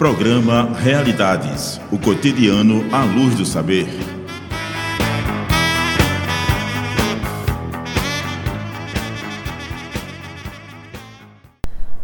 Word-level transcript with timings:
Programa 0.00 0.72
Realidades, 0.78 1.78
o 1.92 1.98
cotidiano 1.98 2.82
à 2.90 3.04
luz 3.04 3.34
do 3.34 3.44
saber. 3.44 3.86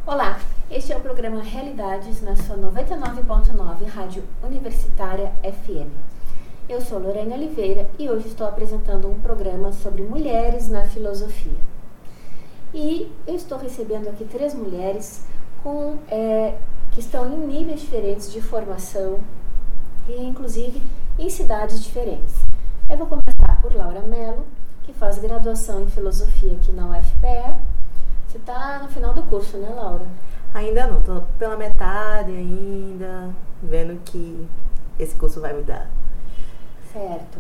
Olá, 0.07 0.39
este 0.71 0.93
é 0.93 0.97
o 0.99 1.01
programa 1.01 1.41
Realidades 1.43 2.21
na 2.21 2.37
sua 2.37 2.59
99.9 2.59 3.87
Rádio 3.87 4.25
Universitária 4.45 5.33
FM. 5.43 5.89
Eu 6.69 6.83
sou 6.83 6.99
Lorena 6.99 7.35
Oliveira 7.35 7.89
e 7.99 8.11
hoje 8.11 8.29
estou 8.29 8.47
apresentando 8.47 9.09
um 9.09 9.19
programa 9.21 9.73
sobre 9.73 10.03
mulheres 10.03 10.69
na 10.69 10.85
filosofia. 10.85 11.59
E 12.75 13.11
eu 13.27 13.35
estou 13.35 13.57
recebendo 13.57 14.07
aqui 14.09 14.27
três 14.27 14.55
mulheres 14.55 15.25
com 15.63 15.97
é, 16.11 16.59
que 16.97 17.01
estão 17.01 17.31
em 17.31 17.47
níveis 17.47 17.83
diferentes 17.83 18.33
de 18.33 18.41
formação 18.41 19.21
e, 20.09 20.19
inclusive, 20.19 20.83
em 21.19 21.29
cidades 21.29 21.85
diferentes. 21.85 22.37
Eu 22.89 22.97
vou 22.97 23.07
começar 23.07 23.61
por 23.61 23.75
Laura 23.75 24.01
Mello, 24.01 24.47
que 24.83 24.95
faz 24.95 25.19
graduação 25.19 25.83
em 25.83 25.91
filosofia 25.91 26.55
aqui 26.55 26.73
na 26.73 26.87
UFPE. 26.87 27.55
Você 28.27 28.39
está 28.39 28.79
no 28.79 28.89
final 28.89 29.13
do 29.13 29.23
curso, 29.25 29.59
né, 29.59 29.69
Laura? 29.77 30.07
Ainda 30.55 30.87
não, 30.87 31.01
estou 31.01 31.23
pela 31.39 31.55
metade 31.55 32.31
ainda, 32.31 33.29
vendo 33.63 34.03
que 34.03 34.49
esse 34.99 35.15
curso 35.17 35.39
vai 35.39 35.53
me 35.53 35.65
dar. 35.65 35.91
Certo. 36.95 37.39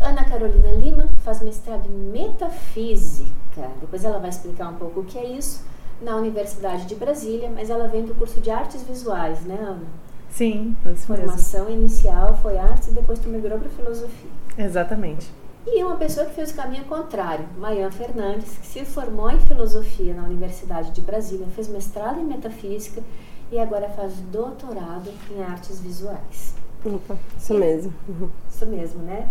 Ana 0.00 0.24
Carolina 0.24 0.72
Lima 0.72 1.06
faz 1.18 1.40
mestrado 1.40 1.86
em 1.86 2.10
metafísica. 2.10 3.70
Depois 3.80 4.04
ela 4.04 4.18
vai 4.18 4.30
explicar 4.30 4.70
um 4.70 4.74
pouco 4.74 5.00
o 5.00 5.04
que 5.04 5.18
é 5.18 5.24
isso 5.24 5.70
na 6.02 6.16
Universidade 6.16 6.86
de 6.86 6.94
Brasília, 6.94 7.50
mas 7.50 7.70
ela 7.70 7.88
vem 7.88 8.04
do 8.04 8.14
curso 8.14 8.40
de 8.40 8.50
artes 8.50 8.82
visuais, 8.82 9.40
né, 9.42 9.56
Ana? 9.60 9.86
Sim, 10.30 10.74
foi 10.82 10.92
isso 10.92 11.06
Formação 11.06 11.66
mesmo. 11.66 11.80
inicial 11.80 12.36
foi 12.42 12.56
artes 12.56 12.88
e 12.88 12.92
depois 12.92 13.18
tu 13.18 13.28
migrou 13.28 13.58
para 13.58 13.68
filosofia. 13.68 14.30
Exatamente. 14.56 15.30
E 15.66 15.84
uma 15.84 15.96
pessoa 15.96 16.26
que 16.26 16.34
fez 16.34 16.50
o 16.50 16.54
caminho 16.54 16.84
contrário, 16.86 17.46
Mayan 17.56 17.90
Fernandes, 17.90 18.58
que 18.58 18.66
se 18.66 18.84
formou 18.84 19.30
em 19.30 19.38
filosofia 19.40 20.12
na 20.12 20.24
Universidade 20.24 20.90
de 20.90 21.00
Brasília, 21.00 21.46
fez 21.54 21.68
mestrado 21.68 22.18
em 22.18 22.24
metafísica 22.24 23.02
e 23.50 23.58
agora 23.58 23.88
faz 23.90 24.14
doutorado 24.32 25.10
em 25.30 25.42
artes 25.42 25.80
visuais. 25.80 26.54
Opa, 26.84 27.16
isso 27.38 27.54
mesmo. 27.54 27.92
Uhum. 28.08 28.28
Isso 28.50 28.66
mesmo, 28.66 29.02
né? 29.02 29.28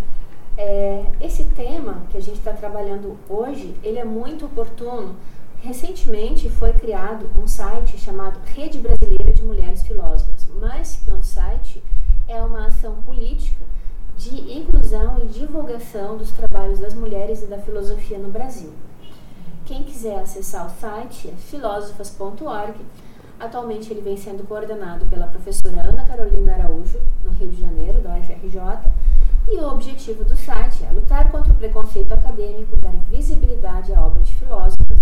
É, 0.57 1.05
esse 1.19 1.43
tema 1.45 2.03
que 2.11 2.17
a 2.17 2.21
gente 2.21 2.37
está 2.37 2.53
trabalhando 2.53 3.17
hoje, 3.27 3.75
ele 3.83 3.97
é 3.97 4.05
muito 4.05 4.45
oportuno 4.45 5.15
Recentemente 5.61 6.49
foi 6.49 6.73
criado 6.73 7.29
um 7.39 7.47
site 7.47 7.95
chamado 7.95 8.39
Rede 8.45 8.79
Brasileira 8.79 9.31
de 9.31 9.43
Mulheres 9.43 9.83
Filósofas. 9.83 10.47
Mais 10.59 10.95
que 10.95 11.13
um 11.13 11.21
site, 11.21 11.83
é 12.27 12.41
uma 12.41 12.65
ação 12.65 12.95
política 13.03 13.63
de 14.17 14.57
inclusão 14.57 15.19
e 15.23 15.27
divulgação 15.27 16.17
dos 16.17 16.31
trabalhos 16.31 16.79
das 16.79 16.95
mulheres 16.95 17.43
e 17.43 17.45
da 17.45 17.59
filosofia 17.59 18.17
no 18.17 18.29
Brasil. 18.29 18.73
Quem 19.63 19.83
quiser 19.83 20.17
acessar 20.19 20.65
o 20.65 20.79
site 20.79 21.29
é 21.29 21.33
filósofas.org. 21.33 22.79
Atualmente 23.39 23.93
ele 23.93 24.01
vem 24.01 24.17
sendo 24.17 24.43
coordenado 24.47 25.05
pela 25.05 25.27
professora 25.27 25.87
Ana 25.87 26.03
Carolina 26.05 26.55
Araújo, 26.55 26.99
no 27.23 27.29
Rio 27.33 27.49
de 27.49 27.61
Janeiro, 27.61 28.01
da 28.01 28.17
UFRJ. 28.17 28.59
E 29.47 29.57
o 29.57 29.71
objetivo 29.71 30.23
do 30.23 30.35
site 30.35 30.83
é 30.83 30.91
lutar 30.91 31.31
contra 31.31 31.53
o 31.53 31.55
preconceito 31.55 32.13
acadêmico, 32.13 32.75
dar 32.77 32.93
visibilidade 33.11 33.93
à 33.93 34.03
obra 34.03 34.23
de 34.23 34.33
filósofos 34.33 35.00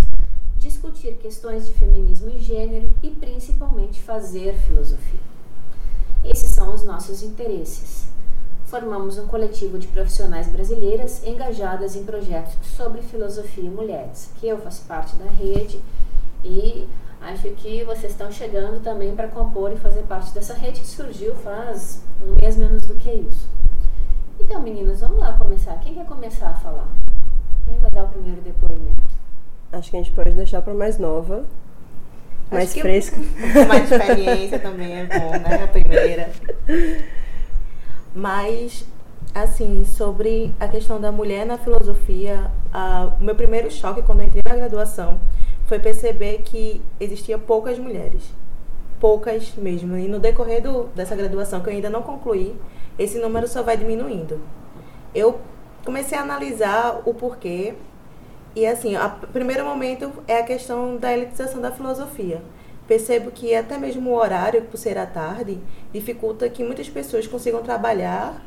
discutir 0.60 1.14
questões 1.14 1.66
de 1.66 1.72
feminismo 1.72 2.28
e 2.30 2.38
gênero 2.38 2.90
e 3.02 3.10
principalmente 3.10 4.00
fazer 4.00 4.54
filosofia. 4.66 5.20
Esses 6.22 6.50
são 6.50 6.74
os 6.74 6.84
nossos 6.84 7.22
interesses. 7.22 8.04
Formamos 8.66 9.18
um 9.18 9.26
coletivo 9.26 9.78
de 9.78 9.88
profissionais 9.88 10.46
brasileiras 10.48 11.26
engajadas 11.26 11.96
em 11.96 12.04
projetos 12.04 12.54
sobre 12.76 13.00
filosofia 13.00 13.64
e 13.64 13.70
mulheres, 13.70 14.30
que 14.38 14.46
eu 14.46 14.58
faço 14.58 14.84
parte 14.84 15.16
da 15.16 15.24
rede 15.24 15.80
e 16.44 16.86
acho 17.22 17.48
que 17.52 17.82
vocês 17.84 18.12
estão 18.12 18.30
chegando 18.30 18.82
também 18.82 19.16
para 19.16 19.28
compor 19.28 19.72
e 19.72 19.76
fazer 19.76 20.02
parte 20.02 20.30
dessa 20.32 20.54
rede 20.54 20.80
que 20.80 20.86
surgiu 20.86 21.34
faz 21.36 22.02
um 22.22 22.36
mês 22.40 22.56
menos 22.56 22.82
do 22.82 22.94
que 22.96 23.10
isso. 23.10 23.48
Então, 24.38 24.60
meninas, 24.60 25.00
vamos 25.00 25.18
lá 25.18 25.32
começar. 25.38 25.80
Quem 25.80 25.94
quer 25.94 26.04
começar 26.04 26.50
a 26.50 26.54
falar? 26.54 26.88
Quem 27.64 27.78
vai 27.78 27.90
dar 27.90 28.04
o 28.04 28.08
primeiro 28.08 28.42
depoimento? 28.42 29.19
Acho 29.72 29.90
que 29.90 29.96
a 29.96 30.02
gente 30.02 30.12
pode 30.12 30.32
deixar 30.32 30.62
para 30.62 30.74
mais 30.74 30.98
nova, 30.98 31.44
mais 32.50 32.74
fresca. 32.74 33.16
Um 33.18 33.68
mais 33.68 33.90
experiência 33.90 34.58
também 34.58 34.98
é 34.98 35.04
bom, 35.06 35.30
né? 35.30 35.62
A 35.62 35.68
primeira. 35.68 36.30
Mas, 38.12 38.84
assim, 39.32 39.84
sobre 39.84 40.52
a 40.58 40.66
questão 40.66 41.00
da 41.00 41.12
mulher 41.12 41.46
na 41.46 41.56
filosofia, 41.56 42.50
a, 42.72 43.12
o 43.20 43.22
meu 43.22 43.36
primeiro 43.36 43.70
choque 43.70 44.02
quando 44.02 44.20
eu 44.20 44.26
entrei 44.26 44.42
na 44.44 44.56
graduação 44.56 45.20
foi 45.66 45.78
perceber 45.78 46.42
que 46.44 46.82
existia 46.98 47.38
poucas 47.38 47.78
mulheres. 47.78 48.22
Poucas 48.98 49.54
mesmo. 49.54 49.96
E 49.96 50.08
no 50.08 50.18
decorrer 50.18 50.60
do, 50.60 50.88
dessa 50.96 51.14
graduação, 51.14 51.60
que 51.60 51.68
eu 51.68 51.74
ainda 51.74 51.88
não 51.88 52.02
concluí, 52.02 52.56
esse 52.98 53.18
número 53.18 53.46
só 53.46 53.62
vai 53.62 53.76
diminuindo. 53.76 54.40
Eu 55.14 55.38
comecei 55.84 56.18
a 56.18 56.22
analisar 56.22 57.02
o 57.04 57.14
porquê 57.14 57.74
e 58.54 58.66
assim, 58.66 58.96
o 58.96 59.26
primeiro 59.28 59.64
momento 59.64 60.12
é 60.26 60.38
a 60.38 60.42
questão 60.42 60.96
da 60.96 61.12
elitização 61.12 61.60
da 61.60 61.70
filosofia. 61.70 62.42
Percebo 62.86 63.30
que 63.30 63.54
até 63.54 63.78
mesmo 63.78 64.10
o 64.10 64.14
horário, 64.14 64.62
por 64.62 64.76
ser 64.76 64.98
à 64.98 65.06
tarde, 65.06 65.60
dificulta 65.92 66.48
que 66.48 66.64
muitas 66.64 66.88
pessoas 66.88 67.28
consigam 67.28 67.62
trabalhar 67.62 68.44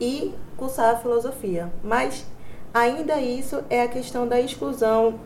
e 0.00 0.34
cursar 0.56 0.94
a 0.94 0.98
filosofia. 0.98 1.72
Mas 1.84 2.26
ainda 2.74 3.20
isso 3.20 3.62
é 3.70 3.82
a 3.82 3.88
questão 3.88 4.26
da 4.26 4.40
exclusão 4.40 5.20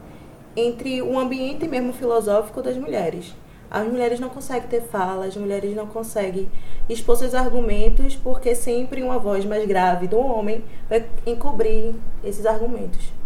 entre 0.54 1.00
o 1.00 1.18
ambiente 1.18 1.66
mesmo 1.66 1.94
filosófico 1.94 2.60
das 2.60 2.76
mulheres. 2.76 3.34
As 3.70 3.88
mulheres 3.88 4.20
não 4.20 4.28
conseguem 4.28 4.68
ter 4.68 4.82
fala, 4.82 5.24
as 5.24 5.36
mulheres 5.36 5.74
não 5.74 5.86
conseguem 5.86 6.48
expor 6.88 7.16
seus 7.16 7.34
argumentos 7.34 8.14
porque 8.14 8.54
sempre 8.54 9.02
uma 9.02 9.18
voz 9.18 9.46
mais 9.46 9.66
grave 9.66 10.06
do 10.06 10.18
homem 10.18 10.62
vai 10.88 11.06
encobrir 11.26 11.94
esses 12.22 12.44
argumentos. 12.44 13.23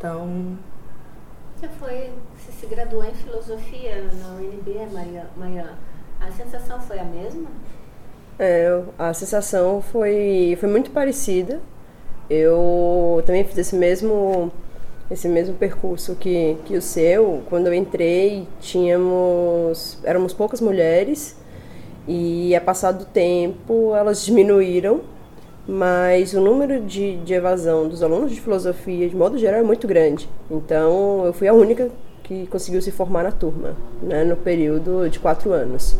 Então. 0.00 0.56
Você 1.54 1.68
foi. 1.78 2.10
Você 2.38 2.52
se 2.52 2.66
graduou 2.66 3.04
em 3.04 3.12
filosofia 3.12 4.10
na 4.18 4.28
UNB, 4.36 4.90
Maia. 5.36 5.74
A 6.18 6.30
sensação 6.32 6.80
foi 6.80 6.98
a 6.98 7.04
mesma? 7.04 7.50
É, 8.38 8.82
a 8.98 9.12
sensação 9.12 9.82
foi, 9.82 10.56
foi 10.58 10.70
muito 10.70 10.90
parecida. 10.90 11.60
Eu 12.30 13.22
também 13.26 13.44
fiz 13.44 13.58
esse 13.58 13.76
mesmo 13.76 14.50
esse 15.10 15.28
mesmo 15.28 15.54
percurso 15.56 16.14
que, 16.14 16.56
que 16.64 16.78
o 16.78 16.80
seu. 16.80 17.42
Quando 17.50 17.66
eu 17.66 17.74
entrei, 17.74 18.48
tínhamos 18.58 19.98
éramos 20.02 20.32
poucas 20.32 20.62
mulheres 20.62 21.36
e 22.08 22.56
a 22.56 22.60
passar 22.60 22.92
do 22.92 23.04
tempo 23.04 23.94
elas 23.94 24.24
diminuíram 24.24 25.02
mas 25.66 26.34
o 26.34 26.40
número 26.40 26.80
de, 26.80 27.16
de 27.18 27.34
evasão 27.34 27.88
dos 27.88 28.02
alunos 28.02 28.32
de 28.32 28.40
filosofia, 28.40 29.08
de 29.08 29.16
modo 29.16 29.38
geral, 29.38 29.60
é 29.60 29.62
muito 29.62 29.86
grande. 29.86 30.28
Então, 30.50 31.24
eu 31.24 31.32
fui 31.32 31.46
a 31.48 31.54
única 31.54 31.90
que 32.24 32.46
conseguiu 32.46 32.80
se 32.80 32.90
formar 32.90 33.24
na 33.24 33.32
turma, 33.32 33.76
né, 34.02 34.24
no 34.24 34.36
período 34.36 35.08
de 35.08 35.18
quatro 35.18 35.52
anos. 35.52 35.96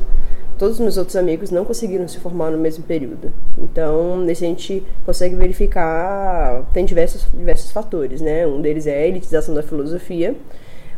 Todos 0.59 0.75
os 0.75 0.81
meus 0.81 0.97
outros 0.97 1.17
amigos 1.17 1.51
não 1.51 1.65
conseguiram 1.65 2.07
se 2.07 2.19
formar 2.19 2.51
no 2.51 2.59
mesmo 2.59 2.85
período. 2.85 3.33
Então, 3.59 4.19
nesse 4.19 4.45
a 4.45 4.49
gente 4.49 4.83
consegue 5.07 5.35
verificar, 5.35 6.65
tem 6.73 6.85
diversos, 6.85 7.27
diversos 7.33 7.71
fatores, 7.73 8.21
né? 8.21 8.47
Um 8.47 8.61
deles 8.61 8.87
é 8.87 8.95
a 8.95 9.07
elitização 9.07 9.55
da 9.55 9.63
filosofia, 9.63 10.37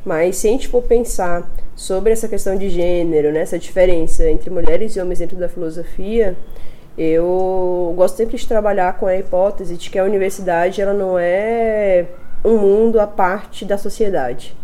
mas 0.05 0.37
se 0.37 0.49
a 0.49 0.51
gente 0.51 0.67
for 0.67 0.83
pensar 0.83 1.49
sobre 1.77 2.13
essa 2.13 2.27
questão 2.27 2.57
de 2.57 2.69
gênero, 2.69 3.33
né, 3.33 3.41
essa 3.41 3.59
diferença 3.59 4.29
entre 4.29 4.51
mulheres 4.51 4.97
e 4.97 5.01
homens 5.01 5.21
dentro 5.21 5.37
da 5.37 5.49
filosofia, 5.49 6.37
eu 6.97 7.95
gosto 7.97 8.17
sempre 8.17 8.37
de 8.37 8.47
trabalhar 8.47 8.99
com 8.99 9.07
a 9.07 9.17
hipótese 9.17 9.77
de 9.77 9.91
que 9.91 9.99
a 9.99 10.05
universidade 10.05 10.81
ela 10.81 10.93
não 10.93 11.19
é 11.19 12.07
um 12.45 12.59
mundo 12.59 13.01
à 13.01 13.07
parte 13.07 13.65
da 13.65 13.79
sociedade. 13.79 14.55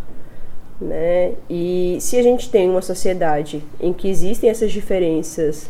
Né? 0.81 1.33
E 1.49 1.99
se 2.01 2.17
a 2.17 2.23
gente 2.23 2.51
tem 2.51 2.69
uma 2.69 2.83
sociedade 2.83 3.65
em 3.81 3.93
que 3.93 4.09
existem 4.09 4.49
essas 4.49 4.71
diferenças 4.71 5.69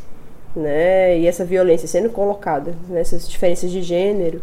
né, 0.54 1.18
e 1.18 1.26
essa 1.26 1.44
violência 1.44 1.88
sendo 1.88 2.10
colocada, 2.10 2.74
né, 2.88 3.00
essas 3.00 3.28
diferenças 3.28 3.70
de 3.70 3.80
gênero, 3.80 4.42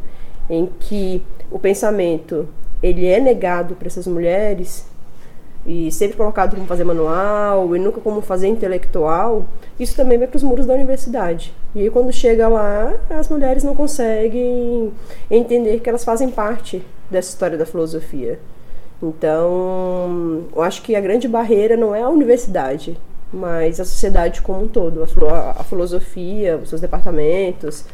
em 0.49 0.67
que 0.79 1.21
o 1.51 1.59
pensamento 1.59 2.47
ele 2.81 3.05
é 3.05 3.19
negado 3.19 3.75
para 3.75 3.87
essas 3.87 4.07
mulheres, 4.07 4.85
e 5.65 5.91
sempre 5.91 6.15
colocado 6.15 6.55
como 6.55 6.67
fazer 6.67 6.83
manual 6.83 7.75
e 7.75 7.79
nunca 7.79 7.99
como 7.99 8.21
fazer 8.21 8.47
intelectual, 8.47 9.45
isso 9.79 9.95
também 9.95 10.17
vai 10.17 10.27
para 10.27 10.37
os 10.37 10.43
muros 10.43 10.65
da 10.65 10.73
universidade. 10.73 11.53
E 11.73 11.81
aí, 11.81 11.89
quando 11.89 12.13
chega 12.13 12.47
lá, 12.47 12.93
as 13.09 13.27
mulheres 13.29 13.63
não 13.63 13.75
conseguem 13.75 14.93
entender 15.29 15.79
que 15.79 15.89
elas 15.89 16.03
fazem 16.03 16.29
parte 16.29 16.85
dessa 17.09 17.29
história 17.29 17.57
da 17.57 17.65
filosofia. 17.65 18.39
Então, 19.01 20.43
eu 20.55 20.61
acho 20.61 20.81
que 20.81 20.95
a 20.95 21.01
grande 21.01 21.27
barreira 21.27 21.75
não 21.75 21.95
é 21.95 22.01
a 22.01 22.09
universidade, 22.09 22.97
mas 23.33 23.79
a 23.79 23.85
sociedade 23.85 24.41
como 24.41 24.63
um 24.63 24.67
todo, 24.67 25.03
a, 25.03 25.51
a 25.59 25.63
filosofia, 25.63 26.57
os 26.57 26.69
seus 26.69 26.79
departamentos, 26.79 27.85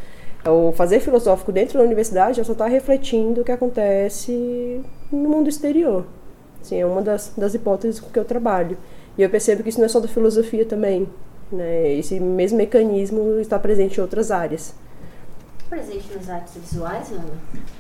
o 0.46 0.72
fazer 0.74 1.00
filosófico 1.00 1.52
dentro 1.52 1.78
da 1.78 1.86
universidade 1.86 2.38
já 2.38 2.44
só 2.44 2.52
está 2.52 2.68
refletindo 2.68 3.42
o 3.42 3.44
que 3.44 3.52
acontece 3.52 4.82
no 5.12 5.30
mundo 5.30 5.50
exterior. 5.50 6.06
Assim, 6.62 6.80
é 6.80 6.86
uma 6.86 7.02
das, 7.02 7.34
das 7.38 7.54
hipóteses 7.54 8.00
com 8.00 8.10
que 8.10 8.20
eu 8.20 8.26
trabalho. 8.26 8.78
E 9.18 9.24
eu 9.24 9.30
percebo 9.30 9.64
que 9.64 9.70
isso 9.70 9.80
não 9.80 9.86
é 9.86 9.90
só 9.90 10.00
da 10.00 10.08
filosofia 10.08 10.66
também. 10.66 11.08
Né? 11.52 11.94
Esse 11.94 12.20
mesmo 12.20 12.58
mecanismo 12.58 13.40
está 13.40 13.60
presente 13.60 13.98
em 13.98 14.02
outras 14.02 14.32
áreas. 14.32 14.74
Presente 15.70 16.14
nas 16.14 16.30
artes 16.30 16.58
visuais, 16.58 17.12
Ana? 17.12 17.24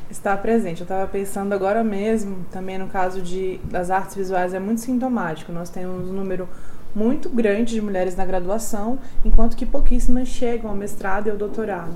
Está 0.09 0.35
presente. 0.37 0.81
Eu 0.81 0.85
estava 0.85 1.07
pensando 1.07 1.53
agora 1.53 1.83
mesmo, 1.83 2.45
também 2.51 2.77
no 2.77 2.87
caso 2.87 3.21
de, 3.21 3.59
das 3.65 3.89
artes 3.89 4.15
visuais, 4.15 4.53
é 4.53 4.59
muito 4.59 4.81
sintomático. 4.81 5.51
Nós 5.51 5.69
temos 5.69 6.09
um 6.09 6.13
número 6.13 6.47
muito 6.95 7.29
grande 7.29 7.73
de 7.73 7.81
mulheres 7.81 8.15
na 8.15 8.25
graduação, 8.25 8.99
enquanto 9.23 9.55
que 9.55 9.65
pouquíssimas 9.65 10.27
chegam 10.27 10.69
ao 10.69 10.75
mestrado 10.75 11.27
e 11.27 11.31
ao 11.31 11.37
doutorado. 11.37 11.93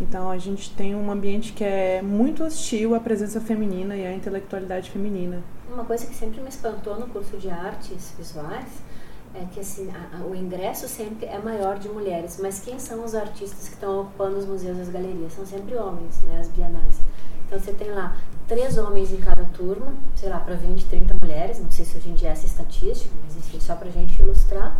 Então 0.00 0.30
a 0.30 0.36
gente 0.36 0.70
tem 0.74 0.94
um 0.94 1.10
ambiente 1.10 1.52
que 1.52 1.64
é 1.64 2.02
muito 2.02 2.44
hostil 2.44 2.94
à 2.94 3.00
presença 3.00 3.40
feminina 3.40 3.96
e 3.96 4.06
à 4.06 4.12
intelectualidade 4.12 4.90
feminina. 4.90 5.42
Uma 5.72 5.84
coisa 5.84 6.06
que 6.06 6.14
sempre 6.14 6.40
me 6.40 6.48
espantou 6.48 6.98
no 7.00 7.06
curso 7.06 7.36
de 7.38 7.48
artes 7.48 8.14
visuais 8.16 8.68
é 9.34 9.44
que 9.52 9.60
assim, 9.60 9.90
a, 9.90 10.18
a, 10.18 10.20
o 10.22 10.34
ingresso 10.34 10.88
sempre 10.88 11.26
é 11.26 11.38
maior 11.38 11.78
de 11.78 11.88
mulheres, 11.88 12.38
mas 12.40 12.60
quem 12.60 12.78
são 12.78 13.04
os 13.04 13.14
artistas 13.14 13.68
que 13.68 13.74
estão 13.74 14.02
ocupando 14.02 14.38
os 14.38 14.46
museus 14.46 14.78
e 14.78 14.80
as 14.82 14.88
galerias? 14.88 15.32
São 15.32 15.44
sempre 15.44 15.74
homens, 15.76 16.22
né, 16.22 16.40
as 16.40 16.48
bienais. 16.48 17.00
Então 17.46 17.58
você 17.58 17.72
tem 17.72 17.90
lá 17.90 18.16
três 18.48 18.76
homens 18.76 19.12
em 19.12 19.18
cada 19.18 19.44
turma, 19.44 19.94
sei 20.14 20.28
lá, 20.28 20.40
para 20.40 20.54
20, 20.54 20.86
30 20.86 21.16
mulheres, 21.20 21.58
não 21.58 21.70
sei 21.70 21.84
se 21.84 21.96
hoje 21.96 22.10
em 22.10 22.14
dia 22.14 22.28
é 22.28 22.32
essa 22.32 22.46
estatística, 22.46 23.14
mas 23.24 23.36
enfim, 23.36 23.60
só 23.60 23.74
para 23.74 23.88
a 23.88 23.92
gente 23.92 24.20
ilustrar. 24.20 24.76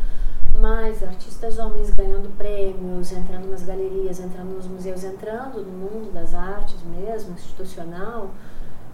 Mas 0.60 1.02
artistas 1.02 1.58
homens 1.58 1.90
ganhando 1.90 2.34
prêmios, 2.36 3.12
entrando 3.12 3.50
nas 3.50 3.62
galerias, 3.62 4.20
entrando 4.20 4.54
nos 4.54 4.66
museus, 4.66 5.04
entrando 5.04 5.60
no 5.60 5.72
mundo 5.72 6.12
das 6.12 6.34
artes 6.34 6.76
mesmo, 6.82 7.34
institucional, 7.34 8.30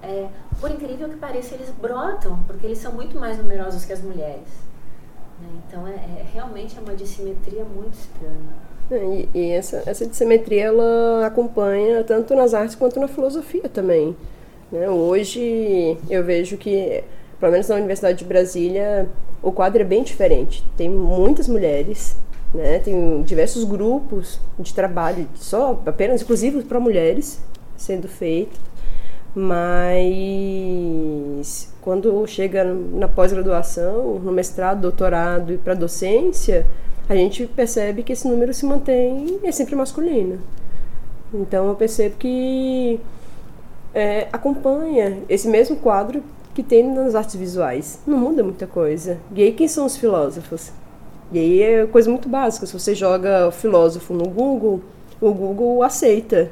é, 0.02 0.28
por 0.60 0.70
incrível 0.70 1.08
que 1.08 1.16
pareça, 1.16 1.54
eles 1.54 1.70
brotam, 1.70 2.42
porque 2.46 2.66
eles 2.66 2.78
são 2.78 2.92
muito 2.92 3.16
mais 3.16 3.38
numerosos 3.38 3.84
que 3.84 3.92
as 3.92 4.02
mulheres. 4.02 4.48
Né? 5.40 5.48
Então, 5.68 5.86
é, 5.86 5.92
é, 5.92 6.26
realmente 6.32 6.76
é 6.76 6.80
uma 6.80 6.94
dissimetria 6.94 7.64
muito 7.64 7.94
estranha. 7.94 8.72
É, 8.90 9.04
e, 9.04 9.28
e, 9.32 9.50
essa, 9.52 9.82
essa 9.86 10.04
dissimetria 10.04 10.64
ela 10.64 11.24
acompanha 11.24 12.02
tanto 12.02 12.34
nas 12.34 12.52
artes 12.52 12.74
quanto 12.74 12.98
na 12.98 13.06
filosofia 13.06 13.68
também. 13.68 14.16
Né? 14.72 14.90
Hoje 14.90 15.96
eu 16.10 16.24
vejo 16.24 16.56
que, 16.56 17.04
pelo 17.42 17.50
menos 17.50 17.66
na 17.66 17.74
Universidade 17.74 18.18
de 18.20 18.24
Brasília, 18.24 19.08
o 19.42 19.50
quadro 19.50 19.82
é 19.82 19.84
bem 19.84 20.04
diferente. 20.04 20.64
Tem 20.76 20.88
muitas 20.88 21.48
mulheres, 21.48 22.16
né? 22.54 22.78
tem 22.78 23.20
diversos 23.22 23.64
grupos 23.64 24.38
de 24.60 24.72
trabalho, 24.72 25.26
só 25.34 25.82
apenas 25.84 26.20
exclusivos 26.20 26.62
para 26.62 26.78
mulheres 26.78 27.42
sendo 27.76 28.06
feito. 28.06 28.60
Mas 29.34 30.54
quando 31.80 32.24
chega 32.28 32.62
na 32.62 33.08
pós-graduação, 33.08 34.20
no 34.20 34.30
mestrado, 34.30 34.82
doutorado 34.82 35.52
e 35.52 35.58
para 35.58 35.74
docência, 35.74 36.64
a 37.08 37.16
gente 37.16 37.44
percebe 37.48 38.04
que 38.04 38.12
esse 38.12 38.28
número 38.28 38.54
se 38.54 38.64
mantém, 38.64 39.40
é 39.42 39.50
sempre 39.50 39.74
masculino. 39.74 40.38
Então 41.34 41.66
eu 41.66 41.74
percebo 41.74 42.14
que 42.20 43.00
é, 43.92 44.28
acompanha 44.32 45.18
esse 45.28 45.48
mesmo 45.48 45.74
quadro 45.74 46.22
que 46.54 46.62
tem 46.62 46.82
nas 46.82 47.14
artes 47.14 47.34
visuais. 47.36 48.00
Não 48.06 48.18
muda 48.18 48.42
muita 48.42 48.66
coisa. 48.66 49.18
E 49.34 49.42
aí 49.42 49.52
quem 49.52 49.68
são 49.68 49.86
os 49.86 49.96
filósofos? 49.96 50.72
E 51.32 51.38
aí 51.38 51.62
é 51.62 51.86
coisa 51.86 52.10
muito 52.10 52.28
básica. 52.28 52.66
Se 52.66 52.72
você 52.72 52.94
joga 52.94 53.50
filósofo 53.50 54.12
no 54.12 54.28
Google, 54.28 54.82
o 55.20 55.32
Google 55.32 55.82
aceita. 55.82 56.50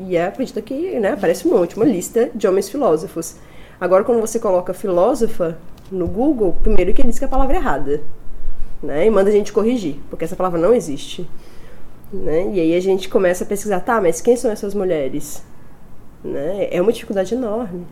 E 0.00 0.16
é, 0.16 0.26
acredita 0.26 0.62
que 0.62 0.98
né, 0.98 1.12
aparece 1.12 1.46
um 1.46 1.52
monte, 1.52 1.76
uma 1.76 1.84
lista 1.84 2.30
de 2.34 2.46
homens 2.46 2.68
filósofos. 2.68 3.36
Agora, 3.80 4.04
quando 4.04 4.20
você 4.20 4.38
coloca 4.38 4.72
filósofa 4.72 5.58
no 5.90 6.06
Google, 6.06 6.56
primeiro 6.62 6.94
que 6.94 7.02
ele 7.02 7.08
diz 7.08 7.18
que 7.18 7.24
a 7.24 7.28
palavra 7.28 7.56
é 7.56 7.58
errada 7.58 8.00
né? 8.84 9.06
E 9.06 9.10
manda 9.10 9.30
a 9.30 9.32
gente 9.32 9.52
corrigir, 9.52 9.96
porque 10.10 10.24
essa 10.24 10.36
palavra 10.36 10.60
não 10.60 10.74
existe. 10.74 11.28
Né? 12.12 12.52
E 12.52 12.60
aí 12.60 12.76
a 12.76 12.80
gente 12.80 13.08
começa 13.08 13.42
a 13.42 13.46
pesquisar, 13.46 13.80
tá, 13.80 14.00
mas 14.00 14.20
quem 14.20 14.36
são 14.36 14.50
essas 14.50 14.74
mulheres? 14.74 15.42
Né? 16.22 16.68
É 16.70 16.80
uma 16.80 16.92
dificuldade 16.92 17.34
enorme. 17.34 17.86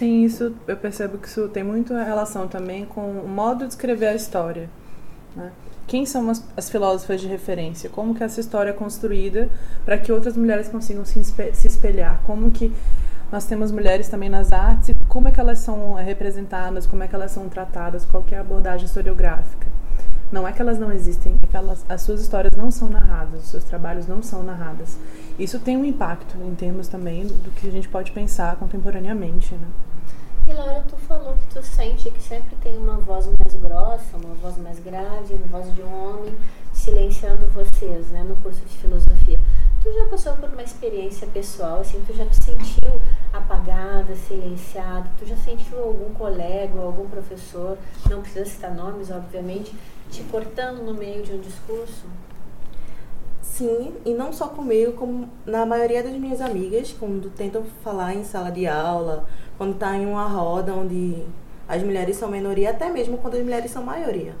Sim, 0.00 0.24
isso 0.24 0.54
eu 0.66 0.78
percebo 0.78 1.18
que 1.18 1.28
isso 1.28 1.46
tem 1.48 1.62
muito 1.62 1.92
relação 1.92 2.48
também 2.48 2.86
com 2.86 3.02
o 3.02 3.28
modo 3.28 3.66
de 3.66 3.74
escrever 3.74 4.06
a 4.06 4.14
história. 4.14 4.66
Né? 5.36 5.52
Quem 5.86 6.06
são 6.06 6.30
as, 6.30 6.42
as, 6.56 6.70
filósofas 6.70 7.20
de 7.20 7.28
referência? 7.28 7.90
Como 7.90 8.14
que 8.14 8.24
essa 8.24 8.40
história 8.40 8.70
é 8.70 8.72
construída 8.72 9.50
para 9.84 9.98
que 9.98 10.10
outras 10.10 10.38
mulheres 10.38 10.68
consigam 10.68 11.04
se, 11.04 11.22
se 11.22 11.66
espelhar? 11.66 12.22
Como 12.24 12.50
que 12.50 12.72
nós 13.30 13.44
temos 13.44 13.70
mulheres 13.70 14.08
também 14.08 14.30
nas 14.30 14.50
artes 14.50 14.94
como 15.06 15.28
é 15.28 15.32
que 15.32 15.38
elas 15.38 15.58
são 15.58 15.98
eh, 15.98 16.02
representadas, 16.02 16.86
como 16.86 17.02
é 17.02 17.06
que 17.06 17.14
elas 17.14 17.30
são 17.30 17.46
tratadas, 17.50 18.06
qual 18.06 18.24
é 18.30 18.36
a 18.36 18.40
abordagem 18.40 18.86
historiográfica. 18.86 19.66
Não 20.32 20.48
é 20.48 20.52
que 20.52 20.62
elas 20.62 20.78
não 20.78 20.90
existem, 20.90 21.38
é 21.42 21.46
que 21.46 21.56
elas, 21.58 21.84
as 21.90 22.00
suas 22.00 22.22
histórias 22.22 22.56
não 22.56 22.70
são 22.70 22.88
narradas, 22.88 23.42
os 23.44 23.50
seus 23.50 23.64
trabalhos 23.64 24.06
não 24.06 24.22
são 24.22 24.42
narradas. 24.42 24.96
Isso 25.38 25.58
tem 25.58 25.76
um 25.76 25.84
impacto 25.84 26.38
em 26.38 26.54
termos 26.54 26.88
também 26.88 27.26
do 27.26 27.50
que 27.50 27.68
a 27.68 27.70
gente 27.70 27.86
pode 27.86 28.12
pensar 28.12 28.56
contemporaneamente, 28.56 29.54
né? 29.54 29.66
E 30.50 30.52
Laura, 30.52 30.84
tu 30.88 30.96
falou 30.96 31.34
que 31.34 31.54
tu 31.54 31.62
sente 31.64 32.10
que 32.10 32.20
sempre 32.20 32.56
tem 32.56 32.76
uma 32.76 32.94
voz 32.94 33.26
mais 33.26 33.54
grossa, 33.54 34.16
uma 34.16 34.34
voz 34.34 34.58
mais 34.58 34.80
grave, 34.80 35.34
uma 35.34 35.46
voz 35.46 35.72
de 35.76 35.80
um 35.80 35.94
homem 35.94 36.34
silenciando 36.72 37.46
vocês, 37.46 38.08
né, 38.08 38.24
no 38.24 38.34
curso 38.34 38.60
de 38.62 38.76
filosofia. 38.78 39.38
Tu 39.80 39.92
já 39.92 40.06
passou 40.06 40.32
por 40.34 40.48
uma 40.48 40.64
experiência 40.64 41.28
pessoal, 41.28 41.82
assim, 41.82 42.02
tu 42.04 42.12
já 42.12 42.26
te 42.26 42.42
sentiu 42.42 43.00
apagada, 43.32 44.16
silenciada? 44.16 45.08
Tu 45.20 45.26
já 45.26 45.36
sentiu 45.36 45.78
algum 45.84 46.12
colega 46.14 46.80
algum 46.80 47.08
professor, 47.08 47.78
não 48.10 48.20
precisa 48.20 48.44
citar 48.44 48.74
nomes, 48.74 49.08
obviamente, 49.08 49.72
te 50.10 50.24
cortando 50.24 50.82
no 50.82 50.94
meio 50.94 51.22
de 51.22 51.32
um 51.32 51.38
discurso? 51.38 52.06
Sim, 53.40 53.94
e 54.04 54.14
não 54.14 54.32
só 54.32 54.48
comigo, 54.48 54.94
como 54.94 55.28
na 55.46 55.64
maioria 55.64 56.02
das 56.02 56.14
minhas 56.14 56.40
amigas, 56.40 56.92
quando 56.98 57.30
tentam 57.30 57.62
falar 57.84 58.14
em 58.14 58.24
sala 58.24 58.50
de 58.50 58.66
aula, 58.66 59.26
quando 59.60 59.74
está 59.74 59.94
em 59.94 60.06
uma 60.06 60.26
roda 60.26 60.72
onde 60.72 61.22
as 61.68 61.82
mulheres 61.82 62.16
são 62.16 62.30
minoria, 62.30 62.70
até 62.70 62.88
mesmo 62.88 63.18
quando 63.18 63.34
as 63.34 63.42
mulheres 63.42 63.70
são 63.70 63.82
maioria. 63.82 64.34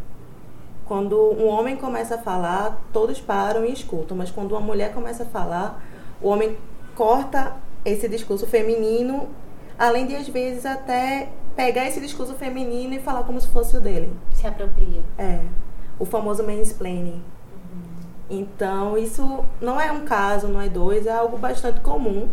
Quando 0.86 1.14
um 1.14 1.46
homem 1.46 1.76
começa 1.76 2.14
a 2.14 2.18
falar, 2.18 2.80
todos 2.90 3.20
param 3.20 3.62
e 3.62 3.70
escutam, 3.70 4.16
mas 4.16 4.30
quando 4.30 4.52
uma 4.52 4.62
mulher 4.62 4.94
começa 4.94 5.24
a 5.24 5.26
falar, 5.26 5.84
o 6.22 6.28
homem 6.30 6.56
corta 6.96 7.54
esse 7.84 8.08
discurso 8.08 8.46
feminino, 8.46 9.28
além 9.78 10.06
de 10.06 10.16
às 10.16 10.26
vezes 10.26 10.64
até 10.64 11.28
pegar 11.54 11.86
esse 11.86 12.00
discurso 12.00 12.32
feminino 12.36 12.94
e 12.94 12.98
falar 12.98 13.24
como 13.24 13.38
se 13.38 13.48
fosse 13.48 13.76
o 13.76 13.80
dele. 13.80 14.10
Se 14.32 14.46
apropria. 14.46 15.02
É. 15.18 15.40
O 15.98 16.06
famoso 16.06 16.42
mansplaining. 16.42 17.22
Uhum. 17.22 18.40
Então, 18.40 18.96
isso 18.96 19.44
não 19.60 19.78
é 19.78 19.92
um 19.92 20.06
caso, 20.06 20.48
não 20.48 20.62
é 20.62 20.68
dois, 20.70 21.06
é 21.06 21.12
algo 21.12 21.36
bastante 21.36 21.82
comum 21.82 22.26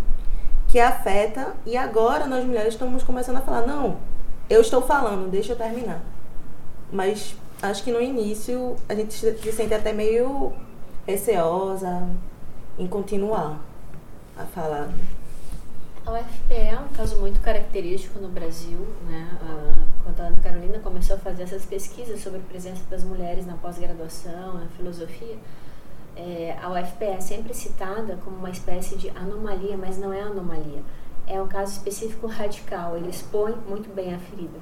que 0.78 0.80
afeta. 0.80 1.56
E 1.66 1.76
agora 1.76 2.28
nós 2.28 2.46
mulheres 2.46 2.76
estamos 2.76 3.04
começando 3.04 3.38
a 3.38 3.42
falar: 3.42 3.66
não, 3.66 3.98
eu 4.48 4.62
estou 4.62 4.80
falando, 4.84 5.28
deixa 5.32 5.54
eu 5.54 5.58
terminar. 5.58 6.02
Mas 6.92 7.36
acho 7.64 7.84
que 7.84 7.92
no 7.92 8.00
início 8.00 8.76
a 8.88 8.94
gente 8.94 9.12
se 9.16 9.52
sente 9.52 9.74
até 9.74 9.92
meio 9.92 10.54
receosa 11.08 12.08
em 12.78 12.86
continuar 12.86 13.60
a 14.38 14.44
falar. 14.46 14.90
A 16.06 16.12
UFPE 16.12 16.54
é 16.54 16.80
um 16.80 16.94
caso 16.96 17.18
muito 17.18 17.42
característico 17.42 18.20
no 18.20 18.30
Brasil, 18.30 18.80
né? 19.10 19.38
quando 20.04 20.22
a 20.22 20.24
Ana 20.28 20.38
Carolina 20.38 20.80
começou 20.80 21.16
a 21.16 21.20
fazer 21.20 21.44
essas 21.44 21.66
pesquisas 21.66 22.22
sobre 22.22 22.40
a 22.40 22.44
presença 22.44 22.84
das 22.90 23.04
mulheres 23.04 23.46
na 23.46 23.56
pós-graduação, 23.56 24.54
na 24.54 24.68
filosofia, 24.78 25.36
é, 26.18 26.58
a 26.60 26.70
UFPE 26.70 27.06
é 27.06 27.22
sempre 27.22 27.54
citada 27.54 28.18
como 28.24 28.38
uma 28.38 28.50
espécie 28.50 28.98
de 28.98 29.08
anomalia, 29.12 29.78
mas 29.78 30.00
não 30.00 30.12
é 30.12 30.22
anomalia. 30.22 30.82
É 31.28 31.40
um 31.40 31.48
caso 31.48 31.74
específico 31.74 32.26
radical, 32.26 32.98
ele 32.98 33.10
expõe 33.10 33.54
muito 33.68 33.94
bem 33.94 34.16
a 34.16 34.18
ferida. 34.18 34.58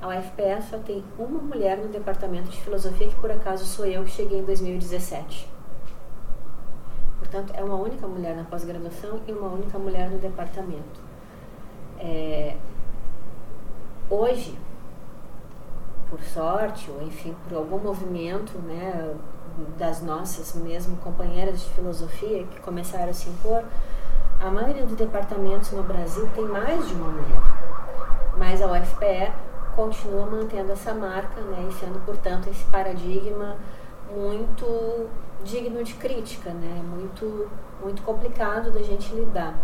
A 0.00 0.08
UFPE 0.08 0.62
só 0.70 0.78
tem 0.78 1.04
uma 1.18 1.40
mulher 1.40 1.76
no 1.76 1.88
departamento 1.88 2.48
de 2.48 2.60
filosofia, 2.60 3.08
que 3.08 3.14
por 3.16 3.30
acaso 3.30 3.66
sou 3.66 3.84
eu 3.84 4.02
que 4.04 4.10
cheguei 4.10 4.38
em 4.38 4.44
2017. 4.44 5.48
Portanto, 7.18 7.52
é 7.54 7.62
uma 7.62 7.76
única 7.76 8.06
mulher 8.06 8.34
na 8.34 8.44
pós-graduação 8.44 9.20
e 9.26 9.32
uma 9.32 9.48
única 9.48 9.78
mulher 9.78 10.08
no 10.10 10.18
departamento. 10.18 11.00
É, 11.98 12.56
hoje, 14.08 14.58
por 16.08 16.20
sorte, 16.22 16.90
ou 16.90 17.02
enfim, 17.02 17.34
por 17.46 17.56
algum 17.56 17.78
movimento 17.78 18.58
né, 18.58 19.14
das 19.78 20.02
nossas 20.02 20.54
mesmo 20.54 20.96
companheiras 20.98 21.60
de 21.60 21.66
filosofia 21.70 22.44
que 22.44 22.60
começaram 22.60 23.10
a 23.10 23.12
se 23.12 23.28
impor, 23.28 23.64
a 24.40 24.50
maioria 24.50 24.84
dos 24.84 24.96
departamentos 24.96 25.70
no 25.72 25.82
Brasil 25.82 26.28
tem 26.34 26.44
mais 26.44 26.86
de 26.88 26.94
uma 26.94 27.10
mulher. 27.10 27.40
Mas 28.36 28.60
a 28.60 28.66
UFPE 28.66 29.32
continua 29.74 30.26
mantendo 30.26 30.72
essa 30.72 30.92
marca 30.92 31.40
né, 31.40 31.68
e 31.68 31.72
sendo, 31.74 32.04
portanto, 32.04 32.48
esse 32.48 32.64
paradigma 32.64 33.56
muito 34.14 35.08
digno 35.42 35.82
de 35.82 35.94
crítica, 35.94 36.50
né, 36.50 36.82
muito, 36.84 37.48
muito 37.82 38.02
complicado 38.02 38.70
da 38.70 38.82
gente 38.82 39.14
lidar. 39.14 39.54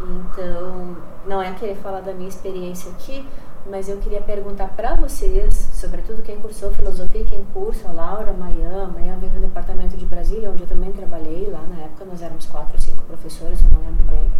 Então, 0.00 0.96
não 1.26 1.40
é 1.40 1.52
querer 1.52 1.76
falar 1.76 2.00
da 2.00 2.12
minha 2.12 2.28
experiência 2.28 2.90
aqui, 2.90 3.26
mas 3.66 3.88
eu 3.88 3.98
queria 3.98 4.20
perguntar 4.20 4.68
para 4.68 4.94
vocês, 4.94 5.68
sobretudo 5.72 6.22
quem 6.22 6.38
cursou 6.40 6.72
filosofia, 6.72 7.24
quem 7.24 7.44
cursa, 7.46 7.90
Laura, 7.92 8.32
Maia, 8.32 8.86
Maia 8.88 9.16
veio 9.16 9.32
do 9.32 9.40
departamento 9.40 9.96
de 9.96 10.04
Brasília, 10.04 10.50
onde 10.50 10.62
eu 10.62 10.66
também 10.66 10.92
trabalhei, 10.92 11.48
lá 11.48 11.62
na 11.62 11.84
época 11.84 12.04
nós 12.04 12.20
éramos 12.20 12.46
quatro 12.46 12.74
ou 12.74 12.80
cinco 12.80 13.02
professores, 13.04 13.62
não 13.62 13.80
lembro 13.80 14.04
bem. 14.04 14.30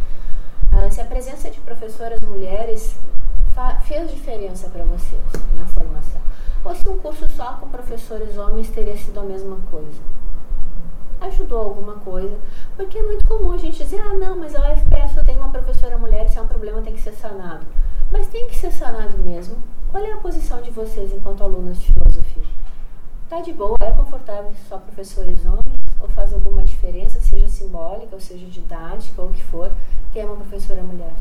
Ah, 0.72 0.90
se 0.90 1.00
a 1.00 1.04
presença 1.04 1.50
de 1.50 1.60
professoras 1.60 2.18
mulheres 2.26 2.96
fez 3.84 4.10
diferença 4.10 4.68
para 4.68 4.84
vocês 4.84 5.20
na 5.54 5.66
formação? 5.66 6.20
Ou 6.64 6.74
se 6.74 6.88
um 6.88 6.98
curso 6.98 7.26
só 7.36 7.54
com 7.54 7.68
professores 7.68 8.36
homens 8.38 8.70
teria 8.70 8.96
sido 8.96 9.20
a 9.20 9.22
mesma 9.22 9.58
coisa? 9.70 10.00
Ajudou 11.20 11.58
alguma 11.58 11.94
coisa? 11.94 12.36
Porque 12.76 12.98
é 12.98 13.02
muito 13.02 13.26
comum 13.28 13.52
a 13.52 13.58
gente 13.58 13.82
dizer, 13.82 14.00
ah 14.00 14.14
não, 14.14 14.38
mas 14.38 14.54
a 14.54 14.72
UFPS 14.72 15.12
só 15.14 15.22
tem 15.22 15.36
uma 15.36 15.50
professora 15.50 15.96
mulher, 15.98 16.28
se 16.28 16.38
é 16.38 16.42
um 16.42 16.46
problema 16.46 16.82
tem 16.82 16.94
que 16.94 17.00
ser 17.00 17.12
sanado. 17.12 17.66
Mas 18.12 18.28
tem 18.28 18.46
que 18.46 18.54
ser 18.54 18.70
sanado 18.70 19.16
mesmo. 19.16 19.56
Qual 19.90 20.04
é 20.04 20.12
a 20.12 20.18
posição 20.18 20.60
de 20.60 20.70
vocês 20.70 21.12
enquanto 21.12 21.42
alunos 21.42 21.80
de 21.80 21.92
filosofia? 21.92 22.42
Tá 23.28 23.40
de 23.40 23.54
boa? 23.54 23.74
É 23.80 23.90
confortável 23.90 24.52
só 24.68 24.76
professores 24.76 25.38
homens? 25.46 25.80
Ou 25.98 26.08
faz 26.08 26.34
alguma 26.34 26.62
diferença, 26.62 27.18
seja 27.20 27.48
simbólica, 27.48 28.14
ou 28.14 28.20
seja 28.20 28.44
didática, 28.46 29.22
ou 29.22 29.28
o 29.28 29.32
que 29.32 29.42
for, 29.42 29.72
ter 30.12 30.26
uma 30.26 30.36
professora 30.36 30.82
mulher? 30.82 31.14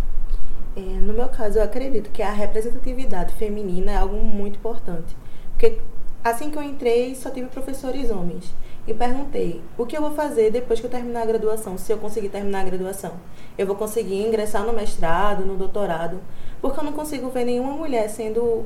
É, 0.75 0.81
no 0.81 1.13
meu 1.13 1.29
caso, 1.29 1.59
eu 1.59 1.63
acredito 1.63 2.11
que 2.11 2.21
a 2.21 2.31
representatividade 2.31 3.33
feminina 3.35 3.91
é 3.91 3.97
algo 3.97 4.17
muito 4.17 4.57
importante. 4.57 5.15
Porque 5.53 5.79
assim 6.21 6.51
que 6.51 6.57
eu 6.57 6.63
entrei, 6.63 7.15
só 7.15 7.29
tive 7.29 7.47
professores 7.47 8.11
homens. 8.11 8.53
E 8.87 8.93
perguntei, 8.93 9.61
o 9.77 9.85
que 9.85 9.95
eu 9.95 10.01
vou 10.01 10.11
fazer 10.11 10.51
depois 10.51 10.79
que 10.79 10.87
eu 10.87 10.91
terminar 10.91 11.21
a 11.21 11.25
graduação, 11.25 11.77
se 11.77 11.91
eu 11.91 11.97
conseguir 11.97 12.29
terminar 12.29 12.61
a 12.61 12.69
graduação? 12.69 13.13
Eu 13.57 13.67
vou 13.67 13.75
conseguir 13.75 14.21
ingressar 14.25 14.65
no 14.65 14.73
mestrado, 14.73 15.45
no 15.45 15.55
doutorado? 15.55 16.19
porque 16.61 16.79
eu 16.79 16.83
não 16.83 16.93
consigo 16.93 17.29
ver 17.29 17.43
nenhuma 17.43 17.73
mulher 17.73 18.07
sendo 18.09 18.65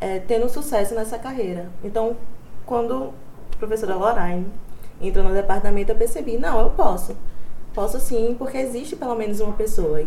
é, 0.00 0.18
tendo 0.18 0.48
sucesso 0.48 0.94
nessa 0.94 1.18
carreira. 1.18 1.70
Então, 1.84 2.16
quando 2.66 3.14
a 3.54 3.56
professora 3.56 3.94
Lorraine 3.94 4.46
entrou 5.00 5.24
no 5.24 5.32
departamento, 5.32 5.92
eu 5.92 5.96
percebi, 5.96 6.36
não, 6.36 6.60
eu 6.60 6.70
posso. 6.70 7.16
Posso 7.72 8.00
sim, 8.00 8.34
porque 8.38 8.58
existe 8.58 8.96
pelo 8.96 9.14
menos 9.14 9.40
uma 9.40 9.52
pessoa. 9.52 10.04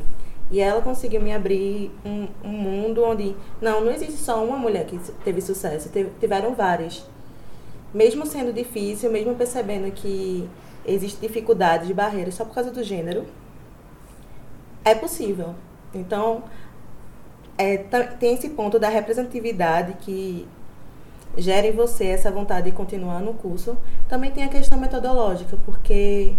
E 0.51 0.59
ela 0.59 0.81
conseguiu 0.81 1.21
me 1.21 1.33
abrir 1.33 1.91
um, 2.03 2.27
um 2.43 2.49
mundo 2.49 3.03
onde, 3.03 3.35
não, 3.61 3.81
não 3.81 3.91
existe 3.91 4.17
só 4.17 4.43
uma 4.43 4.57
mulher 4.57 4.85
que 4.85 4.97
teve 5.23 5.41
sucesso, 5.41 5.89
teve, 5.89 6.09
tiveram 6.19 6.53
várias. 6.53 7.07
Mesmo 7.93 8.25
sendo 8.25 8.53
difícil, 8.53 9.11
mesmo 9.11 9.35
percebendo 9.35 9.91
que 9.91 10.47
existe 10.85 11.19
dificuldades, 11.19 11.87
de 11.87 11.93
barreiras 11.93 12.35
só 12.35 12.45
por 12.45 12.53
causa 12.53 12.71
do 12.71 12.83
gênero, 12.83 13.25
é 14.83 14.93
possível. 14.95 15.55
Então, 15.93 16.43
é, 17.57 17.77
tem 18.19 18.33
esse 18.35 18.49
ponto 18.49 18.79
da 18.79 18.89
representatividade 18.89 19.93
que 20.01 20.47
gera 21.37 21.67
em 21.67 21.71
você 21.71 22.05
essa 22.05 22.31
vontade 22.31 22.69
de 22.69 22.75
continuar 22.75 23.19
no 23.19 23.33
curso. 23.33 23.77
Também 24.07 24.31
tem 24.31 24.43
a 24.43 24.47
questão 24.47 24.79
metodológica, 24.79 25.57
porque 25.65 26.33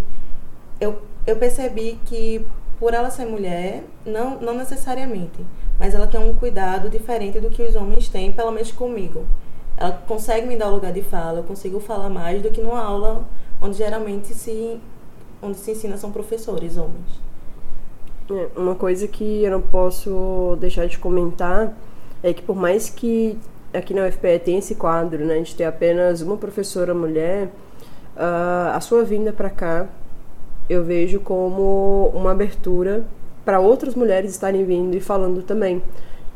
eu, 0.79 1.01
eu 1.25 1.35
percebi 1.35 1.99
que 2.05 2.45
por 2.79 2.95
ela 2.95 3.11
ser 3.11 3.25
mulher, 3.25 3.83
não, 4.03 4.39
não 4.41 4.55
necessariamente, 4.55 5.45
mas 5.77 5.93
ela 5.93 6.07
tem 6.07 6.19
um 6.19 6.33
cuidado 6.33 6.89
diferente 6.89 7.39
do 7.39 7.51
que 7.51 7.61
os 7.61 7.75
homens 7.75 8.09
têm, 8.09 8.31
pelo 8.31 8.51
menos 8.51 8.71
comigo. 8.71 9.27
Ela 9.81 9.99
consegue 10.07 10.45
me 10.45 10.55
dar 10.55 10.67
o 10.67 10.75
lugar 10.75 10.93
de 10.93 11.01
fala, 11.01 11.39
eu 11.39 11.43
consigo 11.43 11.79
falar 11.79 12.07
mais 12.07 12.39
do 12.39 12.51
que 12.51 12.61
numa 12.61 12.79
aula 12.79 13.25
onde 13.59 13.77
geralmente 13.77 14.31
se, 14.31 14.79
onde 15.41 15.57
se 15.57 15.71
ensina 15.71 15.97
são 15.97 16.11
professores 16.11 16.77
homens. 16.77 17.19
É, 18.29 18.47
uma 18.55 18.75
coisa 18.75 19.07
que 19.07 19.43
eu 19.43 19.49
não 19.49 19.61
posso 19.61 20.55
deixar 20.59 20.85
de 20.85 20.99
comentar 20.99 21.75
é 22.21 22.31
que 22.31 22.43
por 22.43 22.55
mais 22.55 22.91
que 22.91 23.39
aqui 23.73 23.91
na 23.95 24.07
UFPE 24.07 24.37
tem 24.45 24.57
esse 24.59 24.75
quadro, 24.75 25.25
né, 25.25 25.37
gente 25.37 25.55
tem 25.55 25.65
apenas 25.65 26.21
uma 26.21 26.37
professora 26.37 26.93
mulher, 26.93 27.47
uh, 28.15 28.75
a 28.75 28.79
sua 28.81 29.03
vinda 29.03 29.33
para 29.33 29.49
cá 29.49 29.87
eu 30.69 30.83
vejo 30.83 31.19
como 31.21 32.11
uma 32.13 32.33
abertura 32.33 33.03
para 33.43 33.59
outras 33.59 33.95
mulheres 33.95 34.29
estarem 34.29 34.63
vindo 34.63 34.95
e 34.95 34.99
falando 34.99 35.41
também. 35.41 35.81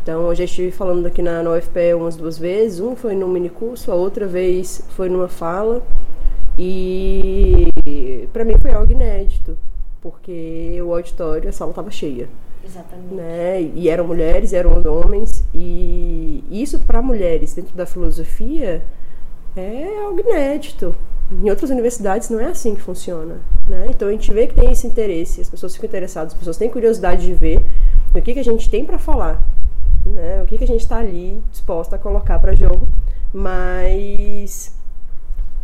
Então, 0.05 0.29
eu 0.29 0.35
já 0.35 0.43
estive 0.43 0.69
falando 0.69 1.07
aqui 1.07 1.23
na, 1.23 1.41
na 1.41 1.49
UFPE 1.49 1.95
umas 1.95 2.15
duas 2.15 2.37
vezes, 2.37 2.79
um 2.79 2.95
foi 2.95 3.15
num 3.15 3.27
mini 3.27 3.49
curso, 3.49 3.91
a 3.91 3.95
outra 3.95 4.27
vez 4.27 4.83
foi 4.89 5.09
numa 5.09 5.27
fala, 5.27 5.81
e 6.59 7.71
para 8.31 8.45
mim 8.45 8.53
foi 8.61 8.71
algo 8.71 8.91
inédito 8.91 9.57
porque 10.03 10.79
o 10.83 10.93
auditório, 10.93 11.49
a 11.49 11.51
sala 11.51 11.71
estava 11.71 11.89
cheia. 11.89 12.29
Exatamente. 12.63 13.15
Né? 13.15 13.71
E 13.73 13.89
eram 13.89 14.05
mulheres, 14.05 14.53
eram 14.53 14.79
homens, 14.85 15.43
e 15.51 16.43
isso 16.51 16.77
para 16.81 17.01
mulheres 17.01 17.55
dentro 17.55 17.75
da 17.75 17.87
filosofia 17.87 18.83
é 19.57 20.03
algo 20.05 20.19
inédito. 20.19 20.95
Em 21.31 21.49
outras 21.49 21.71
universidades 21.71 22.29
não 22.29 22.39
é 22.39 22.45
assim 22.45 22.75
que 22.75 22.81
funciona. 22.83 23.39
Né? 23.67 23.87
Então 23.89 24.07
a 24.07 24.11
gente 24.11 24.31
vê 24.31 24.45
que 24.45 24.53
tem 24.53 24.71
esse 24.71 24.85
interesse, 24.85 25.41
as 25.41 25.49
pessoas 25.49 25.73
ficam 25.73 25.87
interessadas, 25.87 26.33
as 26.33 26.37
pessoas 26.37 26.57
têm 26.57 26.69
curiosidade 26.69 27.25
de 27.25 27.33
ver 27.33 27.65
o 28.13 28.21
que, 28.21 28.35
que 28.35 28.39
a 28.39 28.43
gente 28.43 28.69
tem 28.69 28.85
para 28.85 28.99
falar, 28.99 29.43
né? 30.05 30.41
o 30.41 30.45
que, 30.45 30.57
que 30.57 30.63
a 30.63 30.67
gente 30.67 30.81
está 30.81 30.97
ali 30.97 31.41
disposta 31.51 31.95
a 31.95 31.99
colocar 31.99 32.39
para 32.39 32.55
jogo, 32.55 32.87
mas 33.33 34.73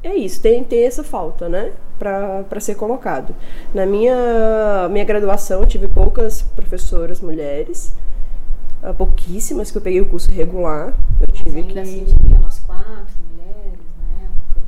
é 0.03 0.15
isso, 0.15 0.41
tem, 0.41 0.63
tem 0.63 0.83
essa 0.86 1.03
falta, 1.03 1.48
né? 1.48 1.74
Para 2.00 2.60
ser 2.60 2.74
colocado. 2.74 3.36
Na 3.74 3.86
minha, 3.86 4.89
minha 4.89 5.05
graduação, 5.05 5.65
tive 5.65 5.88
poucas 5.88 6.41
professoras 6.41 7.21
mulheres, 7.21 7.93
ah, 8.81 8.93
pouquíssimas, 8.93 9.69
que 9.69 9.77
eu 9.77 9.81
peguei 9.81 10.01
o 10.01 10.07
curso 10.07 10.31
regular. 10.31 10.95
Eu 11.19 11.27
tive 11.27 11.63
que. 11.63 11.77
Assim, 11.77 12.05
tinha 12.25 12.39
umas 12.39 12.60
quatro 12.60 13.13
mulheres 13.31 13.79
na 14.00 14.24
época? 14.24 14.62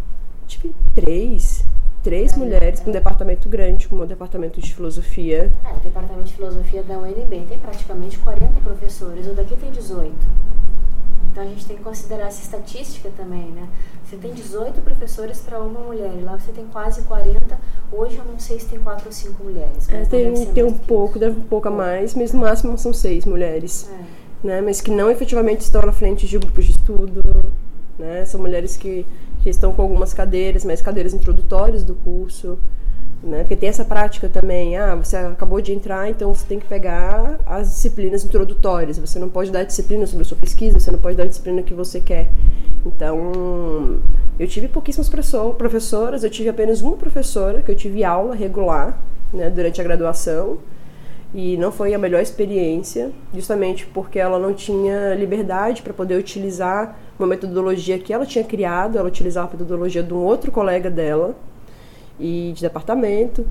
Tive 0.46 0.76
três. 0.94 1.63
Três 2.04 2.36
mulheres 2.36 2.82
com 2.82 2.90
um 2.90 2.94
departamento 2.94 3.48
grande, 3.48 3.88
como 3.88 4.04
o 4.04 4.06
departamento 4.06 4.60
de 4.60 4.74
filosofia. 4.74 5.50
É, 5.64 5.74
o 5.74 5.80
departamento 5.80 6.26
de 6.26 6.34
filosofia 6.34 6.84
da 6.84 6.98
UNB 6.98 7.46
tem 7.48 7.58
praticamente 7.58 8.20
40 8.20 8.60
professores, 8.60 9.26
o 9.26 9.34
daqui 9.34 9.56
tem 9.56 9.72
18. 9.72 10.14
Então 11.32 11.44
a 11.44 11.48
gente 11.48 11.66
tem 11.66 11.78
que 11.78 11.82
considerar 11.82 12.28
essa 12.28 12.42
estatística 12.42 13.10
também, 13.16 13.50
né? 13.52 13.68
Você 14.04 14.18
tem 14.18 14.34
18 14.34 14.82
professores 14.82 15.40
para 15.40 15.60
uma 15.60 15.80
mulher, 15.80 16.12
e 16.16 16.22
lá 16.22 16.38
você 16.38 16.52
tem 16.52 16.66
quase 16.68 17.04
40. 17.04 17.58
Hoje 17.92 18.18
eu 18.18 18.26
não 18.26 18.38
sei 18.38 18.60
se 18.60 18.68
tem 18.68 18.80
4 18.80 19.08
ou 19.08 19.12
5 19.12 19.44
mulheres. 19.44 19.90
É, 19.90 20.06
tem 20.06 20.46
tem 20.48 20.64
um 20.64 20.78
pouco, 20.78 21.18
deve 21.18 21.40
um 21.40 21.44
pouco 21.44 21.70
a 21.70 21.72
mais, 21.72 22.14
mas 22.14 22.34
no 22.34 22.42
máximo 22.42 22.78
são 22.78 22.94
6 22.94 23.26
mulheres. 23.26 23.90
É. 24.44 24.48
Né? 24.48 24.62
Mas 24.62 24.82
que 24.82 24.92
não 24.92 25.10
efetivamente 25.10 25.62
estão 25.62 25.82
na 25.82 25.94
frente 25.94 26.28
de 26.28 26.38
grupos 26.38 26.66
de 26.66 26.72
estudo. 26.72 27.22
Né? 27.98 28.26
São 28.26 28.42
mulheres 28.42 28.76
que, 28.78 29.06
que 29.44 29.50
estão 29.50 29.74
com 29.74 29.82
algumas 29.82 30.14
cadeiras, 30.14 30.64
mas 30.64 30.82
cadeiras 30.82 31.14
introdutórias 31.14 31.84
do 31.84 31.94
curso. 31.94 32.58
Né? 33.22 33.40
Porque 33.40 33.58
tem 33.58 33.70
essa 33.70 33.84
prática 33.84 34.30
também, 34.30 34.78
ah, 34.78 34.96
você 34.96 35.18
acabou 35.18 35.62
de 35.62 35.74
entrar, 35.74 36.10
então 36.10 36.34
você 36.34 36.46
tem 36.46 36.60
que 36.60 36.66
pegar 36.66 37.40
as 37.46 37.70
disciplinas 37.70 38.24
introdutórias. 38.24 38.98
Você 38.98 39.20
não 39.20 39.30
pode 39.30 39.52
dar 39.52 39.64
disciplina 39.64 40.06
sobre 40.08 40.24
a 40.24 40.26
sua 40.26 40.38
pesquisa, 40.38 40.80
você 40.80 40.92
não 40.92 41.00
pode 41.00 41.18
dar 41.18 41.24
a 41.24 41.28
disciplina 41.28 41.62
que 41.62 41.74
você 41.74 42.00
quer. 42.00 42.30
Então, 42.86 44.00
eu 44.40 44.48
tive 44.48 44.68
pouquíssimas 44.68 45.10
professoras, 45.58 46.24
eu 46.24 46.30
tive 46.30 46.50
apenas 46.50 46.82
uma 46.82 46.96
professora 46.96 47.62
que 47.62 47.72
eu 47.72 47.76
tive 47.76 48.04
aula 48.04 48.36
regular 48.36 48.98
né, 49.34 49.50
durante 49.50 49.80
a 49.80 49.84
graduação 49.84 50.58
e 51.34 51.58
não 51.58 51.72
foi 51.72 51.94
a 51.94 51.98
melhor 51.98 52.22
experiência, 52.22 53.12
justamente 53.34 53.86
porque 53.88 54.20
ela 54.20 54.38
não 54.38 54.54
tinha 54.54 55.16
liberdade 55.16 55.82
para 55.82 55.94
poder 55.94 56.16
utilizar 56.16 56.98
uma 57.18 57.28
metodologia 57.28 57.98
que 58.00 58.14
ela 58.14 58.26
tinha 58.26 58.44
criado, 58.44 58.98
ela 58.98 59.08
utilizava 59.08 59.48
a 59.48 59.52
metodologia 59.52 60.04
de 60.04 60.14
um 60.14 60.18
outro 60.18 60.52
colega 60.52 60.90
dela 60.90 61.36
e 62.20 62.52
de 62.56 62.62
departamento. 62.62 63.46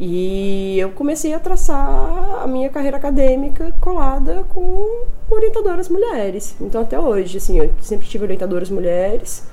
E 0.00 0.78
eu 0.78 0.90
comecei 0.90 1.32
a 1.34 1.38
traçar 1.38 2.42
a 2.42 2.46
minha 2.46 2.68
carreira 2.68 2.96
acadêmica 2.96 3.72
colada 3.80 4.44
com 4.48 5.04
orientadoras 5.30 5.88
mulheres. 5.88 6.56
Então 6.60 6.80
até 6.80 6.98
hoje, 6.98 7.38
assim, 7.38 7.58
eu 7.58 7.70
sempre 7.80 8.08
tive 8.08 8.24
orientadoras 8.24 8.70
mulheres 8.70 9.46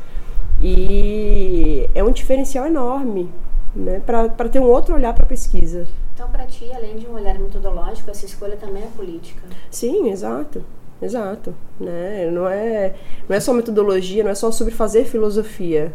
e 0.61 1.89
é 1.93 2.03
um 2.03 2.11
diferencial 2.11 2.65
enorme, 2.65 3.29
né, 3.75 4.01
para 4.05 4.49
ter 4.49 4.59
um 4.59 4.67
outro 4.67 4.95
olhar 4.95 5.13
para 5.13 5.23
a 5.23 5.27
pesquisa. 5.27 5.85
Então, 6.13 6.29
para 6.29 6.45
ti, 6.45 6.69
além 6.73 6.97
de 6.97 7.07
um 7.07 7.13
olhar 7.13 7.37
metodológico, 7.39 8.09
essa 8.11 8.25
escolha 8.25 8.57
também 8.57 8.83
é 8.83 8.87
política. 8.87 9.41
Sim, 9.71 10.09
exato. 10.09 10.65
Exato, 11.01 11.55
né? 11.79 12.29
Não 12.29 12.47
é, 12.47 12.93
não 13.27 13.35
é 13.35 13.39
só 13.39 13.53
metodologia, 13.53 14.23
não 14.23 14.31
é 14.31 14.35
só 14.35 14.51
sobre 14.51 14.73
fazer 14.73 15.05
filosofia. 15.05 15.93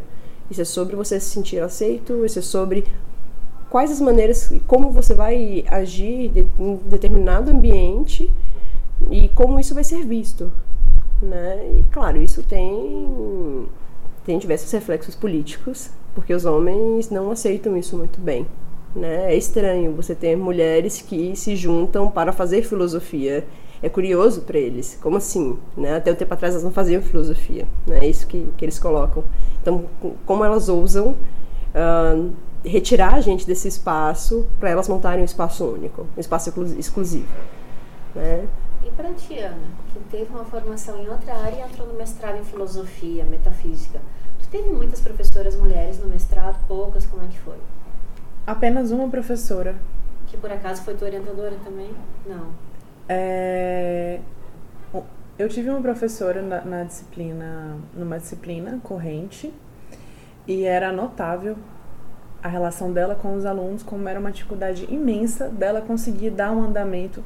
Isso 0.51 0.63
é 0.63 0.65
sobre 0.65 0.97
você 0.97 1.21
se 1.21 1.27
sentir 1.31 1.61
aceito, 1.61 2.25
isso 2.25 2.39
é 2.39 2.43
sobre 2.43 2.85
quais 3.71 3.91
as 3.91 4.01
maneiras, 4.01 4.53
como 4.67 4.91
você 4.91 5.15
vai 5.15 5.65
agir 5.69 6.31
em 6.59 6.77
determinado 6.87 7.51
ambiente 7.51 8.33
e 9.11 9.29
como 9.31 9.61
isso 9.61 9.75
vai 9.75 9.85
ser 9.85 10.05
visto. 10.05 10.51
né? 11.23 11.79
E 11.81 11.85
claro, 11.93 12.21
isso 12.23 12.43
tem 12.43 13.67
tem 14.25 14.39
diversos 14.39 14.71
reflexos 14.73 15.15
políticos, 15.15 15.91
porque 16.15 16.33
os 16.35 16.45
homens 16.47 17.11
não 17.11 17.31
aceitam 17.31 17.77
isso 17.77 17.97
muito 17.97 18.21
bem. 18.21 18.47
Né? 18.97 19.33
É 19.33 19.37
estranho 19.37 19.93
você 19.93 20.15
ter 20.15 20.37
mulheres 20.37 21.03
que 21.03 21.37
se 21.37 21.57
juntam 21.57 22.11
para 22.11 22.33
fazer 22.33 22.63
filosofia. 22.65 23.45
É 23.85 23.89
curioso 23.91 24.41
para 24.41 24.59
eles. 24.59 24.99
Como 25.03 25.19
assim? 25.19 25.59
Né? 25.77 25.95
Até 25.95 26.11
o 26.11 26.17
tempo 26.17 26.33
atrás 26.33 26.55
elas 26.55 26.65
não 26.65 26.73
faziam 26.73 27.03
filosofia. 27.03 27.69
Né? 27.87 27.99
É 27.99 28.09
isso 28.09 28.27
que, 28.27 28.49
que 28.57 28.65
eles 28.65 28.79
colocam. 28.79 29.23
Então, 29.61 29.85
como 30.25 30.43
elas 30.43 30.71
ousam 30.71 31.09
uh, 31.09 32.33
retirar 32.65 33.13
a 33.13 33.21
gente 33.21 33.47
desse 33.47 33.69
espaço 33.69 34.47
para 34.59 34.71
elas 34.71 34.89
montarem 34.89 35.21
um 35.21 35.27
espaço 35.27 35.67
único, 35.67 36.07
um 36.17 36.21
espaço 36.21 36.49
exclusivo. 36.79 37.29
Né? 38.15 38.49
E 38.83 38.91
para 38.93 39.11
a 39.11 39.13
Tiana, 39.13 39.69
que 39.93 39.99
teve 40.11 40.31
uma 40.31 40.47
formação 40.47 40.99
em 40.99 41.07
outra 41.11 41.35
área 41.35 41.57
e 41.57 41.61
entrou 41.61 41.87
no 41.87 41.93
mestrado 41.93 42.39
em 42.39 42.45
filosofia, 42.45 43.27
metafísica, 43.27 44.01
tu 44.41 44.49
teve 44.49 44.71
muitas 44.71 45.01
professoras 45.01 45.57
mulheres 45.57 45.99
no 45.99 46.09
mestrado, 46.09 46.59
poucas, 46.67 47.05
como 47.05 47.23
é 47.23 47.27
que 47.27 47.39
foi? 47.39 47.59
Apenas 48.47 48.91
uma 48.91 49.11
professora. 49.11 49.75
Que 50.27 50.39
por 50.39 50.51
acaso 50.51 50.81
foi 50.85 50.95
tua 50.95 51.09
orientadora 51.09 51.57
também? 51.63 51.91
Não. 52.27 52.65
É... 53.09 54.21
Eu 55.37 55.49
tive 55.49 55.69
uma 55.69 55.81
professora 55.81 56.41
na, 56.41 56.61
na 56.65 56.85
disciplina, 56.85 57.77
numa 57.93 58.19
disciplina 58.19 58.79
corrente, 58.85 59.53
e 60.47 60.65
era 60.65 60.93
notável 60.93 61.57
a 62.41 62.49
relação 62.49 62.93
dela 62.93 63.17
com 63.17 63.35
os 63.35 63.45
alunos, 63.45 63.83
como 63.83 64.09
era 64.09 64.21
uma 64.21 64.31
dificuldade 64.31 64.87
imensa 64.89 65.49
dela 65.49 65.81
conseguir 65.81 66.31
dar 66.31 66.53
um 66.53 66.63
andamento 66.63 67.25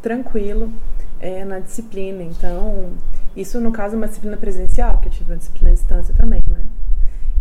tranquilo 0.00 0.72
é, 1.18 1.44
na 1.44 1.58
disciplina. 1.58 2.22
Então, 2.22 2.92
isso 3.34 3.60
no 3.60 3.72
caso 3.72 3.94
é 3.94 3.96
uma 3.96 4.06
disciplina 4.06 4.36
presencial, 4.36 4.98
que 4.98 5.08
eu 5.08 5.12
tive 5.12 5.32
uma 5.32 5.38
disciplina 5.38 5.70
à 5.70 5.74
distância 5.74 6.14
também, 6.14 6.42
né? 6.48 6.64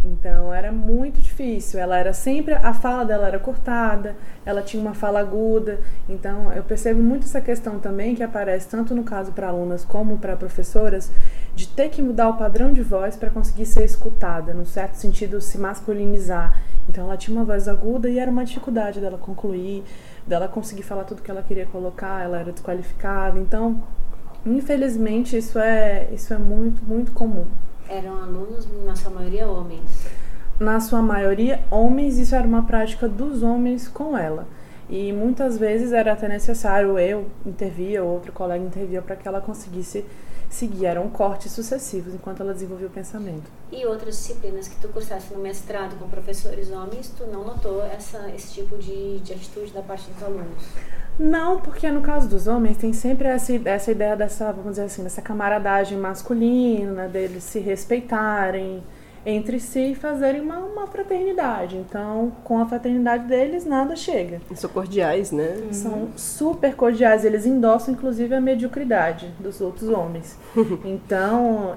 Então 0.08 0.54
era 0.54 0.72
muito 0.72 1.22
difícil. 1.22 1.80
Ela 1.80 1.98
era 1.98 2.14
sempre 2.14 2.54
a 2.54 2.74
fala 2.74 3.04
dela 3.04 3.28
era 3.28 3.40
cortada, 3.40 4.16
ela 4.46 4.62
tinha 4.62 4.82
uma 4.82 4.94
fala 4.94 5.20
aguda. 5.20 5.80
Então 6.08 6.52
eu 6.54 6.64
percebo 6.64 7.02
muito 7.02 7.26
essa 7.26 7.42
questão 7.42 7.80
também 7.80 8.16
que 8.16 8.24
aparece 8.24 8.68
tanto 8.68 8.96
no 8.96 9.04
caso 9.04 9.32
para 9.34 9.50
alunas 9.50 9.84
como 9.84 10.18
para 10.18 10.36
professoras 10.36 11.12
de 11.54 11.68
ter 11.68 11.90
que 11.90 12.02
mudar 12.02 12.30
o 12.30 12.38
padrão 12.38 12.72
de 12.72 12.82
voz 12.82 13.16
para 13.16 13.30
conseguir 13.30 13.66
ser 13.66 13.84
escutada, 13.84 14.54
no 14.54 14.66
certo 14.66 14.96
sentido 14.96 15.42
se 15.42 15.58
masculinizar. 15.58 16.58
Então 16.88 17.04
ela 17.06 17.18
tinha 17.18 17.36
uma 17.36 17.44
voz 17.44 17.68
aguda 17.68 18.10
e 18.10 18.18
era 18.18 18.32
uma 18.32 18.46
dificuldade 18.46 19.02
dela 19.02 19.18
concluir, 19.18 19.84
dela 20.26 20.48
conseguir 20.48 20.84
falar 20.84 21.04
tudo 21.04 21.22
que 21.22 21.30
ela 21.30 21.44
queria 21.44 21.66
colocar, 21.66 22.24
ela 22.24 22.40
era 22.40 22.52
desqualificada. 22.52 23.38
Então, 23.38 23.82
infelizmente 24.46 25.36
isso 25.36 25.60
é 25.60 26.08
isso 26.14 26.34
é 26.34 26.38
muito 26.38 26.82
muito 26.86 27.12
comum. 27.12 27.46
Eram 27.90 28.22
alunos, 28.22 28.68
na 28.86 28.96
sua 28.96 29.12
maioria, 29.12 29.48
homens? 29.48 29.90
Na 30.60 30.80
sua 30.80 31.02
maioria, 31.02 31.64
homens, 31.70 32.18
isso 32.18 32.36
era 32.36 32.48
uma 32.48 32.64
prática 32.64 33.08
dos 33.08 33.44
homens 33.44 33.88
com 33.88 34.18
ela. 34.18 34.48
E 34.90 35.12
muitas 35.12 35.58
vezes 35.58 35.92
era 35.92 36.14
até 36.14 36.28
necessário 36.28 36.98
eu 36.98 37.28
intervir 37.46 38.02
ou 38.02 38.10
outro 38.10 38.32
colega 38.32 38.64
intervir 38.64 39.02
para 39.02 39.16
que 39.16 39.28
ela 39.28 39.42
conseguisse 39.42 40.06
seguir. 40.50 40.86
Eram 40.86 41.10
cortes 41.10 41.52
sucessivos 41.52 42.14
enquanto 42.14 42.42
ela 42.42 42.54
desenvolvia 42.54 42.88
o 42.88 42.90
pensamento. 42.90 43.50
E 43.72 43.86
outras 43.86 44.16
disciplinas 44.16 44.68
que 44.68 44.76
tu 44.78 44.88
cursaste 44.88 45.34
no 45.34 45.40
mestrado 45.40 45.98
com 46.00 46.08
professores 46.08 46.72
homens, 46.72 47.14
tu 47.18 47.26
não 47.28 47.44
notou 47.44 47.84
essa, 47.84 48.30
esse 48.36 48.54
tipo 48.54 48.78
de, 48.78 49.20
de 49.20 49.34
atitude 49.34 49.72
da 49.72 49.82
parte 49.82 50.10
dos 50.10 50.24
alunos? 50.24 50.64
Não, 51.20 51.60
porque 51.60 51.90
no 51.90 52.02
caso 52.02 52.28
dos 52.28 52.48
homens 52.48 52.78
tem 52.78 52.94
sempre 52.94 53.28
essa, 53.28 53.54
essa 53.66 53.92
ideia 53.92 54.16
dessa, 54.16 54.52
vamos 54.52 54.72
dizer 54.72 54.84
assim, 54.84 55.04
dessa 55.04 55.22
camaradagem 55.22 55.98
masculina, 55.98 57.08
deles 57.08 57.44
se 57.44 57.60
respeitarem 57.60 58.84
entre 59.26 59.60
si 59.60 59.92
e 59.92 59.96
fazerem 59.96 60.40
uma, 60.40 60.60
uma 60.60 60.88
fraternidade. 60.88 61.76
Então, 61.76 62.32
com 62.44 62.60
a 62.60 62.66
fraternidade 62.66 63.28
deles, 63.28 63.66
nada 63.66 63.94
chega. 63.96 64.40
São 64.56 64.70
cordiais, 64.70 65.32
né? 65.32 65.58
Uhum. 65.58 65.74
São 65.74 66.08
super 66.16 66.74
cordiais. 66.76 67.26
Eles 67.26 67.46
endossam, 67.46 67.94
inclusive, 67.94 68.34
a 68.34 68.40
mediocridade 68.40 69.34
dos 69.38 69.60
outros 69.60 69.90
homens. 69.90 70.38
então, 70.86 71.76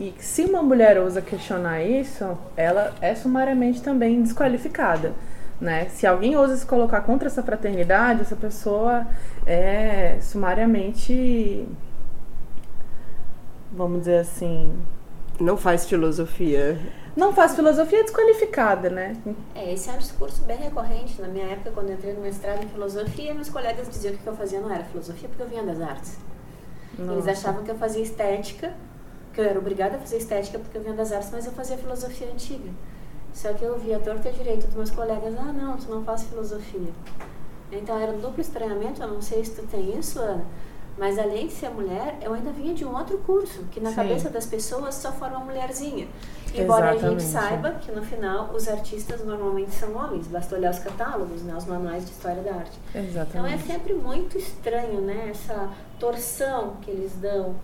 e 0.00 0.12
se 0.18 0.42
uma 0.42 0.62
mulher 0.62 0.98
ousa 0.98 1.22
questionar 1.22 1.84
isso, 1.84 2.26
ela 2.56 2.92
é 3.00 3.14
sumariamente 3.14 3.80
também 3.82 4.20
desqualificada. 4.20 5.12
Né? 5.60 5.88
Se 5.90 6.06
alguém 6.06 6.36
ousa 6.36 6.56
se 6.56 6.64
colocar 6.64 7.02
contra 7.02 7.28
essa 7.28 7.42
fraternidade, 7.42 8.22
essa 8.22 8.36
pessoa 8.36 9.06
é 9.46 10.18
sumariamente, 10.22 11.68
vamos 13.70 14.00
dizer 14.00 14.20
assim, 14.20 14.72
não 15.38 15.56
faz 15.56 15.86
filosofia. 15.86 16.78
Não 17.16 17.32
faz 17.32 17.54
filosofia 17.54 18.00
é 18.00 18.02
desqualificada, 18.02 18.88
né? 18.88 19.16
É, 19.54 19.72
esse 19.72 19.90
é 19.90 19.92
um 19.92 19.98
discurso 19.98 20.42
bem 20.44 20.56
recorrente. 20.56 21.20
Na 21.20 21.28
minha 21.28 21.46
época, 21.46 21.72
quando 21.72 21.88
eu 21.88 21.94
entrei 21.94 22.14
no 22.14 22.20
mestrado 22.20 22.62
em 22.62 22.68
filosofia, 22.68 23.34
meus 23.34 23.50
colegas 23.50 23.88
diziam 23.90 24.14
que 24.14 24.20
o 24.20 24.22
que 24.22 24.28
eu 24.28 24.36
fazia 24.36 24.60
não 24.60 24.72
era 24.72 24.84
filosofia 24.84 25.28
porque 25.28 25.42
eu 25.42 25.48
vinha 25.48 25.62
das 25.62 25.80
artes. 25.80 26.18
Nossa. 26.98 27.12
Eles 27.12 27.28
achavam 27.28 27.64
que 27.64 27.70
eu 27.70 27.76
fazia 27.76 28.02
estética, 28.02 28.72
que 29.32 29.40
eu 29.40 29.44
era 29.44 29.58
obrigada 29.58 29.96
a 29.96 29.98
fazer 29.98 30.18
estética 30.18 30.58
porque 30.58 30.78
eu 30.78 30.82
vinha 30.82 30.94
das 30.94 31.12
artes, 31.12 31.30
mas 31.32 31.44
eu 31.44 31.52
fazia 31.52 31.76
filosofia 31.76 32.28
antiga. 32.32 32.70
Só 33.32 33.52
que 33.52 33.64
eu 33.64 33.78
via 33.78 33.98
torta 33.98 34.28
e 34.28 34.32
direito 34.32 34.66
dos 34.66 34.74
meus 34.74 34.90
colegas, 34.90 35.34
ah 35.38 35.52
não, 35.52 35.76
tu 35.76 35.90
não 35.90 36.04
faz 36.04 36.24
filosofia. 36.24 36.92
Então 37.72 37.98
era 37.98 38.12
um 38.12 38.18
duplo 38.18 38.40
estranhamento, 38.40 39.02
eu 39.02 39.08
não 39.08 39.22
sei 39.22 39.44
se 39.44 39.52
tu 39.52 39.66
tem 39.66 39.96
isso, 39.96 40.18
Ana, 40.18 40.44
mas 40.98 41.18
além 41.18 41.46
de 41.46 41.52
ser 41.52 41.70
mulher, 41.70 42.18
eu 42.20 42.34
ainda 42.34 42.50
vinha 42.50 42.74
de 42.74 42.84
um 42.84 42.94
outro 42.94 43.18
curso, 43.18 43.62
que 43.70 43.80
na 43.80 43.90
Sim. 43.90 43.96
cabeça 43.96 44.28
das 44.28 44.44
pessoas 44.44 44.96
só 44.96 45.12
forma 45.12 45.38
mulherzinha. 45.38 46.08
Embora 46.52 46.94
Exatamente. 46.94 47.04
a 47.04 47.08
gente 47.10 47.22
saiba 47.22 47.70
que 47.72 47.92
no 47.92 48.02
final 48.02 48.50
os 48.52 48.66
artistas 48.68 49.24
normalmente 49.24 49.70
são 49.70 49.94
homens, 49.94 50.26
basta 50.26 50.56
olhar 50.56 50.72
os 50.72 50.80
catálogos, 50.80 51.42
né, 51.42 51.54
os 51.56 51.64
manuais 51.64 52.04
de 52.04 52.10
história 52.10 52.42
da 52.42 52.54
arte. 52.54 52.76
Exatamente. 52.92 53.28
Então 53.28 53.46
é 53.46 53.58
sempre 53.58 53.94
muito 53.94 54.36
estranho, 54.36 55.00
né, 55.00 55.28
essa 55.30 55.70
torção 55.98 56.74
que 56.82 56.90
eles 56.90 57.12
dão, 57.14 57.54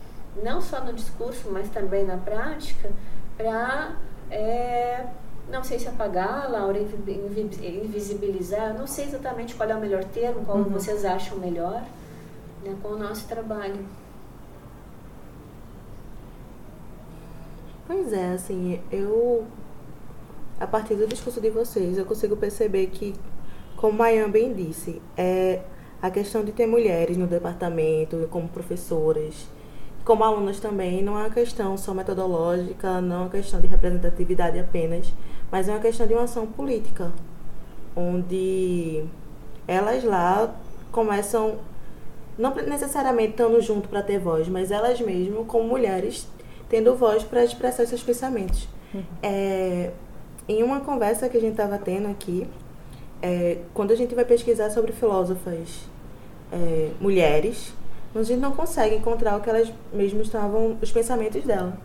não 0.43 0.61
só 0.61 0.81
no 0.85 0.93
discurso, 0.93 1.49
mas 1.51 1.69
também 1.69 2.05
na 2.05 2.17
prática, 2.17 2.91
para 3.37 3.97
é, 4.31 5.05
não 5.49 5.63
sei 5.63 5.79
se 5.79 5.89
apagá-la 5.89 6.67
ou 6.67 6.75
invisibilizar, 6.77 8.77
não 8.77 8.87
sei 8.87 9.05
exatamente 9.05 9.55
qual 9.55 9.69
é 9.69 9.75
o 9.75 9.81
melhor 9.81 10.05
termo, 10.05 10.45
qual 10.45 10.59
uhum. 10.59 10.65
vocês 10.65 11.05
acham 11.05 11.39
melhor 11.39 11.85
né, 12.65 12.77
com 12.83 12.89
o 12.89 12.99
nosso 12.99 13.29
trabalho. 13.29 13.87
Pois 17.87 18.13
é, 18.13 18.33
assim, 18.33 18.81
eu 18.91 19.47
a 20.59 20.67
partir 20.67 20.95
do 20.95 21.07
discurso 21.07 21.41
de 21.41 21.51
vocês, 21.51 21.99
eu 21.99 22.05
consigo 22.05 22.37
perceber 22.37 22.87
que, 22.87 23.15
como 23.77 23.99
Mayan 23.99 24.31
bem 24.31 24.53
disse, 24.53 25.01
é 25.17 25.63
a 26.01 26.11
questão 26.11 26.45
de 26.45 26.53
ter 26.53 26.67
mulheres 26.67 27.17
no 27.17 27.27
departamento, 27.27 28.27
como 28.31 28.49
professoras, 28.49 29.47
como 30.07 30.23
alunas 30.23 30.61
também, 30.61 31.03
não 31.03 31.19
é 31.19 31.23
uma 31.23 31.31
questão 31.31 31.77
só 31.77 31.93
metodológica, 31.93 33.01
não 33.01 33.17
é 33.17 33.19
uma 33.23 33.29
questão 33.29 33.61
de 33.61 33.67
representatividade 33.67 34.57
apenas, 34.57 35.13
mas 35.51 35.69
é 35.69 35.73
uma 35.73 35.81
questão 35.81 36.07
de 36.07 36.15
uma 36.15 36.23
ação 36.23 36.47
política, 36.47 37.11
onde 37.97 39.05
elas 39.67 40.05
lá 40.05 40.55
começam, 40.93 41.59
não 42.39 42.55
necessariamente 42.55 43.31
estando 43.31 43.61
junto 43.61 43.89
para 43.89 44.01
ter 44.01 44.21
voz, 44.21 44.49
mas 44.49 44.71
elas 44.71 45.01
mesmas, 45.01 45.45
como 45.49 45.65
mulheres, 45.65 46.29
tendo 46.69 46.95
voz 46.95 47.25
para 47.25 47.43
expressar 47.43 47.85
seus 47.85 48.05
pensamentos. 48.05 48.69
Uhum. 48.95 49.03
É, 49.21 49.91
em 50.49 50.63
uma 50.63 50.79
conversa 50.79 51.29
que 51.29 51.37
a 51.37 51.41
gente 51.41 51.53
estava 51.53 51.79
tendo 51.79 52.07
aqui, 52.07 52.47
é, 53.21 53.59
quando 53.75 53.91
a 53.91 53.97
gente 53.97 54.15
vai 54.15 54.25
pesquisar 54.25 54.71
sobre 54.71 54.93
filósofas 54.93 55.81
é, 56.53 56.91
mulheres, 57.01 57.75
a 58.21 58.23
gente 58.23 58.41
não 58.41 58.53
consegue 58.53 58.97
encontrar 58.97 59.37
o 59.37 59.41
que 59.41 59.51
elas 59.51 59.73
mesmas 59.93 60.27
estavam, 60.27 60.79
os 60.81 60.91
pensamentos 60.91 61.43
dela. 61.45 61.77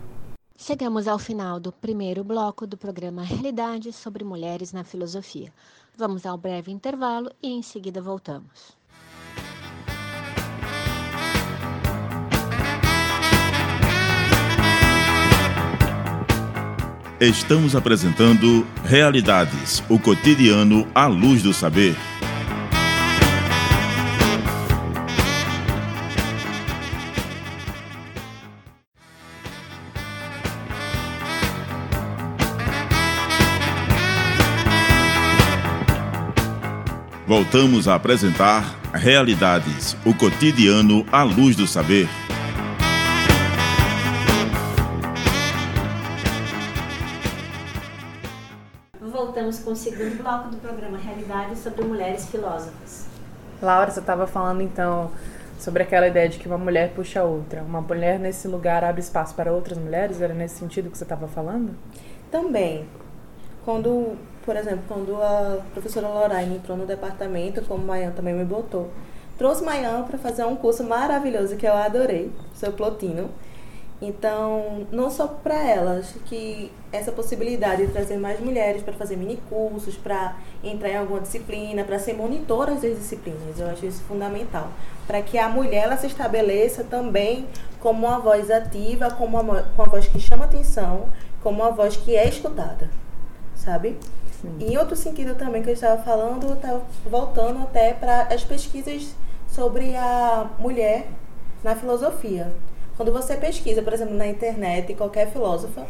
Chegamos 0.58 1.08
ao 1.08 1.18
final 1.18 1.60
do 1.60 1.72
primeiro 1.72 2.24
bloco 2.24 2.68
do 2.68 2.78
programa 2.78 3.24
Realidade 3.24 3.92
sobre 3.92 4.24
Mulheres 4.24 4.72
na 4.72 4.84
Filosofia. 4.84 5.52
Vamos 5.98 6.26
ao 6.26 6.38
breve 6.38 6.72
intervalo 6.72 7.32
e 7.42 7.50
em 7.50 7.64
seguida 7.64 8.02
voltamos. 8.02 8.80
Estamos 17.20 17.76
apresentando 17.76 18.66
Realidades, 18.84 19.84
o 19.90 20.00
cotidiano 20.00 20.88
à 20.96 21.06
luz 21.06 21.44
do 21.44 21.54
saber. 21.54 21.96
Voltamos 37.32 37.88
a 37.88 37.96
apresentar 37.96 38.78
Realidades, 38.94 39.96
o 40.06 40.14
cotidiano 40.14 41.06
à 41.14 41.24
luz 41.24 41.56
do 41.56 41.66
saber. 41.66 42.10
Voltamos 49.00 49.60
com 49.60 49.72
o 49.72 49.76
segundo 49.78 50.22
bloco 50.22 50.50
do 50.50 50.58
programa 50.58 50.98
Realidades 50.98 51.60
sobre 51.60 51.86
mulheres 51.86 52.26
filósofas. 52.30 53.08
Laura, 53.62 53.90
você 53.90 54.02
estava 54.02 54.28
falando 54.28 54.62
então 54.62 55.10
sobre 55.58 55.84
aquela 55.84 56.10
ideia 56.10 56.28
de 56.28 56.38
que 56.38 56.50
uma 56.50 56.58
mulher 56.58 56.92
puxa 56.94 57.22
a 57.22 57.24
outra. 57.24 57.64
Uma 57.64 57.80
mulher 57.80 58.20
nesse 58.20 58.46
lugar 58.46 58.84
abre 58.84 59.00
espaço 59.00 59.34
para 59.36 59.54
outras 59.54 59.78
mulheres? 59.78 60.20
Era 60.20 60.34
nesse 60.34 60.60
sentido 60.60 60.92
que 60.92 60.98
você 60.98 61.06
estava 61.06 61.30
falando? 61.30 61.78
Também. 62.30 62.86
Quando 63.64 64.18
por 64.46 64.56
exemplo, 64.56 64.84
quando 64.88 65.16
a 65.22 65.60
professora 65.74 66.08
Lorraine 66.08 66.56
entrou 66.56 66.78
no 66.78 66.86
departamento, 66.86 67.62
como 67.64 67.86
Mayan 67.86 68.12
também 68.12 68.34
me 68.34 68.46
botou, 68.46 68.90
trouxe 69.38 69.64
Mayan 69.64 70.04
para 70.04 70.18
fazer 70.18 70.46
um 70.46 70.56
curso 70.56 70.84
maravilhoso 70.84 71.56
que 71.56 71.66
eu 71.66 71.74
adorei, 71.74 72.32
seu 72.54 72.72
Plotino 72.74 73.30
então, 74.02 74.88
não 74.92 75.12
só 75.12 75.28
para 75.28 75.56
elas, 75.64 76.16
que 76.26 76.72
essa 76.92 77.12
possibilidade 77.12 77.86
de 77.86 77.92
trazer 77.92 78.18
mais 78.18 78.40
mulheres 78.40 78.82
para 78.82 78.94
fazer 78.94 79.16
mini 79.16 79.38
cursos, 79.48 79.96
para 79.96 80.38
entrar 80.64 80.90
em 80.90 80.98
alguma 80.98 81.20
disciplina, 81.20 81.84
para 81.84 82.00
ser 82.00 82.14
monitoras 82.14 82.82
das 82.82 82.98
disciplinas, 82.98 83.60
eu 83.60 83.70
acho 83.70 83.86
isso 83.86 84.02
fundamental. 84.06 84.70
Para 85.06 85.22
que 85.22 85.38
a 85.38 85.48
mulher 85.48 85.84
ela 85.84 85.98
se 85.98 86.08
estabeleça 86.08 86.84
também 86.84 87.46
como 87.80 88.08
uma 88.08 88.18
voz 88.18 88.50
ativa, 88.50 89.12
como 89.12 89.40
uma, 89.40 89.72
uma 89.78 89.86
voz 89.86 90.08
que 90.08 90.20
chama 90.20 90.46
atenção, 90.46 91.08
como 91.44 91.62
uma 91.62 91.72
voz 91.72 91.96
que 91.96 92.16
é 92.16 92.28
escutada, 92.28 92.90
sabe? 93.56 94.00
Sim. 94.42 94.58
E 94.60 94.74
em 94.74 94.78
outro 94.78 94.96
sentido 94.96 95.36
também 95.36 95.62
que 95.62 95.70
eu 95.70 95.74
estava 95.74 96.02
falando, 96.02 96.48
eu 96.48 96.54
estava 96.54 96.82
voltando 97.06 97.62
até 97.64 97.94
para 97.94 98.24
as 98.24 98.44
pesquisas 98.44 99.16
sobre 99.48 99.96
a 99.96 100.50
mulher 100.58 101.08
na 101.64 101.76
filosofia. 101.76 102.52
Quando 102.98 103.12
você 103.12 103.36
pesquisa, 103.36 103.82
por 103.82 103.94
exemplo, 103.94 104.16
na 104.16 104.28
internet, 104.28 104.94
qualquer 104.96 105.32
filósofa, 105.32 105.86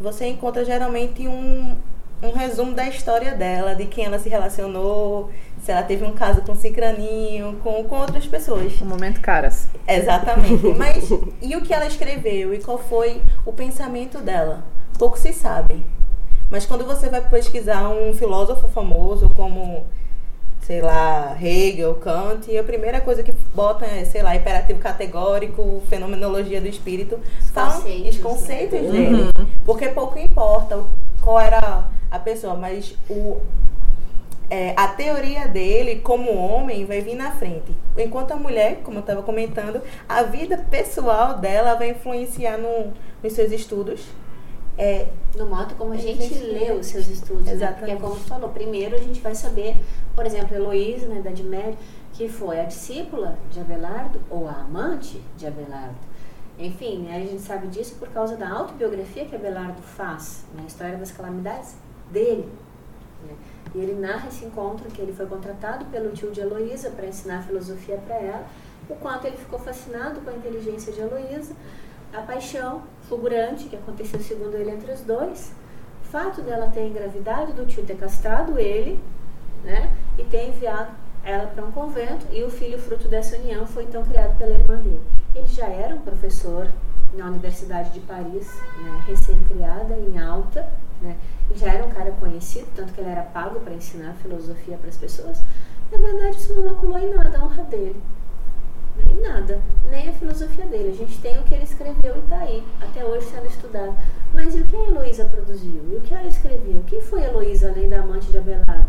você 0.00 0.26
encontra 0.26 0.64
geralmente 0.64 1.26
um, 1.26 1.76
um 2.22 2.32
resumo 2.32 2.74
da 2.74 2.86
história 2.86 3.34
dela, 3.34 3.74
de 3.74 3.86
quem 3.86 4.04
ela 4.04 4.18
se 4.18 4.28
relacionou, 4.28 5.30
se 5.62 5.70
ela 5.70 5.82
teve 5.82 6.04
um 6.04 6.12
caso 6.12 6.42
com 6.42 6.54
Cicraninho, 6.54 7.58
com, 7.62 7.84
com 7.84 7.96
outras 7.96 8.26
pessoas. 8.26 8.80
Um 8.80 8.86
momento 8.86 9.20
caras. 9.20 9.68
Exatamente. 9.86 10.66
Mas 10.76 11.10
e 11.40 11.56
o 11.56 11.62
que 11.62 11.72
ela 11.72 11.86
escreveu 11.86 12.54
e 12.54 12.58
qual 12.58 12.78
foi 12.78 13.22
o 13.44 13.52
pensamento 13.52 14.18
dela? 14.18 14.64
Pouco 14.98 15.18
se 15.18 15.32
sabe. 15.32 15.84
Mas 16.50 16.66
quando 16.66 16.84
você 16.84 17.08
vai 17.08 17.20
pesquisar 17.28 17.88
um 17.88 18.12
filósofo 18.14 18.68
famoso 18.68 19.28
como 19.30 19.86
sei 20.68 20.82
lá, 20.82 21.34
Hegel, 21.40 21.94
Kant, 21.94 22.50
e 22.50 22.58
a 22.58 22.62
primeira 22.62 23.00
coisa 23.00 23.22
que 23.22 23.32
botam 23.54 23.88
é, 23.88 24.04
sei 24.04 24.22
lá, 24.22 24.36
imperativo 24.36 24.78
categórico, 24.78 25.82
fenomenologia 25.88 26.60
do 26.60 26.68
espírito, 26.68 27.18
os 27.40 27.50
conceitos, 27.50 28.16
os 28.16 28.22
conceitos 28.22 28.82
né? 28.82 28.90
dele. 28.90 29.22
Uhum. 29.22 29.46
Porque 29.64 29.88
pouco 29.88 30.18
importa 30.18 30.84
qual 31.22 31.40
era 31.40 31.88
a 32.10 32.18
pessoa, 32.18 32.54
mas 32.54 32.94
o, 33.08 33.38
é, 34.50 34.74
a 34.76 34.88
teoria 34.88 35.48
dele, 35.48 36.00
como 36.00 36.36
homem, 36.36 36.84
vai 36.84 37.00
vir 37.00 37.14
na 37.14 37.30
frente. 37.32 37.74
Enquanto 37.96 38.32
a 38.32 38.36
mulher, 38.36 38.80
como 38.84 38.98
eu 38.98 39.00
estava 39.00 39.22
comentando, 39.22 39.80
a 40.06 40.22
vida 40.22 40.66
pessoal 40.70 41.38
dela 41.38 41.76
vai 41.76 41.92
influenciar 41.92 42.58
no, 42.58 42.92
nos 43.22 43.32
seus 43.32 43.52
estudos. 43.52 44.02
É, 44.78 45.08
no 45.36 45.46
modo 45.46 45.74
como 45.74 45.92
a 45.92 45.96
gente, 45.96 46.22
a 46.22 46.28
gente 46.28 46.38
lê 46.38 46.70
os 46.70 46.86
seus 46.86 47.08
estudos. 47.08 47.48
Exatamente. 47.48 47.80
Né? 47.80 47.96
Porque, 47.96 48.02
como 48.02 48.14
tu 48.14 48.28
falou, 48.28 48.48
primeiro 48.50 48.94
a 48.94 48.98
gente 48.98 49.20
vai 49.20 49.34
saber 49.34 49.76
por 50.18 50.26
exemplo, 50.26 50.56
Heloísa, 50.56 51.06
na 51.06 51.20
Idade 51.20 51.44
Média, 51.44 51.78
que 52.12 52.28
foi 52.28 52.58
a 52.58 52.64
discípula 52.64 53.38
de 53.52 53.60
Abelardo 53.60 54.20
ou 54.28 54.48
a 54.48 54.52
amante 54.52 55.22
de 55.36 55.46
Abelardo. 55.46 55.94
Enfim, 56.58 57.02
né, 57.02 57.18
a 57.18 57.20
gente 57.20 57.40
sabe 57.40 57.68
disso 57.68 57.94
por 58.00 58.08
causa 58.08 58.36
da 58.36 58.50
autobiografia 58.50 59.26
que 59.26 59.36
Abelardo 59.36 59.80
faz, 59.80 60.44
na 60.52 60.62
né, 60.62 60.66
História 60.66 60.96
das 60.96 61.12
Calamidades 61.12 61.76
dele. 62.10 62.48
Né? 63.24 63.36
E 63.76 63.78
ele 63.78 63.92
narra 63.92 64.26
esse 64.26 64.44
encontro 64.44 64.90
que 64.90 65.00
ele 65.00 65.12
foi 65.12 65.26
contratado 65.26 65.84
pelo 65.84 66.10
tio 66.10 66.32
de 66.32 66.40
Heloísa 66.40 66.90
para 66.90 67.06
ensinar 67.06 67.44
filosofia 67.44 67.98
para 68.04 68.16
ela, 68.16 68.44
o 68.90 68.96
quanto 68.96 69.24
ele 69.24 69.36
ficou 69.36 69.60
fascinado 69.60 70.20
com 70.22 70.30
a 70.30 70.32
inteligência 70.34 70.92
de 70.92 70.98
Heloísa, 70.98 71.54
a 72.12 72.22
paixão 72.22 72.82
fulgurante 73.08 73.68
que 73.68 73.76
aconteceu 73.76 74.20
segundo 74.20 74.56
ele 74.56 74.70
entre 74.70 74.92
os 74.92 75.00
dois, 75.00 75.52
o 76.04 76.08
fato 76.08 76.42
dela 76.42 76.70
ter 76.70 76.86
engravidado, 76.86 77.52
do 77.52 77.66
tio 77.66 77.84
ter 77.84 77.96
castrado 77.96 78.58
ele, 78.58 79.00
né? 79.62 79.90
e 80.16 80.24
tem 80.24 80.48
enviado 80.48 80.90
ela 81.24 81.46
para 81.46 81.64
um 81.64 81.70
convento 81.70 82.26
e 82.32 82.42
o 82.42 82.50
filho 82.50 82.78
fruto 82.78 83.08
dessa 83.08 83.36
união 83.36 83.66
foi 83.66 83.84
então 83.84 84.04
criado 84.04 84.36
pela 84.38 84.52
irmã 84.52 84.76
dele. 84.76 85.02
Ele 85.34 85.46
já 85.46 85.66
era 85.66 85.94
um 85.94 86.00
professor 86.00 86.68
na 87.14 87.26
Universidade 87.26 87.90
de 87.90 88.00
Paris, 88.00 88.52
né, 88.82 89.04
recém-criada, 89.06 89.94
em 89.94 90.18
alta, 90.18 90.68
né, 91.00 91.16
e 91.50 91.58
já 91.58 91.72
era 91.72 91.84
um 91.84 91.90
cara 91.90 92.10
conhecido, 92.12 92.66
tanto 92.74 92.92
que 92.92 93.00
ele 93.00 93.10
era 93.10 93.22
pago 93.22 93.60
para 93.60 93.74
ensinar 93.74 94.14
filosofia 94.14 94.76
para 94.76 94.88
as 94.88 94.96
pessoas. 94.96 95.42
Na 95.90 95.98
verdade, 95.98 96.36
isso 96.36 96.54
não 96.54 96.74
maculou 96.74 96.98
em 96.98 97.14
nada 97.14 97.38
a 97.38 97.44
honra 97.44 97.64
dele. 97.64 98.00
Né, 99.04 99.12
em 99.12 99.20
nada, 99.20 99.60
nem 99.90 100.08
a 100.08 100.12
filosofia 100.12 100.66
dele. 100.66 100.90
A 100.90 100.94
gente 100.94 101.18
tem 101.20 101.38
o 101.38 101.42
que 101.42 101.54
ele 101.54 101.64
escreveu 101.64 102.16
e 102.16 102.18
está 102.18 102.38
aí, 102.38 102.64
até 102.80 103.04
hoje 103.04 103.26
sendo 103.26 103.46
estudado. 103.46 103.96
Mas 104.34 104.54
e 104.54 104.60
o 104.60 104.66
que 104.66 104.76
a 104.76 104.88
Heloísa 104.88 105.24
produziu? 105.24 105.82
E 105.90 105.96
o 105.96 106.00
que 106.00 106.14
ela 106.14 106.26
escreveu? 106.26 106.82
Quem 106.86 107.00
foi 107.00 107.22
Heloísa, 107.22 107.70
além 107.70 107.88
da 107.88 108.00
amante 108.00 108.30
de 108.30 108.38
Abelardo? 108.38 108.88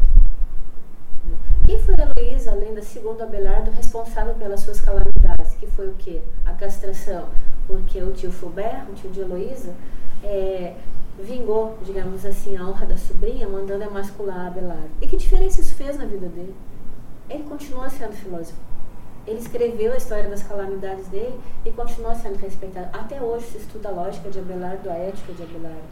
Quem 1.66 1.78
foi 1.78 1.96
Heloísa, 1.98 2.52
além 2.52 2.74
da 2.74 2.82
segundo 2.82 3.22
Abelardo, 3.22 3.72
responsável 3.72 4.34
pelas 4.36 4.62
suas 4.62 4.82
calamidades? 4.82 5.54
Que 5.60 5.68
foi 5.68 5.88
o 5.88 5.94
quê? 5.94 6.22
A 6.46 6.54
castração. 6.54 7.28
Porque 7.68 8.02
o 8.02 8.12
tio 8.12 8.32
Fulbert, 8.32 8.90
o 8.90 8.94
tio 8.94 9.12
de 9.12 9.20
Heloísa, 9.20 9.76
é, 10.24 10.76
vingou, 11.22 11.78
digamos 11.84 12.26
assim, 12.26 12.58
a 12.58 12.66
honra 12.66 12.86
da 12.86 12.98
sobrinha, 12.98 13.48
mandando 13.48 13.84
emascular 13.84 14.48
Abelardo. 14.48 14.90
E 15.02 15.08
que 15.08 15.16
diferença 15.18 15.62
isso 15.62 15.76
fez 15.76 15.98
na 15.98 16.06
vida 16.06 16.28
dele? 16.28 16.56
Ele 17.30 17.44
continua 17.44 17.90
sendo 17.90 18.14
filósofo. 18.14 18.69
Ele 19.30 19.38
escreveu 19.38 19.94
a 19.94 19.98
história 19.98 20.28
das 20.28 20.42
calamidades 20.42 21.08
dele 21.08 21.40
e 21.64 21.72
continua 21.72 22.16
sendo 22.16 22.38
respeitado. 22.38 22.90
Até 22.92 23.22
hoje 23.22 23.46
se 23.46 23.58
estuda 23.60 23.90
a 23.90 23.92
lógica 23.92 24.28
de 24.28 24.40
Abelardo, 24.40 24.90
a 24.90 24.96
ética 24.96 25.32
de 25.34 25.44
Abelardo. 25.44 25.84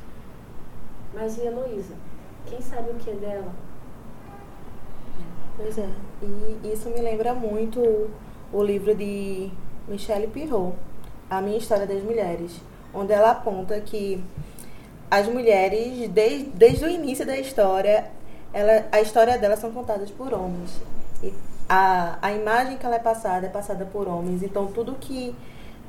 Mas 1.14 1.38
e 1.38 1.42
Heloísa? 1.42 1.94
Quem 2.48 2.60
sabe 2.60 2.90
o 2.90 2.96
que 2.96 3.12
é 3.12 3.14
dela? 3.14 3.54
Pois 5.56 5.78
é. 5.78 5.88
E 6.24 6.74
isso 6.74 6.90
me 6.90 7.00
lembra 7.00 7.36
muito 7.36 8.10
o 8.52 8.64
livro 8.64 8.96
de 8.96 9.52
Michelle 9.88 10.26
Pirot, 10.26 10.74
A 11.30 11.40
Minha 11.40 11.60
História 11.60 11.86
das 11.86 12.02
Mulheres, 12.02 12.60
onde 12.92 13.14
ela 13.14 13.30
aponta 13.30 13.80
que 13.82 14.24
as 15.12 15.28
mulheres, 15.28 16.10
desde, 16.10 16.50
desde 16.50 16.86
o 16.86 16.90
início 16.90 17.24
da 17.24 17.38
história, 17.38 18.10
ela, 18.52 18.88
a 18.92 19.00
história 19.00 19.38
delas 19.38 19.60
são 19.60 19.72
contadas 19.72 20.10
por 20.10 20.34
homens. 20.34 20.82
E 21.22 21.32
a, 21.68 22.18
a 22.22 22.32
imagem 22.32 22.78
que 22.78 22.86
ela 22.86 22.96
é 22.96 23.00
passada 23.00 23.48
é 23.48 23.50
passada 23.50 23.86
por 23.86 24.08
homens. 24.08 24.44
Então, 24.44 24.68
tudo 24.68 24.96
que 25.00 25.36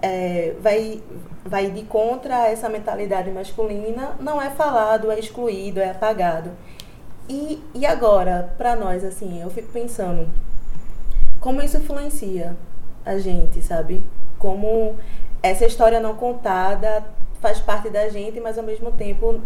é, 0.03 0.55
vai, 0.61 1.03
vai 1.45 1.71
de 1.71 1.83
contra 1.85 2.49
essa 2.49 2.69
mentalidade 2.69 3.31
masculina 3.31 4.17
não 4.21 4.41
é 4.41 4.51
falado, 4.51 5.11
é 5.11 5.19
excluído, 5.19 5.81
é 5.81 5.91
apagado. 5.91 6.51
E, 7.29 7.63
e 7.75 7.85
agora, 7.85 8.55
para 8.57 8.75
nós, 8.75 9.05
assim, 9.05 9.43
eu 9.43 9.51
fico 9.51 9.69
pensando, 9.71 10.29
como 11.41 11.63
isso 11.63 11.77
influencia 11.77 12.57
a 13.05 13.19
gente, 13.19 13.61
sabe? 13.61 14.03
Como 14.39 14.97
essa 15.43 15.67
história 15.67 16.01
não 16.01 16.15
contada 16.15 17.05
faz 17.41 17.61
parte 17.61 17.91
da 17.91 18.09
gente, 18.09 18.41
mas 18.41 18.59
ao 18.59 18.65
mesmo 18.65 18.91
tempo 18.93 19.41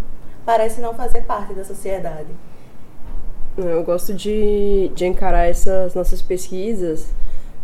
parece 0.44 0.80
não 0.80 0.94
fazer 0.94 1.22
parte 1.22 1.52
da 1.54 1.64
sociedade. 1.64 2.28
Eu 3.56 3.82
gosto 3.82 4.14
de, 4.14 4.90
de 4.94 5.04
encarar 5.04 5.46
essas 5.46 5.94
nossas 5.94 6.22
pesquisas 6.22 7.08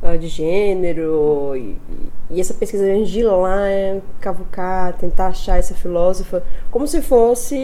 uh, 0.02 0.18
de 0.18 0.28
gênero 0.28 1.54
e, 1.56 1.76
e, 2.30 2.40
essa 2.40 2.52
pesquisa 2.52 2.84
de 3.04 3.20
ir 3.20 3.24
lá, 3.24 3.66
é, 3.68 4.00
cavucar, 4.20 4.92
tentar 4.98 5.28
achar 5.28 5.58
essa 5.58 5.74
filósofa, 5.74 6.42
como 6.70 6.86
se 6.86 7.00
fosse, 7.00 7.56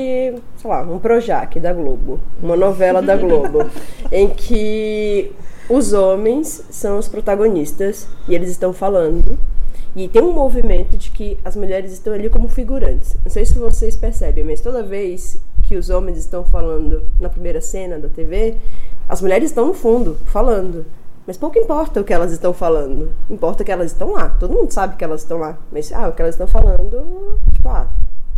sei 0.57 0.71
lá, 0.71 0.83
um 0.83 0.99
Projac 0.99 1.61
da 1.61 1.73
Globo, 1.73 2.19
uma 2.43 2.57
novela 2.57 3.03
da 3.03 3.15
Globo, 3.15 3.71
em 4.11 4.29
que 4.31 5.31
os 5.69 5.93
homens 5.93 6.65
são 6.71 6.99
os 6.99 7.09
protagonistas 7.09 8.09
e 8.27 8.35
eles 8.35 8.51
estão 8.51 8.73
falando. 8.73 9.39
E 9.97 10.09
tem 10.09 10.23
um 10.23 10.33
movimento 10.33 10.97
de 10.97 11.11
que 11.11 11.39
as 11.45 11.55
mulheres 11.55 11.93
estão 11.93 12.13
ali 12.13 12.29
como 12.29 12.49
figurantes. 12.49 13.17
Não 13.23 13.31
sei 13.31 13.45
se 13.45 13.57
vocês 13.57 13.97
percebem, 13.97 14.43
mas 14.43 14.61
toda 14.61 14.83
vez 14.83 15.39
que 15.67 15.77
os 15.77 15.91
homens 15.91 16.19
estão 16.19 16.45
falando 16.45 17.03
na 17.19 17.29
primeira 17.29 17.61
cena 17.61 17.99
da 17.99 18.09
TV, 18.09 18.57
as 19.09 19.21
mulheres 19.21 19.51
estão 19.51 19.67
no 19.67 19.75
fundo, 19.75 20.17
falando. 20.27 20.85
Mas 21.27 21.39
pouco 21.39 21.59
importa 21.59 22.01
o 22.01 22.05
que 22.05 22.13
elas 22.13 22.33
estão 22.33 22.53
falando. 22.53 23.11
Importa 23.31 23.65
que 23.65 23.73
elas 23.73 23.93
estão 23.93 24.13
lá. 24.13 24.29
Todo 24.29 24.53
mundo 24.53 24.71
sabe 24.71 24.97
que 24.97 25.05
elas 25.05 25.23
estão 25.23 25.39
lá. 25.39 25.57
Mas, 25.73 25.91
ah, 25.93 26.09
o 26.09 26.13
que 26.13 26.21
elas 26.21 26.35
estão 26.35 26.47
falando, 26.47 27.39
tipo, 27.53 27.69
ah, 27.69 27.89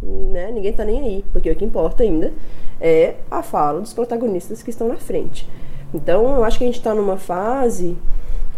né? 0.02 0.52
Ninguém 0.52 0.72
tá 0.72 0.84
nem 0.84 1.00
aí. 1.00 1.24
Porque 1.32 1.50
o 1.50 1.56
que 1.56 1.64
importa 1.64 2.04
ainda 2.04 2.32
é 2.80 3.16
a 3.28 3.42
fala 3.42 3.80
dos 3.80 3.92
protagonistas 3.92 4.62
que 4.62 4.70
estão 4.70 4.86
na 4.86 4.96
frente. 4.96 5.48
Então, 5.92 6.36
eu 6.36 6.44
acho 6.44 6.58
que 6.58 6.64
a 6.64 6.66
gente 6.68 6.78
está 6.78 6.94
numa 6.94 7.16
fase 7.16 7.96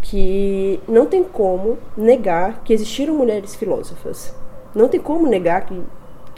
que 0.03 0.79
não 0.87 1.07
tem 1.07 1.25
como 1.25 1.79
negar 1.97 2.63
que 2.65 2.73
existiram 2.73 3.15
mulheres 3.15 3.55
filósofas. 3.55 4.35
Não 4.75 4.89
tem 4.89 5.01
como 5.01 5.27
negar 5.27 5.65
que, 5.65 5.83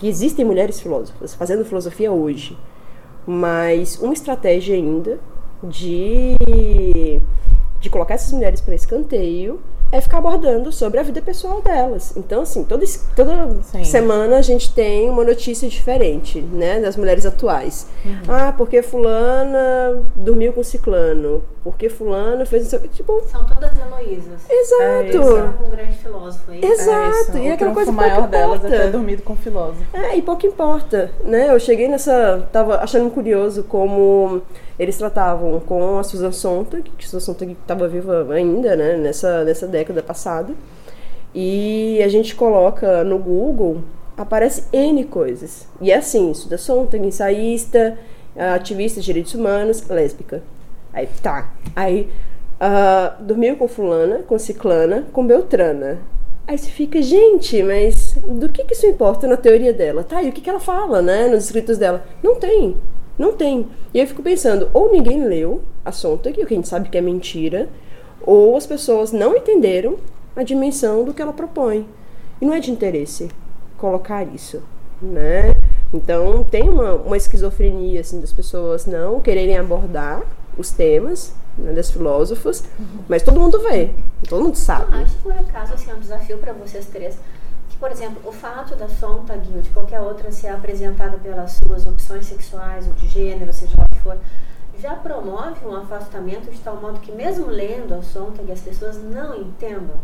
que 0.01 0.09
existem 0.09 0.45
mulheres 0.45 0.81
filósofas 0.81 1.35
fazendo 1.35 1.63
filosofia 1.63 2.11
hoje. 2.11 2.57
Mas 3.27 3.99
uma 4.01 4.15
estratégia 4.15 4.75
ainda 4.75 5.21
de, 5.63 6.35
de 7.79 7.91
colocar 7.91 8.15
essas 8.15 8.33
mulheres 8.33 8.63
para 8.63 8.75
escanteio 8.75 9.61
é 9.93 10.01
ficar 10.01 10.19
abordando 10.19 10.73
sobre 10.73 11.01
a 11.01 11.03
vida 11.03 11.21
pessoal 11.21 11.61
delas. 11.61 12.17
Então, 12.17 12.43
assim, 12.43 12.65
toda, 12.65 12.85
toda 13.15 13.63
semana 13.85 14.39
a 14.39 14.43
gente 14.43 14.73
tem 14.73 15.11
uma 15.11 15.25
notícia 15.25 15.69
diferente, 15.69 16.41
né, 16.41 16.81
das 16.81 16.97
mulheres 16.97 17.27
atuais. 17.27 17.89
Uhum. 18.05 18.21
Ah, 18.29 18.55
porque 18.57 18.83
fulana 18.83 20.03
dormiu 20.17 20.53
com 20.53 20.63
ciclano, 20.63 21.43
porque 21.63 21.89
fulano 21.89 22.47
fez... 22.47 22.69
Tipo... 22.95 23.23
São 23.27 23.45
todas 23.45 23.71
Heloísas. 23.79 24.41
Exato. 24.49 25.37
É 25.37 25.53
com 25.59 25.65
um 25.65 25.71
grande 25.71 25.97
filósofo. 25.99 26.51
Aí. 26.51 26.65
Exato. 26.65 27.37
É 27.37 27.43
e 27.43 27.51
aquela 27.51 27.75
coisa 27.75 27.93
maior 27.93 28.27
delas 28.27 28.65
é 28.65 28.69
ter 28.69 28.91
dormido 28.91 29.23
com 29.23 29.37
filósofo. 29.37 29.85
É, 29.93 30.17
e 30.17 30.23
pouco 30.23 30.47
importa, 30.47 31.11
né? 31.23 31.51
Eu 31.51 31.61
cheguei 31.61 31.89
nessa... 31.89 32.49
Tava 32.51 32.77
achando 32.77 33.11
curioso 33.11 33.63
como 33.65 34.43
eles 34.79 34.97
tratavam 34.97 35.61
com 35.61 35.99
a 35.99 36.03
Susan 36.03 36.33
Sontag, 36.33 36.91
que 36.97 37.05
Susan 37.05 37.21
Sontag 37.21 37.53
estava 37.53 37.87
viva 37.87 38.27
ainda, 38.33 38.75
né, 38.75 38.97
nessa, 38.97 39.45
nessa 39.45 39.67
década 39.67 40.03
passada. 40.03 40.55
E 41.35 42.03
a 42.03 42.09
gente 42.09 42.35
coloca 42.35 43.05
no 43.05 43.19
Google, 43.19 43.83
aparece 44.17 44.65
N 44.73 45.05
coisas. 45.05 45.69
E 45.83 45.93
é 45.93 45.97
assim, 45.97 46.33
Susan 46.33 46.57
Sontag, 46.57 47.07
ensaísta, 47.07 47.99
ativista 48.55 49.01
de 49.01 49.07
direitos 49.07 49.35
humanos, 49.35 49.87
lésbica. 49.87 50.43
Aí 50.93 51.09
tá. 51.23 51.53
Aí 51.75 52.11
uh, 52.61 53.23
dormiu 53.23 53.57
com 53.57 53.69
fulana, 53.69 54.21
com 54.27 54.39
ciclana, 54.39 55.07
com 55.13 55.27
beltrana. 55.27 55.99
Aí 56.47 56.59
você 56.59 56.69
fica, 56.69 57.01
gente, 57.01 57.63
mas 57.63 58.15
do 58.27 58.49
que, 58.49 58.65
que 58.65 58.75
isso 58.75 58.87
importa 58.87 59.27
na 59.29 59.37
teoria 59.37 59.73
dela? 59.73 60.03
Tá, 60.03 60.23
e 60.23 60.31
o 60.31 60.33
que, 60.33 60.41
que 60.41 60.51
ela 60.51 60.59
fala, 60.59 61.01
né, 61.01 61.29
nos 61.29 61.45
escritos 61.45 61.79
dela? 61.79 62.05
Não 62.23 62.35
tem. 62.35 62.77
Não 63.17 63.33
tem. 63.35 63.69
E 63.95 64.01
eu 64.01 64.07
fico 64.07 64.23
pensando, 64.23 64.69
ou 64.73 64.91
ninguém 64.91 65.25
leu 65.25 65.63
a 65.85 65.93
Sontag, 65.93 66.43
o 66.43 66.47
que 66.47 66.55
a 66.55 66.57
gente 66.57 66.69
sabe 66.69 66.89
que 66.89 66.99
é 66.99 67.01
mentira, 67.01 67.69
ou 68.23 68.57
as 68.57 68.67
pessoas 68.67 69.13
não 69.13 69.37
entenderam 69.37 69.97
a 70.35 70.43
dimensão 70.43 71.05
do 71.05 71.15
que 71.15 71.23
ela 71.23 71.33
propõe. 71.33 71.87
E 72.41 72.47
não 72.47 72.55
é 72.55 72.61
de 72.61 72.71
interesse 72.71 73.29
colocar 73.77 74.25
isso, 74.25 74.63
né? 75.01 75.55
Então 75.93 76.43
tem 76.45 76.69
uma, 76.69 76.95
uma 76.95 77.17
esquizofrenia 77.17 78.01
assim 78.01 78.21
das 78.21 78.33
pessoas 78.33 78.87
não 78.87 79.21
quererem 79.21 79.59
abordar 79.59 80.23
os 80.61 80.71
temas 80.71 81.35
né, 81.57 81.73
das 81.73 81.91
filósofos, 81.91 82.63
mas 83.09 83.23
todo 83.23 83.41
mundo 83.41 83.61
vê, 83.61 83.95
todo 84.29 84.45
mundo 84.45 84.57
sabe. 84.57 84.95
Acho 84.95 85.17
que 85.17 85.23
por 85.23 85.33
acaso 85.33 85.75
assim, 85.75 85.91
é 85.91 85.95
um 85.95 86.01
desafio 86.01 86.39
para 86.39 86.53
vocês 86.53 86.87
três 86.87 87.17
por 87.81 87.91
exemplo, 87.91 88.21
o 88.29 88.31
fato 88.31 88.77
da 88.77 88.87
ou 88.87 89.63
de 89.63 89.71
qualquer 89.71 90.01
outra 90.01 90.31
ser 90.31 90.49
apresentada 90.49 91.17
pelas 91.17 91.53
suas 91.53 91.87
opções 91.87 92.27
sexuais 92.27 92.87
ou 92.87 92.93
de 92.93 93.09
gênero, 93.09 93.51
seja 93.55 93.73
lá 93.79 93.87
o 93.91 93.95
que 93.95 94.03
for, 94.03 94.19
já 94.79 94.95
promove 94.95 95.65
um 95.65 95.75
afastamento 95.75 96.51
de 96.51 96.59
tal 96.61 96.77
modo 96.77 97.01
que 97.01 97.11
mesmo 97.11 97.47
lendo 97.47 97.95
a 97.95 98.03
Sontag 98.03 98.53
as 98.53 98.61
pessoas 98.61 99.03
não 99.03 99.35
entendam. 99.35 99.97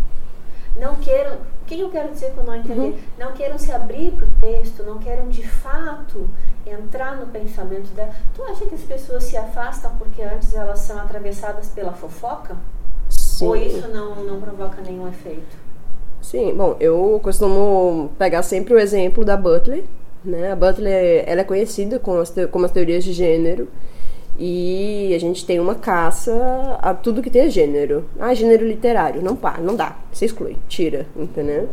Não 0.79 0.97
queiram, 0.97 1.37
o 1.37 1.65
que 1.67 1.81
eu 1.81 1.89
quero 1.91 2.13
dizer 2.13 2.33
com 2.33 2.43
não 2.43 2.55
entender? 2.55 2.81
Uhum. 2.81 2.99
Não 3.19 3.33
queiram 3.33 3.59
se 3.59 3.73
abrir 3.73 4.13
para 4.13 4.27
o 4.27 4.31
texto, 4.41 4.83
não 4.83 4.99
queiram 4.99 5.29
de 5.29 5.47
fato 5.47 6.29
entrar 6.67 7.17
no 7.17 7.27
pensamento 7.27 7.89
dela. 7.95 8.11
Tu 8.35 8.43
acha 8.43 8.67
que 8.67 8.75
as 8.75 8.83
pessoas 8.83 9.25
se 9.25 9.37
afastam 9.37 9.93
porque 9.97 10.23
antes 10.23 10.55
elas 10.55 10.81
são 10.81 10.99
atravessadas 10.99 11.69
pela 11.69 11.93
fofoca? 11.93 12.57
Sim. 13.09 13.47
Ou 13.47 13.57
isso 13.57 13.89
não, 13.89 14.17
não 14.17 14.41
provoca 14.41 14.83
nenhum 14.83 15.09
efeito? 15.09 15.57
Sim, 16.21 16.55
bom, 16.55 16.77
eu 16.81 17.21
costumo 17.23 18.11
pegar 18.19 18.43
sempre 18.43 18.75
o 18.75 18.79
exemplo 18.79 19.25
da 19.25 19.37
Butler, 19.37 19.85
né? 20.25 20.53
A 20.53 20.57
Butler, 20.57 21.25
ela 21.27 21.43
é 21.43 21.45
conhecida 21.45 21.99
com 21.99 22.19
as, 22.19 22.35
como 22.51 22.65
as 22.65 22.73
teorias 22.73 23.05
de 23.05 23.13
gênero 23.13 23.69
e 24.39 25.13
a 25.15 25.19
gente 25.19 25.45
tem 25.45 25.59
uma 25.59 25.75
caça 25.75 26.79
a 26.83 26.93
tudo 26.95 27.23
que 27.23 27.31
tem 27.31 27.49
gênero. 27.51 28.05
Ah, 28.19 28.35
gênero 28.35 28.67
literário, 28.67 29.23
não 29.23 29.35
pá, 29.35 29.59
não 29.61 29.75
dá, 29.75 29.97
você 30.13 30.27
exclui, 30.27 30.57
tira, 30.69 31.07
entendeu? 31.17 31.69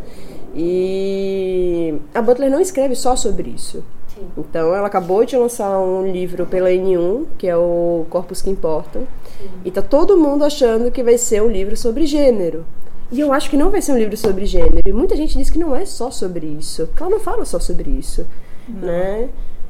E 0.55 1.95
a 2.13 2.21
Butler 2.21 2.49
não 2.49 2.59
escreve 2.59 2.95
só 2.95 3.15
sobre 3.15 3.49
isso. 3.49 3.83
Sim. 4.07 4.27
Então 4.37 4.73
ela 4.73 4.87
acabou 4.87 5.25
de 5.25 5.35
lançar 5.35 5.79
um 5.79 6.09
livro 6.09 6.45
pela 6.45 6.69
N1, 6.69 7.25
que 7.37 7.47
é 7.47 7.57
o 7.57 8.05
Corpos 8.09 8.41
que 8.41 8.49
Importam, 8.49 9.07
Sim. 9.39 9.49
e 9.65 9.71
tá 9.71 9.81
todo 9.81 10.17
mundo 10.17 10.45
achando 10.45 10.91
que 10.91 11.03
vai 11.03 11.17
ser 11.17 11.41
um 11.41 11.49
livro 11.49 11.75
sobre 11.75 12.05
gênero. 12.05 12.65
E 13.11 13.19
eu 13.19 13.31
acho 13.31 13.49
que 13.49 13.57
não 13.57 13.69
vai 13.69 13.81
ser 13.81 13.91
um 13.91 13.97
livro 13.97 14.17
sobre 14.17 14.45
gênero. 14.45 14.81
E 14.85 14.91
muita 14.91 15.15
gente 15.15 15.37
diz 15.37 15.47
que 15.49 15.59
não 15.59 15.75
é 15.75 15.85
só 15.85 16.09
sobre 16.09 16.47
isso. 16.47 16.89
Que 16.95 17.03
ela 17.03 17.11
não 17.11 17.19
fala 17.19 17.45
só 17.45 17.59
sobre 17.59 17.91
isso. 17.91 18.25
Não. 18.67 18.87
Né? 18.87 19.29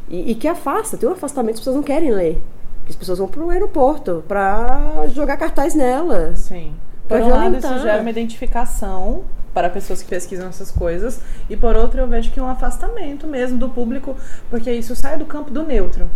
E, 0.10 0.32
e, 0.32 0.36
que 0.36 0.48
afasta, 0.48 0.96
tem 0.96 1.10
um 1.10 1.12
afastamento, 1.12 1.56
as 1.56 1.60
pessoas 1.60 1.76
não 1.76 1.84
querem 1.84 2.12
ler. 2.12 2.42
As 2.88 2.96
pessoas 2.96 3.20
vão 3.20 3.28
para 3.28 3.44
o 3.44 3.50
aeroporto 3.50 4.24
para 4.28 5.08
jogar 5.08 5.38
cartaz 5.38 5.74
nela. 5.74 6.36
Sim. 6.36 6.74
Por 7.08 7.20
um 7.20 7.30
lado, 7.30 7.58
isso 7.58 7.80
gera 7.80 8.02
uma 8.02 8.10
identificação 8.10 9.24
para 9.54 9.70
pessoas 9.70 10.02
que 10.02 10.10
pesquisam 10.10 10.48
essas 10.48 10.72
coisas, 10.72 11.22
e 11.48 11.56
por 11.56 11.76
outro, 11.76 12.00
eu 12.00 12.08
vejo 12.08 12.32
que 12.32 12.40
é 12.40 12.44
um 12.44 12.48
afastamento 12.48 13.28
mesmo 13.28 13.58
do 13.58 13.70
público, 13.70 14.16
porque 14.50 14.72
isso 14.72 14.96
sai 14.96 15.16
do 15.18 15.26
campo 15.26 15.52
do 15.52 15.64
neutro 15.64 16.10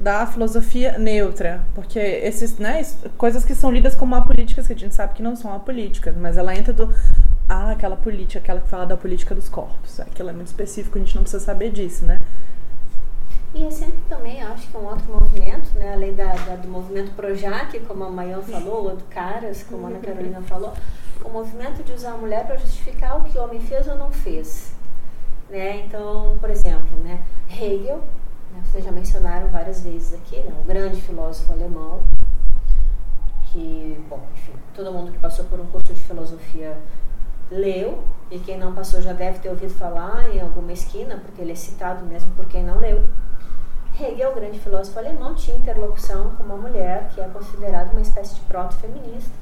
da 0.00 0.26
filosofia 0.26 0.96
neutra, 0.96 1.60
porque 1.74 1.98
esses, 1.98 2.56
né, 2.56 2.82
coisas 3.18 3.44
que 3.44 3.54
são 3.54 3.70
lidas 3.70 3.94
como 3.94 4.14
apolíticas, 4.14 4.66
que 4.66 4.72
a 4.72 4.76
gente 4.76 4.94
sabe 4.94 5.12
que 5.12 5.22
não 5.22 5.36
são 5.36 5.54
apolíticas, 5.54 6.16
mas 6.16 6.38
ela 6.38 6.56
entra 6.56 6.72
do 6.72 6.92
ah, 7.46 7.72
aquela 7.72 7.96
política, 7.96 8.38
aquela 8.38 8.60
que 8.60 8.68
fala 8.68 8.86
da 8.86 8.96
política 8.96 9.34
dos 9.34 9.48
corpos. 9.48 10.00
Aquilo 10.00 10.30
é 10.30 10.32
muito 10.32 10.46
específico, 10.46 10.96
a 10.96 11.00
gente 11.00 11.14
não 11.14 11.22
precisa 11.22 11.44
saber 11.44 11.70
disso, 11.70 12.06
né? 12.06 12.16
E 13.52 13.66
é 13.66 13.70
sempre 13.70 13.98
também, 14.08 14.42
acho 14.42 14.68
que 14.68 14.76
um 14.76 14.86
outro 14.86 15.12
movimento, 15.12 15.76
né, 15.76 15.92
além 15.92 16.14
da, 16.14 16.32
da 16.32 16.56
do 16.56 16.68
movimento 16.68 17.12
Projac, 17.14 17.78
como 17.80 18.04
a 18.04 18.10
Mayan 18.10 18.42
falou, 18.42 18.84
ou 18.84 18.96
do 18.96 19.04
Caras, 19.04 19.64
como 19.64 19.86
a 19.86 19.90
Ana 19.90 19.98
Carolina 19.98 20.40
falou, 20.42 20.72
o 21.24 21.28
movimento 21.28 21.82
de 21.82 21.92
usar 21.92 22.12
a 22.12 22.16
mulher 22.16 22.46
para 22.46 22.56
justificar 22.56 23.18
o 23.18 23.24
que 23.24 23.36
o 23.36 23.42
homem 23.42 23.60
fez 23.60 23.88
ou 23.88 23.96
não 23.96 24.12
fez. 24.12 24.72
Né? 25.48 25.84
Então, 25.84 26.38
por 26.40 26.48
exemplo, 26.48 26.96
né, 26.98 27.20
Hegel 27.48 28.00
né? 28.50 28.62
Vocês 28.64 28.84
já 28.84 28.92
mencionaram 28.92 29.48
várias 29.48 29.82
vezes 29.82 30.14
aqui, 30.14 30.36
né? 30.40 30.52
um 30.60 30.64
grande 30.64 31.00
filósofo 31.00 31.52
alemão, 31.52 32.02
que, 33.52 34.04
bom, 34.08 34.20
enfim, 34.34 34.52
todo 34.74 34.92
mundo 34.92 35.12
que 35.12 35.18
passou 35.18 35.44
por 35.46 35.58
um 35.60 35.66
curso 35.66 35.92
de 35.92 36.00
filosofia 36.00 36.76
leu, 37.50 38.04
e 38.30 38.38
quem 38.38 38.58
não 38.58 38.74
passou 38.74 39.00
já 39.02 39.12
deve 39.12 39.40
ter 39.40 39.48
ouvido 39.48 39.72
falar 39.74 40.30
em 40.34 40.40
alguma 40.40 40.72
esquina, 40.72 41.16
porque 41.16 41.40
ele 41.40 41.52
é 41.52 41.56
citado 41.56 42.04
mesmo 42.04 42.32
por 42.34 42.46
quem 42.46 42.62
não 42.62 42.78
leu. 42.78 43.04
Hegel, 44.02 44.34
grande 44.34 44.58
filósofo 44.58 44.98
alemão, 44.98 45.34
tinha 45.34 45.56
interlocução 45.56 46.30
com 46.30 46.42
uma 46.42 46.56
mulher 46.56 47.10
que 47.14 47.20
é 47.20 47.28
considerada 47.28 47.90
uma 47.92 48.00
espécie 48.00 48.34
de 48.34 48.40
proto-feminista. 48.42 49.32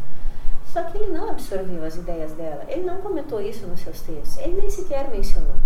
Só 0.72 0.82
que 0.82 0.98
ele 0.98 1.12
não 1.12 1.30
absorveu 1.30 1.84
as 1.84 1.96
ideias 1.96 2.32
dela, 2.32 2.64
ele 2.68 2.82
não 2.82 3.00
comentou 3.00 3.40
isso 3.40 3.66
nos 3.66 3.80
seus 3.80 4.00
textos, 4.00 4.36
ele 4.38 4.60
nem 4.60 4.68
sequer 4.68 5.08
mencionou. 5.08 5.56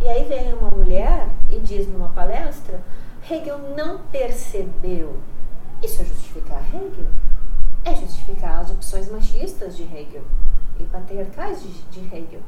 E 0.00 0.08
aí 0.08 0.24
vem 0.24 0.54
uma 0.54 0.70
mulher 0.70 1.28
e 1.50 1.58
diz 1.58 1.88
numa 1.88 2.08
palestra, 2.10 2.80
Hegel 3.28 3.58
não 3.76 3.98
percebeu. 4.12 5.18
Isso 5.82 6.00
é 6.00 6.04
justificar 6.04 6.62
Hegel? 6.72 7.06
É 7.84 7.94
justificar 7.94 8.60
as 8.60 8.70
opções 8.70 9.10
machistas 9.10 9.76
de 9.76 9.82
Hegel 9.82 10.22
e 10.78 10.84
patriarcais 10.84 11.62
de, 11.62 11.72
de 11.90 12.00
Hegel. 12.14 12.40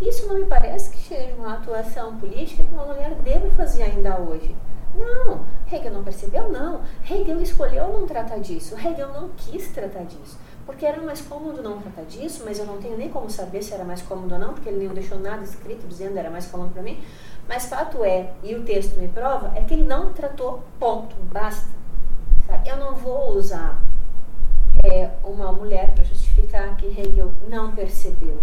Isso 0.00 0.26
não 0.26 0.34
me 0.34 0.44
parece 0.44 0.90
que 0.90 0.98
seja 0.98 1.34
uma 1.34 1.54
atuação 1.54 2.18
política 2.18 2.62
que 2.62 2.74
uma 2.74 2.86
mulher 2.86 3.14
deve 3.22 3.50
fazer 3.50 3.84
ainda 3.84 4.18
hoje. 4.18 4.54
Não, 4.94 5.44
Hegel 5.70 5.92
não 5.92 6.04
percebeu, 6.04 6.50
não. 6.50 6.82
Hegel 7.08 7.40
escolheu 7.40 7.88
não 7.88 8.06
tratar 8.06 8.38
disso. 8.38 8.76
Hegel 8.76 9.08
não 9.12 9.30
quis 9.30 9.68
tratar 9.68 10.04
disso 10.04 10.38
porque 10.64 10.86
era 10.86 11.00
mais 11.02 11.20
cômodo 11.20 11.62
não 11.62 11.80
tratar 11.80 12.04
disso, 12.04 12.42
mas 12.44 12.58
eu 12.58 12.66
não 12.66 12.78
tenho 12.78 12.96
nem 12.96 13.08
como 13.08 13.28
saber 13.28 13.62
se 13.62 13.74
era 13.74 13.84
mais 13.84 14.02
cômodo 14.02 14.34
ou 14.34 14.40
não, 14.40 14.54
porque 14.54 14.68
ele 14.68 14.86
não 14.86 14.94
deixou 14.94 15.18
nada 15.18 15.42
escrito 15.42 15.86
dizendo 15.86 16.12
que 16.12 16.18
era 16.18 16.30
mais 16.30 16.46
cômodo 16.46 16.72
para 16.72 16.82
mim. 16.82 17.02
Mas 17.48 17.66
fato 17.66 18.04
é, 18.04 18.32
e 18.42 18.54
o 18.54 18.62
texto 18.64 18.96
me 18.96 19.08
prova, 19.08 19.52
é 19.56 19.62
que 19.62 19.74
ele 19.74 19.84
não 19.84 20.12
tratou, 20.12 20.62
ponto, 20.78 21.14
basta. 21.32 21.68
Sabe? 22.46 22.68
Eu 22.68 22.76
não 22.76 22.94
vou 22.94 23.36
usar 23.36 23.82
é, 24.84 25.10
uma 25.24 25.52
mulher 25.52 25.92
para 25.94 26.04
justificar 26.04 26.76
que 26.76 26.86
Hegel 26.86 27.32
não 27.48 27.72
percebeu. 27.72 28.38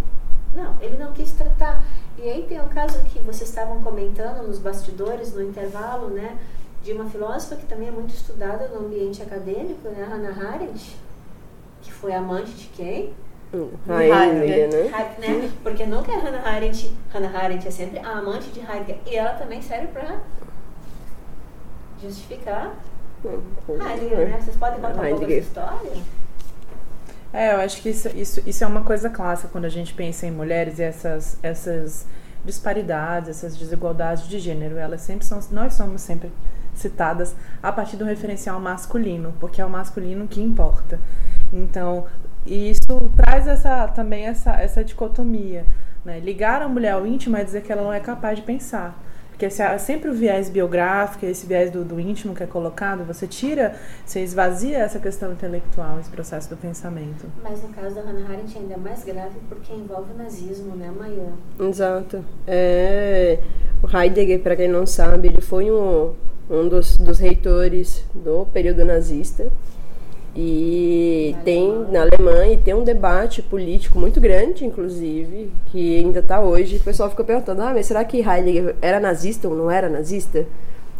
Não, 0.53 0.75
ele 0.81 0.97
não 0.97 1.11
quis 1.13 1.31
tratar. 1.31 1.83
E 2.17 2.23
aí 2.23 2.45
tem 2.47 2.59
um 2.59 2.67
caso 2.67 3.03
que 3.05 3.19
vocês 3.19 3.49
estavam 3.49 3.81
comentando 3.81 4.45
nos 4.45 4.59
bastidores, 4.59 5.33
no 5.33 5.41
intervalo, 5.41 6.09
né, 6.09 6.37
de 6.83 6.93
uma 6.93 7.09
filósofa 7.09 7.55
que 7.55 7.65
também 7.65 7.87
é 7.87 7.91
muito 7.91 8.13
estudada 8.13 8.67
no 8.69 8.85
ambiente 8.85 9.21
acadêmico, 9.21 9.87
né, 9.89 10.03
Hannah 10.09 10.53
Arendt, 10.53 10.97
que 11.81 11.91
foi 11.91 12.13
amante 12.13 12.51
de 12.51 12.67
quem? 12.67 13.13
Hum, 13.53 13.69
Heidegger, 13.87 14.69
né? 14.69 14.79
Heidegger, 14.79 15.41
né? 15.41 15.51
Porque 15.63 15.85
nunca 15.85 16.11
é 16.11 16.17
Hannah 16.17 16.47
Arendt. 16.47 16.95
Hannah 17.11 17.35
Arendt 17.35 17.67
é 17.67 17.71
sempre 17.71 17.97
a 17.99 18.09
amante 18.09 18.49
de 18.51 18.59
Heidegger. 18.59 18.99
E 19.07 19.15
ela 19.15 19.33
também 19.33 19.59
serve 19.61 19.87
para 19.87 20.19
justificar 22.01 22.75
hum, 23.25 23.41
Heidegger, 23.69 24.29
né? 24.29 24.39
Vocês 24.39 24.55
podem 24.55 24.79
contar 24.79 25.01
um 25.01 25.09
pouco 25.09 25.23
essa 25.25 25.33
história? 25.33 25.91
É, 27.31 27.53
eu 27.53 27.59
acho 27.61 27.81
que 27.81 27.89
isso, 27.89 28.07
isso, 28.15 28.41
isso 28.45 28.63
é 28.63 28.67
uma 28.67 28.81
coisa 28.81 29.09
clássica 29.09 29.49
quando 29.51 29.65
a 29.65 29.69
gente 29.69 29.93
pensa 29.93 30.25
em 30.25 30.31
mulheres 30.31 30.79
e 30.79 30.83
essas, 30.83 31.37
essas 31.43 32.07
disparidades, 32.43 33.29
essas 33.29 33.55
desigualdades 33.55 34.27
de 34.27 34.39
gênero. 34.39 34.77
Elas 34.77 35.01
sempre 35.01 35.25
são, 35.25 35.39
nós 35.51 35.73
somos 35.73 36.01
sempre 36.01 36.31
citadas 36.73 37.35
a 37.61 37.71
partir 37.71 37.97
do 37.97 38.05
referencial 38.05 38.59
masculino, 38.59 39.33
porque 39.39 39.61
é 39.61 39.65
o 39.65 39.69
masculino 39.69 40.27
que 40.27 40.41
importa. 40.41 40.99
Então, 41.53 42.05
isso 42.45 43.11
traz 43.15 43.47
essa, 43.47 43.87
também 43.87 44.25
essa, 44.25 44.53
essa 44.53 44.83
dicotomia. 44.83 45.65
Né? 46.03 46.19
Ligar 46.19 46.61
a 46.61 46.67
mulher 46.67 46.93
ao 46.93 47.05
íntimo 47.05 47.37
é 47.37 47.43
dizer 47.43 47.61
que 47.61 47.71
ela 47.71 47.83
não 47.83 47.93
é 47.93 47.99
capaz 47.99 48.37
de 48.37 48.43
pensar. 48.43 48.97
Porque 49.39 49.63
há 49.63 49.79
sempre 49.79 50.09
o 50.09 50.13
viés 50.13 50.49
biográfico, 50.49 51.25
esse 51.25 51.47
viés 51.47 51.71
do, 51.71 51.85
do 51.85 51.97
íntimo 51.97 52.35
que 52.35 52.43
é 52.43 52.45
colocado, 52.45 53.05
você 53.05 53.25
tira, 53.25 53.73
você 54.05 54.19
esvazia 54.19 54.79
essa 54.79 54.99
questão 54.99 55.31
intelectual, 55.31 55.97
esse 55.97 56.09
processo 56.09 56.49
do 56.49 56.57
pensamento. 56.57 57.25
Mas 57.41 57.63
no 57.63 57.69
caso 57.69 57.95
da 57.95 58.01
Hannah 58.01 58.29
Arendt 58.29 58.57
é 58.57 58.59
ainda 58.59 58.77
mais 58.77 59.01
grave 59.05 59.37
porque 59.47 59.71
envolve 59.73 60.11
o 60.11 60.17
nazismo, 60.17 60.75
né, 60.75 60.91
Maior? 60.91 61.31
Exato. 61.57 62.25
É, 62.45 63.39
o 63.81 63.97
Heidegger, 63.97 64.41
para 64.41 64.57
quem 64.57 64.67
não 64.67 64.85
sabe, 64.85 65.29
ele 65.29 65.39
foi 65.39 65.71
um, 65.71 66.13
um 66.49 66.67
dos, 66.67 66.97
dos 66.97 67.17
reitores 67.19 68.03
do 68.13 68.45
período 68.47 68.83
nazista. 68.83 69.49
E 70.35 71.35
tem 71.43 71.85
na 71.91 72.01
Alemanha 72.01 72.53
e 72.53 72.57
tem 72.57 72.73
um 72.73 72.83
debate 72.83 73.41
político 73.41 73.99
muito 73.99 74.21
grande, 74.21 74.63
inclusive, 74.63 75.51
que 75.71 75.99
ainda 75.99 76.19
está 76.19 76.39
hoje. 76.39 76.77
O 76.77 76.81
pessoal 76.81 77.09
fica 77.09 77.23
perguntando: 77.23 77.61
ah, 77.61 77.73
mas 77.73 77.87
será 77.87 78.03
que 78.03 78.17
Heidegger 78.17 78.75
era 78.81 78.99
nazista 78.99 79.47
ou 79.47 79.55
não 79.55 79.71
era 79.71 79.89
nazista? 79.89 80.45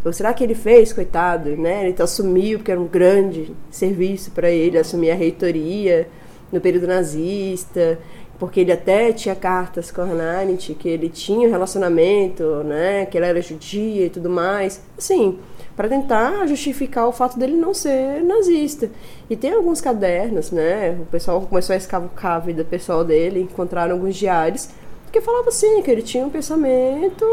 Ou 0.03 0.13
será 0.13 0.33
que 0.33 0.43
ele 0.43 0.55
fez, 0.55 0.93
coitado, 0.93 1.49
né? 1.57 1.87
Ele 1.87 2.01
assumiu, 2.01 2.59
porque 2.59 2.71
era 2.71 2.79
um 2.79 2.87
grande 2.87 3.51
serviço 3.69 4.31
para 4.31 4.49
ele 4.49 4.77
assumir 4.77 5.11
a 5.11 5.15
reitoria 5.15 6.07
no 6.51 6.59
período 6.59 6.87
nazista, 6.87 7.99
porque 8.39 8.61
ele 8.61 8.71
até 8.71 9.11
tinha 9.11 9.35
cartas 9.35 9.91
com 9.91 10.01
a 10.01 10.05
Hannah 10.05 10.55
que 10.55 10.87
ele 10.87 11.09
tinha 11.09 11.47
um 11.47 11.51
relacionamento, 11.51 12.43
né? 12.63 13.05
Que 13.05 13.17
ela 13.17 13.27
era 13.27 13.41
judia 13.41 14.05
e 14.05 14.09
tudo 14.09 14.29
mais. 14.29 14.81
Assim, 14.97 15.37
para 15.75 15.89
tentar 15.89 16.47
justificar 16.47 17.05
o 17.05 17.11
fato 17.11 17.37
dele 17.37 17.57
não 17.57 17.73
ser 17.73 18.23
nazista. 18.23 18.89
E 19.29 19.35
tem 19.35 19.51
alguns 19.51 19.81
cadernos, 19.81 20.51
né? 20.51 20.97
O 21.01 21.05
pessoal 21.05 21.41
começou 21.41 21.73
a 21.73 21.77
escavucar 21.77 22.37
a 22.37 22.39
vida 22.39 22.63
pessoal 22.63 23.03
dele, 23.03 23.41
encontraram 23.41 23.93
alguns 23.95 24.15
diários 24.15 24.69
que 25.11 25.19
falava 25.19 25.49
assim 25.49 25.81
que 25.81 25.89
ele 25.89 26.03
tinha 26.03 26.23
um 26.23 26.29
pensamento 26.29 27.25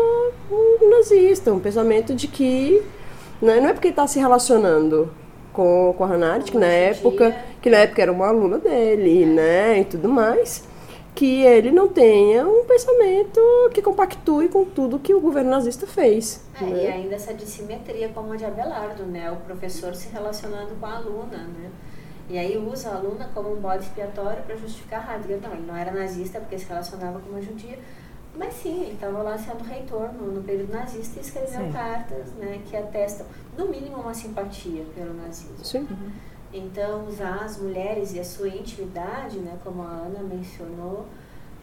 nazista, 0.91 1.53
um 1.53 1.61
pensamento 1.61 2.15
de 2.15 2.27
que 2.27 2.83
né, 3.41 3.61
não 3.61 3.69
é 3.69 3.73
porque 3.75 3.89
ele 3.89 3.93
está 3.93 4.07
se 4.07 4.19
relacionando 4.19 5.11
com, 5.53 5.95
com 5.97 6.05
a 6.05 6.07
Hannah 6.07 6.39
que 6.41 6.57
na 6.57 6.67
época 6.67 7.37
que 7.61 7.69
na 7.69 7.79
época 7.79 8.01
era 8.01 8.11
uma 8.11 8.29
aluna 8.29 8.57
dele, 8.57 9.27
né, 9.27 9.81
e 9.81 9.85
tudo 9.85 10.09
mais 10.09 10.65
que 11.17 11.43
ele 11.43 11.71
não 11.71 11.89
tenha 11.89 12.47
um 12.47 12.67
pensamento 12.67 13.41
que 13.73 13.81
compactue 13.81 14.51
com 14.51 14.67
tudo 14.67 14.99
que 14.99 15.15
o 15.15 15.21
governo 15.21 15.51
nazista 15.51 15.87
fez. 15.87 16.45
É, 16.61 16.65
né? 16.65 16.85
E 16.85 16.87
ainda 16.87 17.15
essa 17.15 17.33
dissimetria 17.33 18.11
como 18.11 18.35
a 18.35 18.37
de 18.37 18.45
Abelardo, 18.45 19.03
né? 19.05 19.31
O 19.33 19.37
professor 19.37 19.95
se 19.95 20.09
relacionando 20.11 20.75
com 20.79 20.85
a 20.85 20.97
aluna, 20.97 21.39
né? 21.39 21.71
E 22.29 22.37
aí 22.37 22.59
usa 22.59 22.91
a 22.91 22.97
aluna 22.97 23.31
como 23.33 23.51
um 23.51 23.57
bode 23.57 23.85
expiatório 23.85 24.43
para 24.43 24.57
justificar 24.57 25.11
Heidegger. 25.11 25.41
Não, 25.41 25.55
ele 25.55 25.67
não 25.67 25.75
era 25.75 25.91
nazista 25.91 26.39
porque 26.39 26.59
se 26.59 26.67
relacionava 26.67 27.19
com 27.19 27.31
uma 27.31 27.41
judia, 27.41 27.79
mas 28.37 28.53
sim, 28.53 28.83
ele 28.83 28.93
estava 28.93 29.23
lá 29.23 29.39
sendo 29.39 29.65
reitor 29.65 30.13
no, 30.13 30.33
no, 30.33 30.43
período 30.43 30.71
nazista 30.71 31.19
e 31.19 31.23
escreveu 31.23 31.65
sim. 31.65 31.73
cartas 31.73 32.33
né, 32.35 32.61
que 32.67 32.77
atestam, 32.77 33.27
no 33.57 33.69
mínimo, 33.69 33.97
uma 33.97 34.13
simpatia 34.13 34.85
pelo 34.95 35.15
nazismo. 35.15 35.65
Sim. 35.65 35.87
Uhum. 35.91 36.11
Então, 36.57 37.07
usar 37.07 37.45
as 37.45 37.59
mulheres 37.59 38.15
e 38.15 38.21
a 38.21 38.25
sua 38.25 38.49
intimidade, 38.49 39.39
né, 39.39 39.59
como 39.63 39.83
a 39.83 39.91
Ana 39.91 40.21
mencionou, 40.23 41.05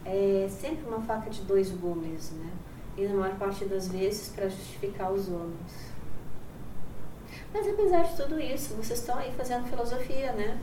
é 0.04 0.46
sempre 0.48 0.84
uma 0.86 1.00
faca 1.00 1.28
de 1.28 1.40
dois 1.42 1.72
gumes, 1.72 2.30
né? 2.30 2.50
E 2.96 3.04
na 3.04 3.14
maior 3.14 3.34
parte 3.34 3.64
das 3.64 3.88
vezes 3.88 4.28
para 4.28 4.48
justificar 4.48 5.12
os 5.12 5.28
homens. 5.28 5.92
Mas 7.52 7.66
apesar 7.68 8.02
de 8.02 8.16
tudo 8.16 8.38
isso, 8.38 8.74
vocês 8.74 9.00
estão 9.00 9.18
aí 9.18 9.32
fazendo 9.32 9.66
filosofia, 9.66 10.32
né? 10.32 10.58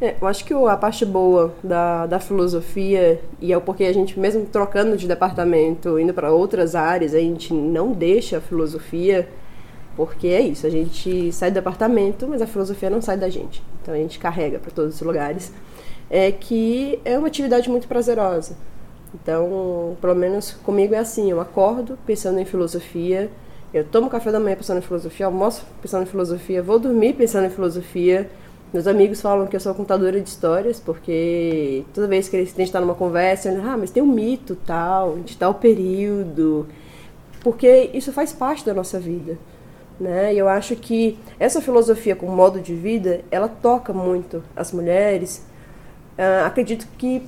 É, 0.00 0.14
eu 0.20 0.28
acho 0.28 0.44
que 0.44 0.54
a 0.54 0.76
parte 0.76 1.04
boa 1.04 1.52
da, 1.64 2.06
da 2.06 2.20
filosofia, 2.20 3.20
e 3.40 3.52
é 3.52 3.58
porque 3.58 3.82
a 3.82 3.92
gente, 3.92 4.20
mesmo 4.20 4.46
trocando 4.46 4.96
de 4.96 5.08
departamento, 5.08 5.98
indo 5.98 6.14
para 6.14 6.30
outras 6.30 6.76
áreas, 6.76 7.14
a 7.14 7.18
gente 7.18 7.52
não 7.52 7.92
deixa 7.92 8.38
a 8.38 8.40
filosofia 8.40 9.28
porque 9.96 10.28
é 10.28 10.42
isso, 10.42 10.66
a 10.66 10.70
gente 10.70 11.32
sai 11.32 11.50
do 11.50 11.54
departamento, 11.54 12.28
mas 12.28 12.42
a 12.42 12.46
filosofia 12.46 12.90
não 12.90 13.00
sai 13.00 13.16
da 13.16 13.30
gente. 13.30 13.62
Então 13.82 13.94
a 13.94 13.96
gente 13.96 14.18
carrega 14.18 14.58
para 14.58 14.70
todos 14.70 14.96
os 14.96 15.00
lugares. 15.00 15.50
É 16.10 16.30
que 16.30 17.00
é 17.04 17.18
uma 17.18 17.26
atividade 17.26 17.68
muito 17.68 17.88
prazerosa. 17.88 18.56
Então, 19.14 19.96
pelo 20.00 20.14
menos 20.14 20.52
comigo 20.52 20.94
é 20.94 20.98
assim, 20.98 21.30
eu 21.30 21.40
acordo 21.40 21.98
pensando 22.06 22.38
em 22.38 22.44
filosofia, 22.44 23.30
eu 23.72 23.84
tomo 23.84 24.10
café 24.10 24.30
da 24.30 24.38
manhã 24.38 24.54
pensando 24.56 24.78
em 24.78 24.82
filosofia, 24.82 25.26
almoço 25.26 25.64
pensando 25.80 26.02
em 26.02 26.06
filosofia, 26.06 26.62
vou 26.62 26.78
dormir 26.78 27.14
pensando 27.14 27.46
em 27.46 27.50
filosofia. 27.50 28.30
Meus 28.72 28.86
amigos 28.86 29.20
falam 29.20 29.46
que 29.46 29.56
eu 29.56 29.60
sou 29.60 29.74
contadora 29.74 30.20
de 30.20 30.28
histórias, 30.28 30.78
porque 30.78 31.84
toda 31.94 32.06
vez 32.06 32.28
que 32.28 32.36
a 32.36 32.40
gente 32.40 32.60
está 32.60 32.80
numa 32.80 32.94
conversa, 32.94 33.48
eu, 33.48 33.62
ah, 33.64 33.76
mas 33.76 33.90
tem 33.90 34.02
um 34.02 34.06
mito 34.06 34.56
tal, 34.66 35.16
de 35.18 35.36
tal 35.36 35.54
período, 35.54 36.66
porque 37.40 37.90
isso 37.94 38.12
faz 38.12 38.32
parte 38.32 38.66
da 38.66 38.74
nossa 38.74 38.98
vida. 38.98 39.38
Né? 39.98 40.34
E 40.34 40.38
eu 40.38 40.48
acho 40.48 40.76
que 40.76 41.18
essa 41.38 41.60
filosofia 41.60 42.14
com 42.14 42.26
modo 42.26 42.60
de 42.60 42.74
vida, 42.74 43.22
ela 43.30 43.48
toca 43.48 43.92
muito 43.92 44.42
as 44.54 44.72
mulheres. 44.72 45.44
Uh, 46.18 46.44
acredito 46.44 46.86
que 46.98 47.22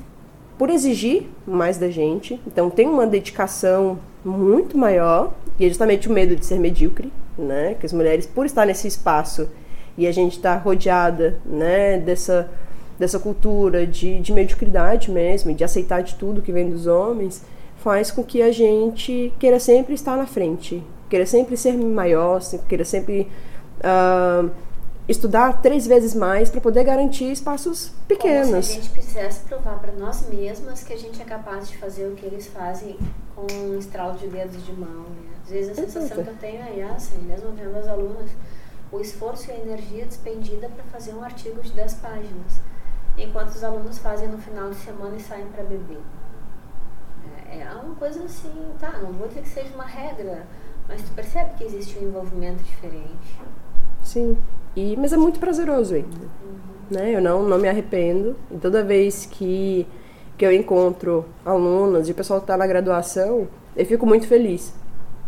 por 0.58 0.70
exigir 0.70 1.28
mais 1.46 1.78
da 1.78 1.88
gente, 1.88 2.40
então 2.46 2.68
tem 2.68 2.86
uma 2.86 3.06
dedicação 3.06 3.98
muito 4.24 4.76
maior, 4.76 5.32
e 5.58 5.64
é 5.64 5.68
justamente 5.68 6.08
o 6.08 6.12
medo 6.12 6.34
de 6.34 6.44
ser 6.44 6.58
medíocre, 6.58 7.12
né? 7.38 7.76
Que 7.78 7.86
as 7.86 7.92
mulheres, 7.92 8.26
por 8.26 8.44
estar 8.44 8.66
nesse 8.66 8.88
espaço 8.88 9.48
e 9.96 10.06
a 10.06 10.12
gente 10.12 10.36
está 10.36 10.56
rodeada, 10.56 11.40
né, 11.44 11.98
dessa 11.98 12.50
dessa 12.98 13.18
cultura 13.18 13.86
de, 13.86 14.18
de 14.18 14.32
mediocridade 14.32 15.10
mesmo, 15.10 15.54
de 15.54 15.62
aceitar 15.62 16.02
de 16.02 16.16
tudo 16.16 16.42
que 16.42 16.50
vem 16.50 16.68
dos 16.68 16.86
homens, 16.88 17.44
faz 17.76 18.10
com 18.10 18.24
que 18.24 18.42
a 18.42 18.50
gente 18.50 19.32
queira 19.38 19.60
sempre 19.60 19.94
estar 19.94 20.16
na 20.16 20.26
frente, 20.26 20.82
queira 21.08 21.26
sempre 21.26 21.56
ser 21.56 21.72
maior, 21.72 22.40
queira 22.68 22.84
sempre 22.84 23.30
uh, 23.78 24.50
estudar 25.08 25.62
três 25.62 25.86
vezes 25.86 26.14
mais 26.14 26.50
para 26.50 26.60
poder 26.60 26.84
garantir 26.84 27.32
espaços 27.32 27.92
pequenos. 28.06 28.50
Como 28.50 28.62
se 28.62 28.72
a 28.72 28.74
gente 28.74 28.90
precisasse 28.90 29.40
provar 29.40 29.78
para 29.78 29.92
nós 29.92 30.28
mesmas 30.28 30.82
que 30.82 30.92
a 30.92 30.98
gente 30.98 31.20
é 31.20 31.24
capaz 31.24 31.68
de 31.68 31.78
fazer 31.78 32.06
o 32.06 32.14
que 32.14 32.26
eles 32.26 32.46
fazem 32.48 32.98
com 33.34 33.46
um 33.52 33.78
estralo 33.78 34.18
de 34.18 34.28
dedos 34.28 34.64
de 34.64 34.72
mão. 34.72 35.04
Né? 35.04 35.30
Às 35.44 35.50
vezes 35.50 35.70
a 35.70 35.74
sensação 35.74 36.22
que 36.22 36.30
eu 36.30 36.36
tenho 36.36 36.62
é 36.62 36.80
essa, 36.80 37.16
mesmo 37.18 37.52
vendo 37.52 37.76
as 37.76 37.88
alunas, 37.88 38.30
o 38.92 39.00
esforço 39.00 39.50
e 39.50 39.52
a 39.52 39.58
energia 39.58 40.04
despendida 40.04 40.68
para 40.68 40.84
fazer 40.84 41.14
um 41.14 41.22
artigo 41.22 41.60
de 41.62 41.72
10 41.72 41.94
páginas, 41.94 42.60
enquanto 43.16 43.48
os 43.48 43.64
alunos 43.64 43.98
fazem 43.98 44.28
no 44.28 44.38
final 44.38 44.70
de 44.70 44.76
semana 44.76 45.16
e 45.16 45.20
saem 45.20 45.46
para 45.46 45.62
beber. 45.62 46.00
É, 47.50 47.60
é 47.60 47.72
uma 47.72 47.94
coisa 47.94 48.22
assim, 48.24 48.52
tá, 48.78 48.92
não 48.98 49.12
vou 49.12 49.28
dizer 49.28 49.42
que 49.42 49.48
seja 49.48 49.74
uma 49.74 49.86
regra, 49.86 50.46
mas 50.88 51.02
tu 51.02 51.12
percebe 51.14 51.50
que 51.58 51.64
existe 51.64 51.98
um 51.98 52.08
envolvimento 52.08 52.62
diferente. 52.62 53.38
Sim, 54.02 54.36
e, 54.74 54.96
mas 54.96 55.12
é 55.12 55.16
muito 55.16 55.38
prazeroso 55.38 55.94
ainda. 55.94 56.08
Uhum. 56.08 56.68
Né? 56.90 57.14
Eu 57.14 57.20
não, 57.20 57.42
não 57.42 57.58
me 57.58 57.68
arrependo. 57.68 58.36
E 58.50 58.56
toda 58.56 58.82
vez 58.82 59.26
que, 59.26 59.86
que 60.36 60.46
eu 60.46 60.52
encontro 60.52 61.24
alunos 61.44 62.08
e 62.08 62.12
o 62.12 62.14
pessoal 62.14 62.40
que 62.40 62.44
está 62.44 62.56
na 62.56 62.66
graduação, 62.66 63.48
eu 63.76 63.84
fico 63.84 64.06
muito 64.06 64.26
feliz. 64.26 64.72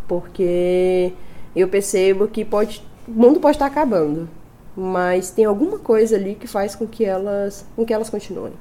Porque 0.08 1.12
eu 1.54 1.68
percebo 1.68 2.26
que 2.26 2.44
pode, 2.44 2.84
o 3.06 3.12
mundo 3.12 3.40
pode 3.40 3.56
estar 3.56 3.66
acabando, 3.66 4.28
mas 4.76 5.30
tem 5.30 5.44
alguma 5.44 5.78
coisa 5.78 6.16
ali 6.16 6.34
que 6.34 6.46
faz 6.46 6.74
com 6.74 6.86
que 6.86 7.04
elas, 7.04 7.66
com 7.76 7.84
que 7.84 7.92
elas 7.92 8.08
continuem. 8.08 8.52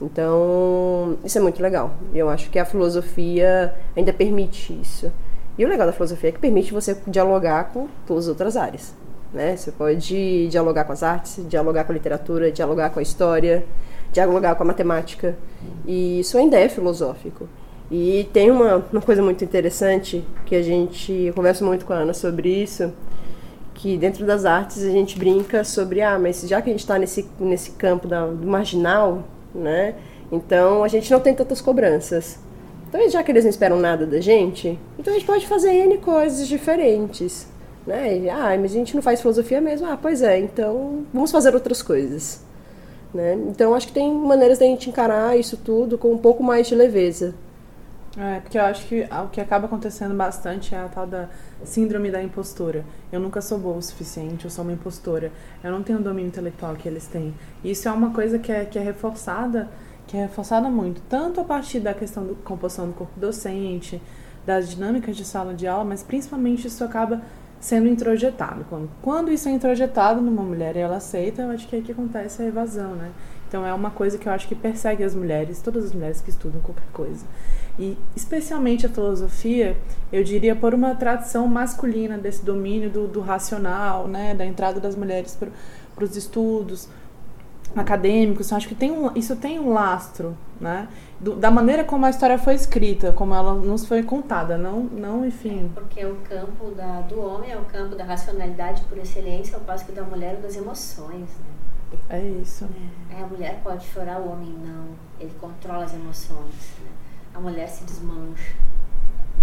Então, 0.00 1.16
isso 1.24 1.38
é 1.38 1.40
muito 1.40 1.62
legal. 1.62 1.94
Eu 2.12 2.28
acho 2.28 2.50
que 2.50 2.58
a 2.58 2.64
filosofia 2.64 3.74
ainda 3.94 4.12
permite 4.12 4.72
isso. 4.80 5.12
E 5.58 5.64
o 5.64 5.68
legal 5.68 5.86
da 5.86 5.92
filosofia 5.92 6.30
é 6.30 6.32
que 6.32 6.38
permite 6.38 6.72
você 6.72 6.96
dialogar 7.06 7.64
com 7.72 7.88
todas 8.06 8.24
as 8.24 8.28
outras 8.28 8.56
áreas. 8.56 8.94
Né? 9.32 9.56
Você 9.56 9.70
pode 9.72 10.48
dialogar 10.48 10.84
com 10.84 10.92
as 10.92 11.02
artes, 11.02 11.40
dialogar 11.48 11.84
com 11.84 11.92
a 11.92 11.94
literatura, 11.94 12.50
dialogar 12.50 12.90
com 12.90 12.98
a 12.98 13.02
história, 13.02 13.64
dialogar 14.12 14.54
com 14.54 14.62
a 14.62 14.66
matemática. 14.66 15.36
E 15.86 16.20
isso 16.20 16.36
ainda 16.36 16.58
é 16.58 16.68
filosófico. 16.68 17.48
E 17.90 18.28
tem 18.32 18.50
uma, 18.50 18.82
uma 18.90 19.02
coisa 19.02 19.22
muito 19.22 19.44
interessante 19.44 20.24
que 20.46 20.54
a 20.54 20.62
gente 20.62 21.12
eu 21.12 21.34
converso 21.34 21.64
muito 21.64 21.84
com 21.84 21.92
a 21.92 21.96
Ana 21.96 22.14
sobre 22.14 22.48
isso, 22.48 22.90
que 23.74 23.98
dentro 23.98 24.24
das 24.24 24.46
artes 24.46 24.82
a 24.82 24.90
gente 24.90 25.18
brinca 25.18 25.62
sobre, 25.64 26.00
ah, 26.00 26.18
mas 26.18 26.40
já 26.48 26.62
que 26.62 26.70
a 26.70 26.72
gente 26.72 26.80
está 26.80 26.98
nesse, 26.98 27.28
nesse 27.38 27.72
campo 27.72 28.08
da, 28.08 28.26
do 28.26 28.46
marginal, 28.46 29.24
né? 29.54 29.94
Então 30.30 30.82
a 30.82 30.88
gente 30.88 31.10
não 31.10 31.20
tem 31.20 31.34
tantas 31.34 31.60
cobranças. 31.60 32.38
Então, 32.92 33.08
já 33.08 33.22
que 33.22 33.32
eles 33.32 33.44
não 33.44 33.48
esperam 33.48 33.80
nada 33.80 34.06
da 34.06 34.20
gente, 34.20 34.78
então 34.98 35.14
a 35.14 35.16
gente 35.16 35.26
pode 35.26 35.46
fazer 35.46 35.72
N 35.72 35.96
coisas 35.96 36.46
diferentes. 36.46 37.48
Né? 37.86 38.18
E, 38.18 38.28
ah, 38.28 38.54
mas 38.60 38.72
a 38.72 38.74
gente 38.74 38.94
não 38.94 39.00
faz 39.00 39.18
filosofia 39.22 39.62
mesmo. 39.62 39.86
Ah, 39.86 39.96
pois 40.00 40.20
é, 40.20 40.38
então 40.38 41.06
vamos 41.10 41.30
fazer 41.30 41.54
outras 41.54 41.80
coisas. 41.80 42.44
Né? 43.14 43.32
Então 43.48 43.74
acho 43.74 43.86
que 43.86 43.94
tem 43.94 44.12
maneiras 44.12 44.58
da 44.58 44.66
gente 44.66 44.90
encarar 44.90 45.38
isso 45.38 45.56
tudo 45.56 45.96
com 45.96 46.12
um 46.12 46.18
pouco 46.18 46.42
mais 46.42 46.66
de 46.66 46.74
leveza. 46.74 47.34
É, 48.14 48.40
porque 48.40 48.58
eu 48.58 48.62
acho 48.62 48.86
que 48.86 49.08
o 49.24 49.28
que 49.28 49.40
acaba 49.40 49.64
acontecendo 49.64 50.14
bastante 50.14 50.74
é 50.74 50.78
a 50.78 50.86
tal 50.86 51.06
da 51.06 51.30
síndrome 51.64 52.10
da 52.10 52.22
impostora. 52.22 52.84
Eu 53.10 53.20
nunca 53.20 53.40
sou 53.40 53.56
boa 53.56 53.78
o 53.78 53.82
suficiente, 53.82 54.44
eu 54.44 54.50
sou 54.50 54.64
uma 54.64 54.72
impostora. 54.74 55.32
Eu 55.64 55.72
não 55.72 55.82
tenho 55.82 55.98
o 55.98 56.02
domínio 56.02 56.28
intelectual 56.28 56.74
que 56.74 56.86
eles 56.86 57.06
têm. 57.06 57.32
E 57.64 57.70
isso 57.70 57.88
é 57.88 57.92
uma 57.92 58.10
coisa 58.12 58.38
que 58.38 58.52
é, 58.52 58.66
que 58.66 58.78
é 58.78 58.82
reforçada, 58.82 59.70
que 60.12 60.18
é 60.18 60.20
reforçada 60.20 60.68
muito, 60.68 61.00
tanto 61.08 61.40
a 61.40 61.44
partir 61.44 61.80
da 61.80 61.94
questão 61.94 62.26
da 62.26 62.34
composição 62.44 62.86
do 62.86 62.92
corpo 62.92 63.18
docente, 63.18 63.98
das 64.44 64.68
dinâmicas 64.68 65.16
de 65.16 65.24
sala 65.24 65.54
de 65.54 65.66
aula, 65.66 65.86
mas 65.86 66.02
principalmente 66.02 66.66
isso 66.66 66.84
acaba 66.84 67.22
sendo 67.58 67.88
introjetado. 67.88 68.66
Quando, 68.68 68.90
quando 69.00 69.32
isso 69.32 69.48
é 69.48 69.52
introjetado 69.52 70.20
numa 70.20 70.42
mulher 70.42 70.76
e 70.76 70.80
ela 70.80 70.96
aceita, 70.96 71.40
eu 71.40 71.50
acho 71.50 71.66
que 71.66 71.76
é 71.76 71.80
que 71.80 71.92
acontece 71.92 72.42
a 72.42 72.44
evasão, 72.44 72.94
né? 72.94 73.10
Então 73.48 73.64
é 73.64 73.72
uma 73.72 73.90
coisa 73.90 74.18
que 74.18 74.28
eu 74.28 74.32
acho 74.34 74.46
que 74.46 74.54
persegue 74.54 75.02
as 75.02 75.14
mulheres, 75.14 75.62
todas 75.62 75.82
as 75.82 75.94
mulheres 75.94 76.20
que 76.20 76.28
estudam 76.28 76.60
qualquer 76.60 76.88
coisa. 76.92 77.24
E 77.78 77.96
especialmente 78.14 78.84
a 78.84 78.90
filosofia, 78.90 79.78
eu 80.12 80.22
diria 80.22 80.54
por 80.54 80.74
uma 80.74 80.94
tradição 80.94 81.48
masculina 81.48 82.18
desse 82.18 82.44
domínio 82.44 82.90
do, 82.90 83.08
do 83.08 83.20
racional, 83.20 84.06
né, 84.06 84.34
da 84.34 84.44
entrada 84.44 84.78
das 84.78 84.94
mulheres 84.94 85.38
para 85.94 86.04
os 86.04 86.16
estudos 86.16 86.86
acadêmicos. 87.74 88.50
Eu 88.50 88.56
acho 88.56 88.68
que 88.68 88.74
tem 88.74 88.90
um, 88.90 89.10
isso 89.16 89.36
tem 89.36 89.58
um 89.58 89.72
lastro, 89.72 90.36
né, 90.60 90.88
do, 91.20 91.36
da 91.36 91.50
maneira 91.50 91.84
como 91.84 92.06
a 92.06 92.10
história 92.10 92.38
foi 92.38 92.54
escrita, 92.54 93.12
como 93.12 93.34
ela 93.34 93.54
nos 93.54 93.86
foi 93.86 94.02
contada, 94.02 94.56
não, 94.56 94.80
não 94.84 95.26
enfim. 95.26 95.70
É 95.76 95.80
porque 95.80 96.04
o 96.04 96.16
campo 96.28 96.70
da, 96.74 97.00
do 97.02 97.20
homem 97.20 97.50
é 97.50 97.56
o 97.56 97.64
campo 97.64 97.94
da 97.94 98.04
racionalidade 98.04 98.82
por 98.82 98.98
excelência, 98.98 99.56
ao 99.56 99.60
passo 99.62 99.84
que 99.84 99.92
da 99.92 100.02
mulher 100.02 100.34
é 100.34 100.40
das 100.40 100.56
emoções, 100.56 101.28
né? 101.28 101.52
É 102.08 102.20
isso. 102.20 102.66
É, 103.10 103.22
a 103.22 103.26
mulher 103.26 103.60
pode 103.62 103.84
chorar, 103.84 104.18
o 104.18 104.32
homem 104.32 104.48
não. 104.48 104.86
Ele 105.20 105.32
controla 105.38 105.84
as 105.84 105.92
emoções. 105.92 106.54
Né? 106.82 106.92
a 107.34 107.40
mulher 107.40 107.68
se 107.68 107.84
desmancha 107.84 108.54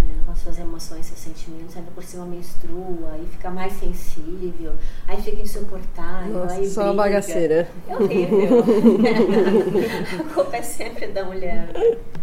né, 0.00 0.22
com 0.24 0.32
as 0.32 0.38
suas 0.38 0.58
emoções, 0.58 1.06
seus 1.06 1.20
sentimentos, 1.20 1.76
ainda 1.76 1.90
por 1.92 2.02
cima 2.02 2.24
menstrua, 2.24 3.12
aí 3.12 3.26
fica 3.30 3.50
mais 3.50 3.72
sensível, 3.74 4.72
aí 5.06 5.20
fica 5.20 5.42
insuportável. 5.42 6.32
Nossa, 6.32 6.54
aí 6.54 6.68
só 6.68 6.84
uma 6.84 6.94
bagaceira. 6.94 7.68
É 7.88 7.96
horrível. 7.96 8.64
a 10.20 10.34
culpa 10.34 10.56
é 10.56 10.62
sempre 10.62 11.08
da 11.08 11.24
mulher. 11.24 11.70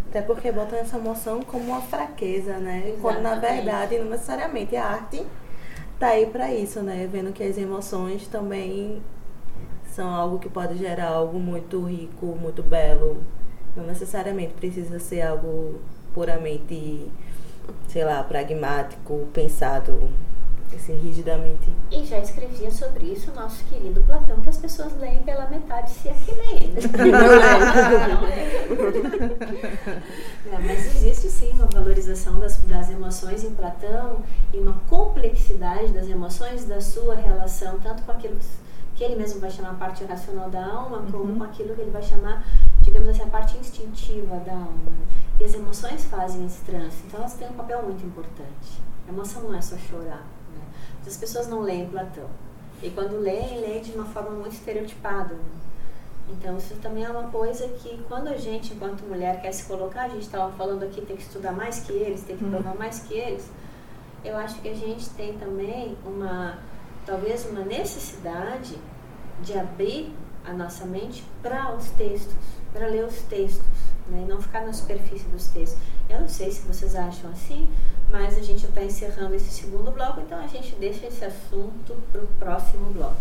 Até 0.10 0.22
porque 0.22 0.52
botam 0.52 0.80
essa 0.80 0.98
emoção 0.98 1.42
como 1.42 1.66
uma 1.66 1.82
fraqueza, 1.82 2.58
né? 2.58 2.78
Exatamente. 2.78 3.02
Quando 3.02 3.22
na 3.22 3.36
verdade, 3.36 4.00
não 4.00 4.10
necessariamente 4.10 4.76
a 4.76 4.86
arte 4.86 5.26
tá 6.00 6.08
aí 6.08 6.26
para 6.26 6.54
isso, 6.54 6.82
né? 6.82 7.08
Vendo 7.12 7.32
que 7.32 7.44
as 7.44 7.58
emoções 7.58 8.28
também 8.28 9.02
são 9.98 10.14
algo 10.14 10.38
que 10.38 10.48
pode 10.48 10.78
gerar 10.78 11.10
algo 11.10 11.40
muito 11.40 11.82
rico, 11.84 12.28
muito 12.40 12.62
belo, 12.62 13.18
não 13.76 13.84
necessariamente 13.86 14.54
precisa 14.54 15.00
ser 15.00 15.24
algo 15.24 15.80
puramente, 16.14 17.10
sei 17.88 18.03
lá, 18.03 18.22
pragmático, 18.24 19.28
pensado 19.34 20.09
assim, 20.76 20.95
rigidamente. 20.99 21.72
E 21.91 22.05
já 22.05 22.20
escrevia 22.20 22.70
sobre 22.70 23.05
isso 23.07 23.32
o 23.32 23.36
nosso 23.36 23.63
querido 23.65 24.01
Platão, 24.01 24.39
que 24.41 24.49
as 24.49 24.57
pessoas 24.57 24.95
leem 24.99 25.24
pela 25.24 25.47
metade, 25.47 25.89
se 25.89 26.09
é 26.09 26.13
que 26.13 26.32
leem. 26.32 26.74
Não, 30.51 30.61
mas 30.61 30.86
existe 30.95 31.30
sim 31.30 31.51
uma 31.53 31.65
valorização 31.65 32.39
das, 32.39 32.57
das 32.57 32.89
emoções 32.89 33.43
em 33.43 33.51
Platão 33.51 34.22
e 34.53 34.57
uma 34.59 34.74
complexidade 34.89 35.91
das 35.93 36.07
emoções, 36.07 36.65
da 36.65 36.82
sua 36.82 37.15
relação, 37.15 37.80
tanto 37.80 38.03
com 38.03 38.11
aquilo 38.11 38.38
que 38.95 39.03
ele 39.03 39.15
mesmo 39.15 39.39
vai 39.39 39.51
chamar 39.51 39.72
a 39.72 39.76
parte 39.76 40.03
racional 40.05 40.49
da 40.49 40.65
alma, 40.65 41.03
como 41.11 41.26
Uhum. 41.26 41.38
com 41.38 41.43
aquilo 41.43 41.76
que 41.76 41.82
ele 41.82 41.91
vai 41.91 42.01
chamar, 42.01 42.43
digamos 42.82 43.07
assim, 43.09 43.22
a 43.22 43.28
parte 43.28 43.55
instintiva 43.57 44.38
da 44.38 44.53
alma. 44.53 44.91
E 45.40 45.44
as 45.44 45.54
emoções 45.54 46.06
fazem 46.06 46.46
esse 46.46 46.62
trânsito, 46.62 47.04
então 47.08 47.20
elas 47.20 47.34
têm 47.34 47.48
um 47.48 47.54
papel 47.54 47.84
muito 47.84 48.06
importante. 48.06 48.82
A 49.08 49.12
emoção 49.12 49.44
não 49.44 49.56
é 49.56 49.62
só 49.62 49.78
chorar. 49.78 50.26
Né? 50.54 50.62
As 51.06 51.18
pessoas 51.18 51.48
não 51.48 51.62
leem 51.62 51.88
Platão. 51.90 52.30
E 52.82 52.90
quando 52.90 53.20
leem, 53.20 53.60
leem 53.60 53.82
de 53.82 53.92
uma 53.94 54.06
forma 54.06 54.32
muito 54.32 54.54
estereotipada. 54.54 55.34
né? 55.34 55.68
Então, 56.30 56.58
isso 56.58 56.76
também 56.76 57.06
é 57.06 57.10
uma 57.10 57.30
coisa 57.30 57.68
que, 57.70 58.04
quando 58.10 58.28
a 58.28 58.38
gente, 58.38 58.74
enquanto 58.74 59.02
mulher, 59.04 59.42
quer 59.42 59.52
se 59.54 59.64
colocar, 59.64 60.04
a 60.04 60.10
gente 60.10 60.24
estava 60.24 60.52
falando 60.54 60.84
aqui, 60.84 61.02
tem 61.02 61.16
que 61.16 61.24
estudar 61.24 61.54
mais 61.54 61.80
que 61.80 61.94
eles, 61.94 62.22
tem 62.24 62.36
que 62.36 62.44
provar 62.44 62.76
mais 62.76 63.00
que 63.00 63.14
eles. 63.14 63.50
Eu 64.26 64.36
acho 64.36 64.60
que 64.62 64.68
a 64.68 64.76
gente 64.76 65.10
tem 65.12 65.38
também 65.38 65.98
uma, 66.06 66.58
talvez, 67.06 67.46
uma 67.46 67.62
necessidade 67.62 68.78
de 69.42 69.58
abrir 69.58 70.14
a 70.46 70.52
nossa 70.52 70.86
mente 70.86 71.24
para 71.42 71.74
os 71.76 71.90
textos, 71.92 72.36
para 72.74 72.88
ler 72.88 73.06
os 73.06 73.22
textos, 73.24 73.66
né? 74.10 74.24
e 74.26 74.30
não 74.30 74.41
ficar 74.41 74.62
na 74.62 74.74
superfície 74.74 75.26
dos 75.26 75.47
textos. 75.47 75.80
Eu 76.10 76.22
não 76.22 76.30
sei 76.30 76.51
se 76.51 76.62
vocês 76.62 76.95
acham 76.95 77.30
assim, 77.32 77.68
mas 78.10 78.38
a 78.38 78.41
gente 78.41 78.66
está 78.66 78.84
encerrando 78.84 79.36
esse 79.36 79.49
segundo 79.49 79.91
bloco, 79.91 80.22
então 80.22 80.39
a 80.39 80.47
gente 80.47 80.76
deixa 80.76 81.08
esse 81.08 81.26
assunto 81.26 81.95
para 82.12 82.22
o 82.22 82.28
próximo 82.39 82.91
bloco. 82.91 83.18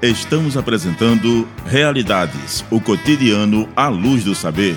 Estamos 0.00 0.56
apresentando 0.56 1.48
Realidades, 1.66 2.64
o 2.70 2.80
cotidiano 2.80 3.68
à 3.74 3.88
luz 3.88 4.22
do 4.22 4.32
saber. 4.32 4.76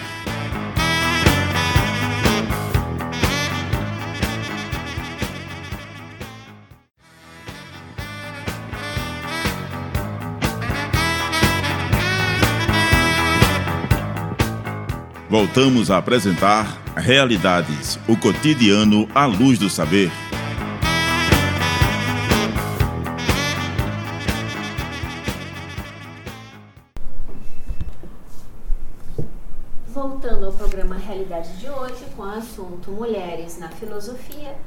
Voltamos 15.31 15.89
a 15.89 15.97
apresentar 15.97 16.83
Realidades, 16.93 17.97
o 18.05 18.17
cotidiano 18.17 19.07
à 19.15 19.25
luz 19.25 19.57
do 19.57 19.69
saber. 19.69 20.11
Voltando 29.87 30.47
ao 30.47 30.51
programa 30.51 30.97
Realidade 30.97 31.57
de 31.59 31.69
hoje, 31.69 32.03
com 32.17 32.23
o 32.23 32.29
assunto 32.29 32.91
Mulheres 32.91 33.57
na 33.57 33.69
Filosofia. 33.69 34.57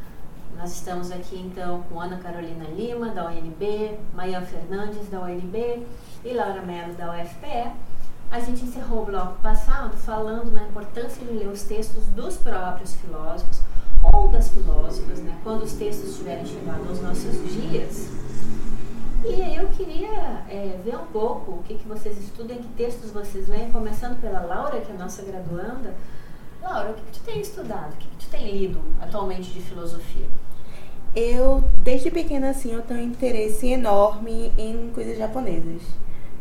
Nós 0.56 0.72
estamos 0.72 1.10
aqui 1.10 1.36
então 1.36 1.82
com 1.90 2.00
Ana 2.00 2.16
Carolina 2.16 2.64
Lima, 2.74 3.10
da 3.10 3.26
UNB, 3.26 3.98
Maia 4.14 4.40
Fernandes, 4.40 5.10
da 5.10 5.20
UNB 5.20 5.84
e 6.24 6.32
Laura 6.32 6.62
Mello, 6.62 6.94
da 6.94 7.12
UFPE. 7.12 7.93
A 8.34 8.40
gente 8.40 8.64
encerrou 8.64 9.02
o 9.02 9.06
bloco 9.06 9.40
passado 9.40 9.96
falando 9.96 10.50
na 10.50 10.64
importância 10.64 11.24
de 11.24 11.32
ler 11.34 11.46
os 11.46 11.62
textos 11.62 12.04
dos 12.08 12.36
próprios 12.36 12.92
filósofos 12.96 13.60
ou 14.12 14.26
das 14.26 14.48
filósofas, 14.48 15.20
né, 15.20 15.38
quando 15.44 15.62
os 15.62 15.74
textos 15.74 16.16
tiverem 16.16 16.44
chegado 16.44 16.84
aos 16.88 17.00
nossos 17.00 17.30
dias. 17.52 18.08
E 19.24 19.54
eu 19.54 19.68
queria 19.68 20.42
é, 20.48 20.80
ver 20.84 20.96
um 20.96 21.06
pouco 21.06 21.52
o 21.52 21.62
que, 21.62 21.74
que 21.74 21.86
vocês 21.86 22.18
estudam, 22.18 22.56
que 22.56 22.66
textos 22.70 23.12
vocês 23.12 23.46
leem, 23.46 23.70
começando 23.70 24.20
pela 24.20 24.40
Laura, 24.40 24.80
que 24.80 24.90
é 24.90 24.94
a 24.96 24.98
nossa 24.98 25.22
graduanda. 25.22 25.94
Laura, 26.60 26.90
o 26.90 26.94
que, 26.94 27.02
que 27.02 27.20
tu 27.20 27.24
tem 27.24 27.40
estudado? 27.40 27.92
O 27.92 27.96
que, 27.98 28.08
que 28.08 28.16
tu 28.16 28.30
tem 28.30 28.50
lido 28.50 28.80
atualmente 29.00 29.52
de 29.52 29.60
filosofia? 29.60 30.26
Eu, 31.14 31.62
desde 31.84 32.10
pequena, 32.10 32.50
assim, 32.50 32.72
eu 32.72 32.82
tenho 32.82 32.98
um 32.98 33.04
interesse 33.04 33.68
enorme 33.68 34.52
em 34.58 34.90
coisas 34.92 35.16
japonesas. 35.16 35.82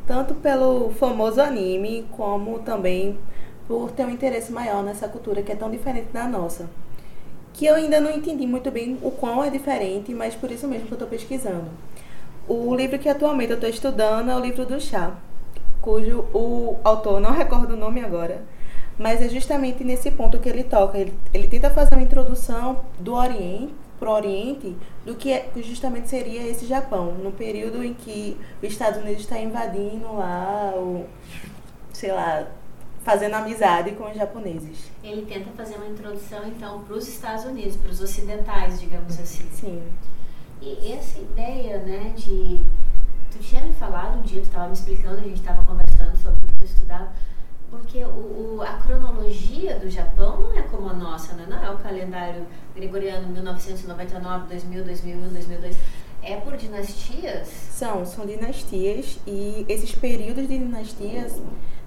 Tanto 0.06 0.34
pelo 0.36 0.90
famoso 0.92 1.42
anime, 1.42 2.06
como 2.12 2.60
também 2.60 3.18
por 3.68 3.92
ter 3.92 4.06
um 4.06 4.10
interesse 4.10 4.52
maior 4.52 4.84
nessa 4.84 5.08
cultura 5.08 5.42
que 5.42 5.52
é 5.52 5.56
tão 5.56 5.72
diferente 5.72 6.12
da 6.12 6.28
nossa. 6.28 6.70
Que 7.54 7.66
eu 7.66 7.76
ainda 7.76 8.00
não 8.02 8.12
entendi 8.12 8.46
muito 8.46 8.70
bem 8.72 8.98
o 9.02 9.12
quão 9.12 9.44
é 9.44 9.50
diferente, 9.50 10.14
mas 10.14 10.36
por 10.36 10.52
isso 10.52 10.68
mesmo 10.68 10.88
que 10.88 10.94
eu 10.94 10.96
estou 10.96 11.08
pesquisando. 11.08 11.68
O 12.48 12.76
livro 12.76 13.00
que 13.00 13.08
atualmente 13.08 13.52
eu 13.52 13.56
estou 13.56 13.70
estudando 13.70 14.30
é 14.30 14.36
o 14.36 14.40
livro 14.40 14.66
do 14.66 14.82
chá, 14.82 15.16
cujo 15.82 16.26
o 16.34 16.76
autor, 16.84 17.22
não 17.22 17.32
recordo 17.32 17.74
o 17.74 17.78
nome 17.78 18.04
agora, 18.04 18.44
mas 18.98 19.22
é 19.22 19.30
justamente 19.30 19.84
nesse 19.84 20.12
ponto 20.12 20.40
que 20.40 20.50
ele 20.50 20.64
toca. 20.64 20.98
Ele, 20.98 21.14
ele 21.34 21.48
tenta 21.48 21.70
fazer 21.70 21.96
uma 21.96 22.04
introdução 22.04 22.82
do 23.00 23.14
Oriente 23.14 23.74
para 24.04 24.12
o 24.12 24.14
Oriente 24.16 24.76
do 25.06 25.16
que, 25.16 25.32
é, 25.32 25.40
que 25.40 25.64
justamente 25.64 26.10
seria 26.10 26.46
esse 26.46 26.66
Japão, 26.66 27.14
no 27.14 27.32
período 27.32 27.82
em 27.82 27.94
que 27.94 28.38
os 28.62 28.70
Estados 28.70 29.02
Unidos 29.02 29.22
está 29.22 29.40
invadindo 29.40 30.14
lá, 30.14 30.74
o, 30.76 31.06
sei 31.94 32.12
lá, 32.12 32.46
fazendo 33.06 33.36
amizade 33.36 33.92
com 33.92 34.10
os 34.10 34.16
japoneses. 34.18 34.92
Ele 35.02 35.26
tenta 35.26 35.50
fazer 35.52 35.76
uma 35.78 35.88
introdução 35.88 36.46
então 36.46 36.84
para 36.84 36.96
os 36.98 37.08
Estados 37.08 37.46
Unidos, 37.46 37.78
para 37.78 37.92
os 37.92 38.02
ocidentais, 38.02 38.82
digamos 38.82 39.18
assim. 39.18 39.50
Sim. 39.54 39.82
E 40.62 40.92
essa 40.92 41.20
ideia, 41.20 41.78
né, 41.80 42.14
de. 42.16 42.62
Tu 43.32 43.40
tinha 43.40 43.64
me 43.64 43.74
falado 43.74 44.20
um 44.20 44.22
dia, 44.22 44.42
tu 44.42 44.48
estava 44.48 44.68
me 44.68 44.74
explicando, 44.74 45.18
a 45.18 45.24
gente 45.24 45.40
estava 45.40 45.64
conversando 45.64 46.16
sobre 46.18 46.44
o 46.44 46.48
que 46.48 46.58
tu 46.60 46.66
estudava, 46.66 47.12
porque 47.74 48.04
o, 48.04 48.58
o- 48.58 48.62
a 48.62 48.74
cronologia 48.78 49.78
do 49.80 49.90
Japão 49.90 50.42
não 50.42 50.58
é 50.58 50.62
como 50.62 50.88
a 50.90 50.94
nossa, 50.94 51.34
né? 51.34 51.46
Não 51.50 51.64
é 51.64 51.70
o 51.72 51.78
calendário 51.78 52.46
gregoriano 52.76 53.28
1999, 53.30 54.48
2000, 54.48 54.84
2001, 54.84 55.30
2002. 55.30 55.76
É 56.22 56.36
por 56.38 56.56
dinastias? 56.56 57.48
São, 57.72 58.06
são 58.06 58.26
dinastias 58.26 59.20
e 59.28 59.66
esses 59.68 59.94
períodos 59.94 60.48
de 60.48 60.58
dinastias 60.58 61.42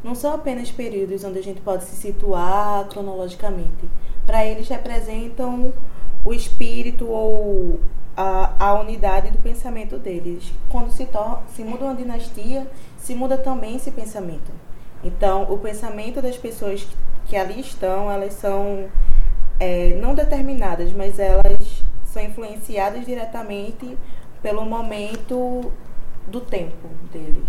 não 0.04 0.14
são 0.14 0.34
apenas 0.34 0.70
períodos 0.70 1.24
onde 1.24 1.38
a 1.38 1.42
gente 1.42 1.60
pode 1.60 1.84
se 1.84 1.96
situar 1.96 2.86
cronologicamente. 2.88 3.88
Para 4.26 4.44
eles 4.44 4.68
representam 4.68 5.72
o 6.24 6.34
espírito 6.34 7.06
ou 7.06 7.80
a, 8.16 8.52
a 8.66 8.80
unidade 8.80 9.30
do 9.30 9.38
pensamento 9.38 9.98
deles. 9.98 10.52
Quando 10.68 10.90
se, 10.90 11.08
se 11.54 11.62
muda 11.62 11.84
uma 11.84 11.94
dinastia, 11.94 12.66
se 12.98 13.14
muda 13.14 13.38
também 13.38 13.76
esse 13.76 13.90
pensamento. 13.92 14.52
Então, 15.06 15.44
o 15.44 15.56
pensamento 15.56 16.20
das 16.20 16.36
pessoas 16.36 16.84
que, 17.26 17.36
ali 17.36 17.60
estão, 17.60 18.10
elas 18.10 18.34
são 18.34 18.88
é, 19.60 19.94
não 19.94 20.16
determinadas, 20.16 20.92
mas 20.92 21.20
elas 21.20 21.84
são 22.04 22.20
influenciadas 22.20 23.06
diretamente 23.06 23.96
pelo 24.42 24.66
momento 24.66 25.70
do 26.26 26.40
tempo 26.40 26.88
deles. 27.12 27.48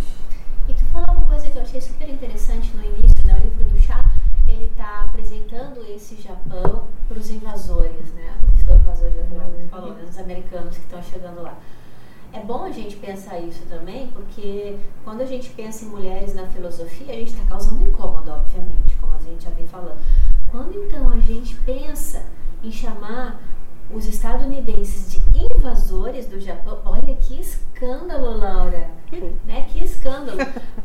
E 0.67 0.73
tu 0.73 0.85
falou 0.85 1.07
uma 1.17 1.25
coisa 1.25 1.49
que 1.49 1.57
eu 1.57 1.63
achei 1.63 1.81
super 1.81 2.07
interessante 2.07 2.75
no 2.75 2.83
início, 2.83 3.25
né? 3.25 3.39
O 3.39 3.43
livro 3.43 3.63
do 3.63 3.81
chá, 3.81 4.03
ele 4.47 4.65
está 4.65 5.05
apresentando 5.05 5.83
esse 5.89 6.21
Japão 6.21 6.87
para 7.07 7.17
os 7.17 7.29
invasores, 7.31 8.13
né? 8.13 8.37
Os 8.53 8.61
invasores, 8.61 9.15
uhum. 9.15 9.67
falou, 9.71 9.93
né? 9.95 10.05
os 10.07 10.17
americanos 10.19 10.77
que 10.77 10.83
estão 10.83 11.01
chegando 11.01 11.41
lá. 11.41 11.57
É 12.37 12.43
bom 12.43 12.65
a 12.65 12.71
gente 12.71 12.95
pensar 12.97 13.39
isso 13.39 13.63
também, 13.67 14.09
porque 14.13 14.77
quando 15.03 15.21
a 15.21 15.25
gente 15.25 15.49
pensa 15.49 15.83
em 15.83 15.87
mulheres 15.87 16.35
na 16.35 16.45
filosofia, 16.45 17.11
a 17.11 17.15
gente 17.15 17.33
está 17.33 17.43
causando 17.45 17.83
incômodo, 17.83 18.29
obviamente, 18.29 18.95
como 19.01 19.15
a 19.15 19.19
gente 19.19 19.43
já 19.43 19.49
vem 19.49 19.65
falando. 19.65 19.97
Quando 20.51 20.71
então 20.83 21.09
a 21.09 21.17
gente 21.17 21.55
pensa 21.55 22.23
em 22.63 22.71
chamar 22.71 23.41
os 23.89 24.05
estadunidenses 24.05 25.13
de 25.13 25.19
invasores 25.55 26.27
do 26.27 26.39
Japão, 26.39 26.79
olha 26.85 27.15
que 27.15 27.39
escândalo, 27.39 28.37
Laura, 28.37 28.87
né? 29.43 29.67
Que 29.71 29.83
escândalo. 29.83 30.37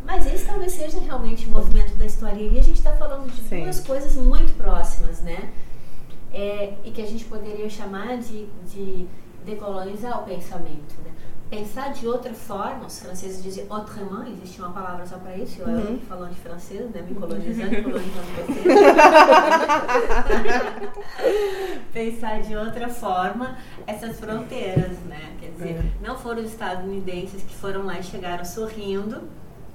Mas 0.06 0.26
esse 0.26 0.46
talvez 0.46 0.72
seja 0.72 1.00
realmente 1.00 1.44
o 1.46 1.50
movimento 1.50 1.94
da 1.96 2.06
história 2.06 2.40
e 2.40 2.58
a 2.58 2.62
gente 2.62 2.78
está 2.78 2.92
falando 2.96 3.30
de 3.30 3.42
Sim. 3.42 3.64
duas 3.64 3.78
coisas 3.80 4.16
muito 4.16 4.56
próximas, 4.56 5.20
né? 5.20 5.52
É, 6.32 6.78
e 6.82 6.90
que 6.90 7.02
a 7.02 7.06
gente 7.06 7.26
poderia 7.26 7.68
chamar 7.68 8.16
de, 8.16 8.46
de 8.72 9.06
decolonizar 9.44 10.22
o 10.22 10.24
pensamento, 10.24 10.94
né? 11.04 11.12
Pensar 11.52 11.92
de 11.92 12.06
outra 12.06 12.32
forma, 12.32 12.86
os 12.86 12.98
franceses 12.98 13.42
dizem 13.42 13.66
autrement, 13.68 14.24
existe 14.26 14.58
uma 14.58 14.70
palavra 14.70 15.04
só 15.04 15.18
para 15.18 15.36
isso, 15.36 15.60
eu 15.60 15.68
uhum. 15.68 16.00
falando 16.08 16.30
de 16.30 16.40
francês, 16.40 16.90
né, 16.90 17.02
me 17.06 17.14
colonizando, 17.14 17.76
colonizando 17.84 18.26
vocês. 18.36 18.64
pensar 21.92 22.40
de 22.40 22.56
outra 22.56 22.88
forma 22.88 23.58
essas 23.86 24.18
fronteiras, 24.18 24.98
né, 25.00 25.36
quer 25.38 25.50
dizer, 25.50 25.76
é. 25.76 25.82
não 26.00 26.16
foram 26.16 26.40
os 26.40 26.48
estadunidenses 26.48 27.42
que 27.42 27.54
foram 27.54 27.84
lá 27.84 27.98
e 27.98 28.02
chegaram 28.02 28.46
sorrindo, 28.46 29.20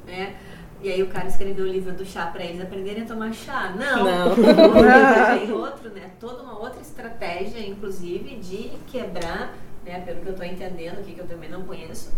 né, 0.04 0.36
e 0.82 0.92
aí 0.92 1.04
o 1.04 1.08
cara 1.10 1.28
escreveu 1.28 1.66
o 1.66 1.70
livro 1.70 1.94
do 1.94 2.04
chá 2.04 2.26
para 2.26 2.44
eles 2.44 2.60
aprenderem 2.60 3.04
a 3.04 3.06
tomar 3.06 3.34
chá. 3.34 3.74
Não. 3.76 4.04
Não. 4.04 4.36
Tem 5.40 5.52
outro, 5.52 5.90
né? 5.90 6.12
Toda 6.20 6.44
uma 6.44 6.60
outra 6.60 6.80
estratégia, 6.80 7.60
inclusive, 7.68 8.36
de 8.36 8.70
quebrar 8.86 9.56
né, 9.88 10.02
pelo 10.02 10.22
que 10.22 10.28
eu 10.28 10.34
estou 10.34 10.46
entendendo 10.46 11.00
aqui, 11.00 11.14
que 11.14 11.20
eu 11.20 11.28
também 11.28 11.50
não 11.50 11.64
conheço, 11.64 12.12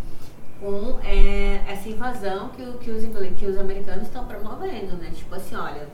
com 0.60 1.00
é, 1.06 1.62
essa 1.68 1.88
invasão 1.88 2.50
que, 2.50 2.66
que, 2.80 2.92
os, 2.92 3.04
que 3.38 3.46
os 3.46 3.58
americanos 3.58 4.04
estão 4.04 4.26
promovendo, 4.26 4.98
né? 4.98 5.10
Tipo 5.16 5.36
assim, 5.36 5.56
olha, 5.56 5.88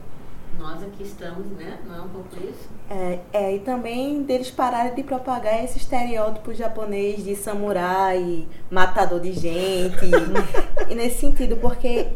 nós 0.58 0.82
aqui 0.82 1.04
estamos, 1.04 1.46
né? 1.52 1.78
Não 1.86 1.94
é 1.94 2.00
um 2.00 2.08
pouco 2.08 2.36
isso? 2.36 2.68
É, 2.90 3.18
é, 3.32 3.54
e 3.54 3.60
também 3.60 4.22
deles 4.22 4.50
pararem 4.50 4.94
de 4.94 5.02
propagar 5.04 5.62
esse 5.62 5.78
estereótipo 5.78 6.52
japonês 6.52 7.22
de 7.22 7.36
samurai, 7.36 8.46
matador 8.70 9.20
de 9.20 9.32
gente. 9.32 10.06
e 10.90 10.94
nesse 10.94 11.20
sentido, 11.20 11.56
porque 11.58 12.08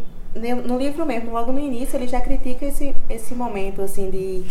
no 0.64 0.78
livro 0.78 1.06
mesmo, 1.06 1.30
logo 1.30 1.52
no 1.52 1.60
início, 1.60 1.96
ele 1.96 2.08
já 2.08 2.20
critica 2.20 2.64
esse, 2.64 2.94
esse 3.08 3.34
momento, 3.34 3.82
assim, 3.82 4.10
de... 4.10 4.44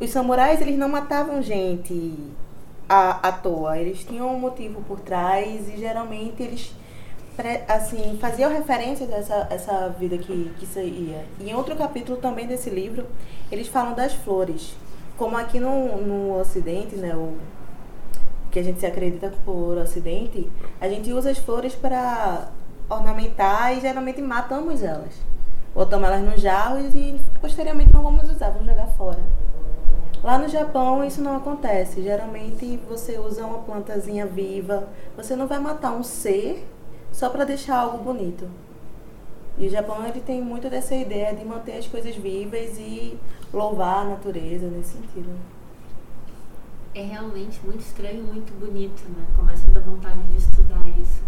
Os 0.00 0.10
samurais, 0.10 0.60
eles 0.60 0.78
não 0.78 0.88
matavam 0.88 1.42
gente 1.42 2.32
à, 2.90 3.28
à 3.28 3.32
toa. 3.32 3.78
Eles 3.78 4.02
tinham 4.02 4.34
um 4.34 4.38
motivo 4.38 4.82
por 4.82 4.98
trás 4.98 5.68
e 5.68 5.76
geralmente 5.78 6.42
eles 6.42 6.74
assim 7.66 8.18
faziam 8.20 8.52
referência 8.52 9.06
dessa 9.06 9.46
essa 9.48 9.88
vida 9.88 10.18
que, 10.18 10.52
que 10.58 10.66
saía. 10.66 11.24
E 11.38 11.48
em 11.48 11.54
outro 11.54 11.76
capítulo 11.76 12.18
também 12.18 12.46
desse 12.46 12.68
livro, 12.68 13.06
eles 13.50 13.68
falam 13.68 13.94
das 13.94 14.12
flores. 14.12 14.74
Como 15.16 15.36
aqui 15.36 15.60
no, 15.60 15.98
no 15.98 16.38
Ocidente, 16.38 16.96
né, 16.96 17.14
o, 17.14 17.38
que 18.50 18.58
a 18.58 18.64
gente 18.64 18.80
se 18.80 18.86
acredita 18.86 19.32
por 19.44 19.78
Ocidente, 19.78 20.50
a 20.80 20.88
gente 20.88 21.12
usa 21.12 21.30
as 21.30 21.38
flores 21.38 21.74
para 21.74 22.48
ornamentar 22.90 23.76
e 23.76 23.80
geralmente 23.80 24.20
matamos 24.20 24.82
elas. 24.82 25.14
Botamos 25.74 26.08
elas 26.08 26.22
nos 26.22 26.40
jarros 26.40 26.94
e 26.94 27.20
posteriormente 27.40 27.92
não 27.92 28.02
vamos 28.02 28.28
usar, 28.28 28.50
vamos 28.50 28.66
jogar 28.66 28.88
fora. 28.88 29.20
Lá 30.22 30.38
no 30.38 30.48
Japão 30.48 31.02
isso 31.02 31.22
não 31.22 31.36
acontece. 31.36 32.02
Geralmente 32.02 32.78
você 32.88 33.18
usa 33.18 33.46
uma 33.46 33.58
plantazinha 33.58 34.26
viva. 34.26 34.88
Você 35.16 35.34
não 35.34 35.46
vai 35.46 35.58
matar 35.58 35.92
um 35.92 36.02
ser 36.02 36.66
só 37.10 37.30
para 37.30 37.44
deixar 37.44 37.78
algo 37.78 37.98
bonito. 37.98 38.48
E 39.58 39.66
o 39.66 39.70
Japão 39.70 40.06
ele 40.06 40.20
tem 40.20 40.42
muito 40.42 40.68
dessa 40.68 40.94
ideia 40.94 41.34
de 41.34 41.44
manter 41.44 41.76
as 41.78 41.86
coisas 41.86 42.14
vivas 42.14 42.78
e 42.78 43.18
louvar 43.52 44.06
a 44.06 44.10
natureza 44.10 44.66
nesse 44.68 44.94
sentido. 44.94 45.30
É 46.94 47.02
realmente 47.02 47.60
muito 47.64 47.80
estranho, 47.80 48.22
muito 48.24 48.52
bonito, 48.58 49.02
né? 49.10 49.24
Começa 49.36 49.70
a 49.70 49.74
dar 49.74 49.80
vontade 49.80 50.22
de 50.24 50.36
estudar 50.36 50.82
isso. 51.00 51.22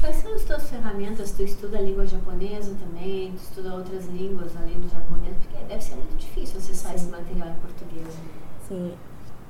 Quais 0.00 0.16
são 0.16 0.34
as 0.34 0.44
tuas 0.44 0.68
ferramentas? 0.68 1.32
Tu 1.32 1.42
estuda 1.42 1.78
a 1.78 1.80
língua 1.80 2.06
japonesa 2.06 2.74
também? 2.80 3.32
Tu 3.32 3.42
estuda 3.42 3.74
outras 3.74 4.06
línguas 4.06 4.56
além 4.56 4.78
do 4.78 4.88
japonês? 4.88 5.34
Porque 5.36 5.64
deve 5.64 5.82
ser 5.82 5.94
muito 5.96 6.16
difícil 6.16 6.58
acessar 6.58 6.92
Sim. 6.92 6.96
esse 6.96 7.06
material 7.06 7.48
em 7.48 7.54
português. 7.54 8.06
Né? 8.06 8.24
Sim. 8.68 8.92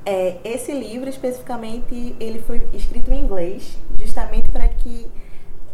É, 0.04 0.38
esse 0.44 0.72
livro, 0.72 1.08
especificamente, 1.08 2.14
ele 2.20 2.38
foi 2.40 2.66
escrito 2.72 3.10
em 3.10 3.24
inglês, 3.24 3.76
justamente 3.98 4.48
para 4.50 4.68
que 4.68 5.10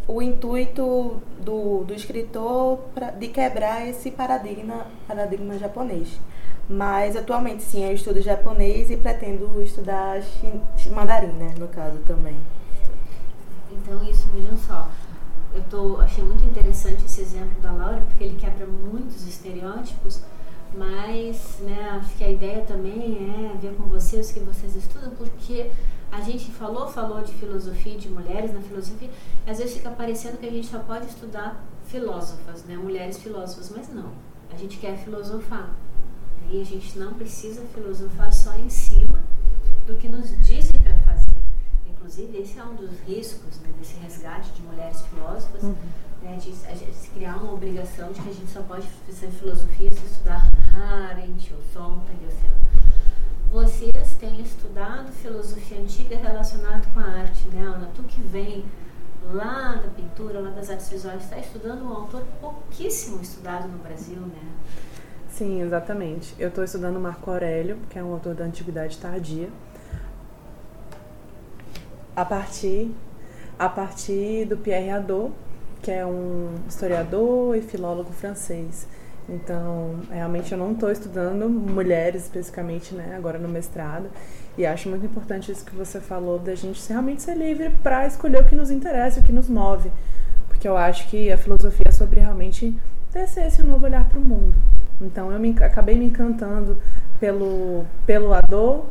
o 0.08 0.20
intuito 0.22 1.22
do, 1.38 1.84
do 1.84 1.94
escritor 1.94 2.78
pra, 2.94 3.10
de 3.10 3.28
quebrar 3.28 3.86
esse 3.86 4.10
paradigma, 4.10 4.86
paradigma 5.06 5.58
japonês. 5.58 6.18
Mas 6.68 7.16
atualmente 7.16 7.62
sim, 7.62 7.84
eu 7.84 7.92
estudo 7.92 8.20
japonês 8.20 8.90
e 8.90 8.96
pretendo 8.96 9.62
estudar 9.62 10.22
mandarim, 10.90 11.32
né, 11.32 11.54
no 11.58 11.68
caso 11.68 11.98
também. 12.06 12.36
Então 13.72 14.02
isso, 14.04 14.28
vejam 14.28 14.56
só, 14.56 14.88
eu 15.54 15.62
tô, 15.64 16.00
achei 16.00 16.22
muito 16.24 16.44
interessante 16.44 17.04
esse 17.04 17.20
exemplo 17.20 17.60
da 17.60 17.72
Laura, 17.72 18.00
porque 18.08 18.24
ele 18.24 18.36
quebra 18.36 18.66
muitos 18.66 19.26
estereótipos, 19.26 20.20
mas 20.74 21.58
né, 21.60 21.90
acho 22.00 22.14
que 22.16 22.24
a 22.24 22.30
ideia 22.30 22.64
também 22.64 23.52
é 23.52 23.56
ver 23.56 23.74
com 23.76 23.84
vocês 23.84 24.30
o 24.30 24.34
que 24.34 24.40
vocês 24.40 24.74
estudam, 24.74 25.10
porque 25.10 25.70
a 26.10 26.20
gente 26.20 26.50
falou, 26.50 26.88
falou 26.88 27.22
de 27.22 27.32
filosofia, 27.34 27.96
de 27.98 28.08
mulheres 28.08 28.52
na 28.52 28.60
filosofia, 28.60 29.10
às 29.46 29.58
vezes 29.58 29.76
fica 29.76 29.90
parecendo 29.90 30.38
que 30.38 30.46
a 30.46 30.50
gente 30.50 30.66
só 30.66 30.78
pode 30.78 31.06
estudar 31.06 31.62
filósofas, 31.86 32.64
né, 32.64 32.76
mulheres 32.76 33.18
filósofas, 33.18 33.70
mas 33.74 33.88
não, 33.88 34.12
a 34.50 34.56
gente 34.56 34.78
quer 34.78 34.96
filosofar. 34.98 35.70
E 36.50 36.60
a 36.60 36.64
gente 36.64 36.98
não 36.98 37.14
precisa 37.14 37.62
filosofar 37.72 38.32
só 38.32 38.54
em 38.58 38.68
cima 38.68 39.22
do 39.86 39.96
que 39.96 40.08
nos 40.08 40.30
dizem 40.44 40.78
para 40.82 40.96
fazer. 40.98 41.21
Inclusive, 42.12 42.42
esse 42.42 42.58
é 42.58 42.64
um 42.64 42.74
dos 42.74 42.90
riscos 43.06 43.58
né, 43.60 43.70
desse 43.78 43.94
resgate 43.94 44.52
de 44.52 44.62
mulheres 44.62 45.00
filósofas. 45.02 45.62
Uhum 45.62 45.74
né, 46.22 46.36
de, 46.36 46.52
de, 46.52 47.10
criar 47.10 47.36
uma 47.36 47.52
obrigação 47.52 48.12
de 48.12 48.20
que 48.20 48.30
a 48.30 48.32
gente 48.32 48.50
só 48.50 48.62
pode 48.62 48.86
fazer 49.06 49.28
filosofia 49.28 49.90
se 49.92 50.06
estudar 50.06 50.48
Arendt 50.72 51.52
ou 51.52 51.60
Sontag 51.72 52.16
ou 52.24 52.30
sei 52.30 52.50
Vocês 53.50 54.14
têm 54.20 54.40
estudado 54.40 55.10
filosofia 55.10 55.80
antiga 55.80 56.16
relacionada 56.16 56.86
com 56.94 57.00
a 57.00 57.04
arte, 57.04 57.48
né, 57.48 57.62
Ana? 57.62 57.90
Tu 57.94 58.02
que 58.04 58.20
vem 58.20 58.64
lá 59.32 59.74
da 59.74 59.88
pintura, 59.88 60.38
lá 60.38 60.50
das 60.50 60.70
artes 60.70 60.88
visuais, 60.88 61.24
está 61.24 61.38
estudando 61.38 61.82
um 61.82 61.92
autor 61.92 62.22
pouquíssimo 62.40 63.20
estudado 63.20 63.66
no 63.66 63.78
Brasil, 63.78 64.20
né? 64.20 64.42
Sim, 65.28 65.62
exatamente. 65.62 66.36
Eu 66.38 66.50
estou 66.50 66.62
estudando 66.62 67.00
Marco 67.00 67.30
Aurélio, 67.30 67.78
que 67.90 67.98
é 67.98 68.04
um 68.04 68.12
autor 68.12 68.34
da 68.34 68.44
Antiguidade 68.44 68.98
Tardia, 68.98 69.48
a 72.14 72.24
partir, 72.24 72.90
a 73.58 73.68
partir 73.68 74.44
do 74.46 74.56
Pierre 74.56 74.90
Hadot, 74.90 75.32
que 75.80 75.90
é 75.90 76.06
um 76.06 76.54
historiador 76.68 77.56
e 77.56 77.62
filólogo 77.62 78.12
francês. 78.12 78.86
Então, 79.28 80.00
realmente 80.10 80.52
eu 80.52 80.58
não 80.58 80.72
estou 80.72 80.90
estudando 80.90 81.48
mulheres 81.48 82.22
especificamente, 82.22 82.94
né, 82.94 83.14
agora 83.16 83.38
no 83.38 83.48
mestrado, 83.48 84.08
e 84.58 84.66
acho 84.66 84.88
muito 84.88 85.06
importante 85.06 85.50
isso 85.50 85.64
que 85.64 85.74
você 85.74 86.00
falou 86.00 86.38
da 86.38 86.54
gente 86.54 86.86
realmente 86.88 87.22
ser 87.22 87.36
livre 87.36 87.70
para 87.82 88.06
escolher 88.06 88.42
o 88.42 88.44
que 88.44 88.54
nos 88.54 88.70
interessa, 88.70 89.20
o 89.20 89.22
que 89.22 89.32
nos 89.32 89.48
move, 89.48 89.90
porque 90.48 90.66
eu 90.66 90.76
acho 90.76 91.08
que 91.08 91.30
a 91.30 91.38
filosofia 91.38 91.86
é 91.88 91.92
sobre 91.92 92.20
realmente 92.20 92.76
tecer 93.12 93.46
esse 93.46 93.62
novo 93.62 93.84
olhar 93.86 94.08
para 94.08 94.18
o 94.18 94.22
mundo. 94.22 94.54
Então, 95.00 95.32
eu 95.32 95.38
me, 95.38 95.50
acabei 95.60 95.96
me 95.96 96.06
encantando 96.06 96.76
pelo 97.18 97.84
pelo 98.04 98.34
Ador, 98.34 98.86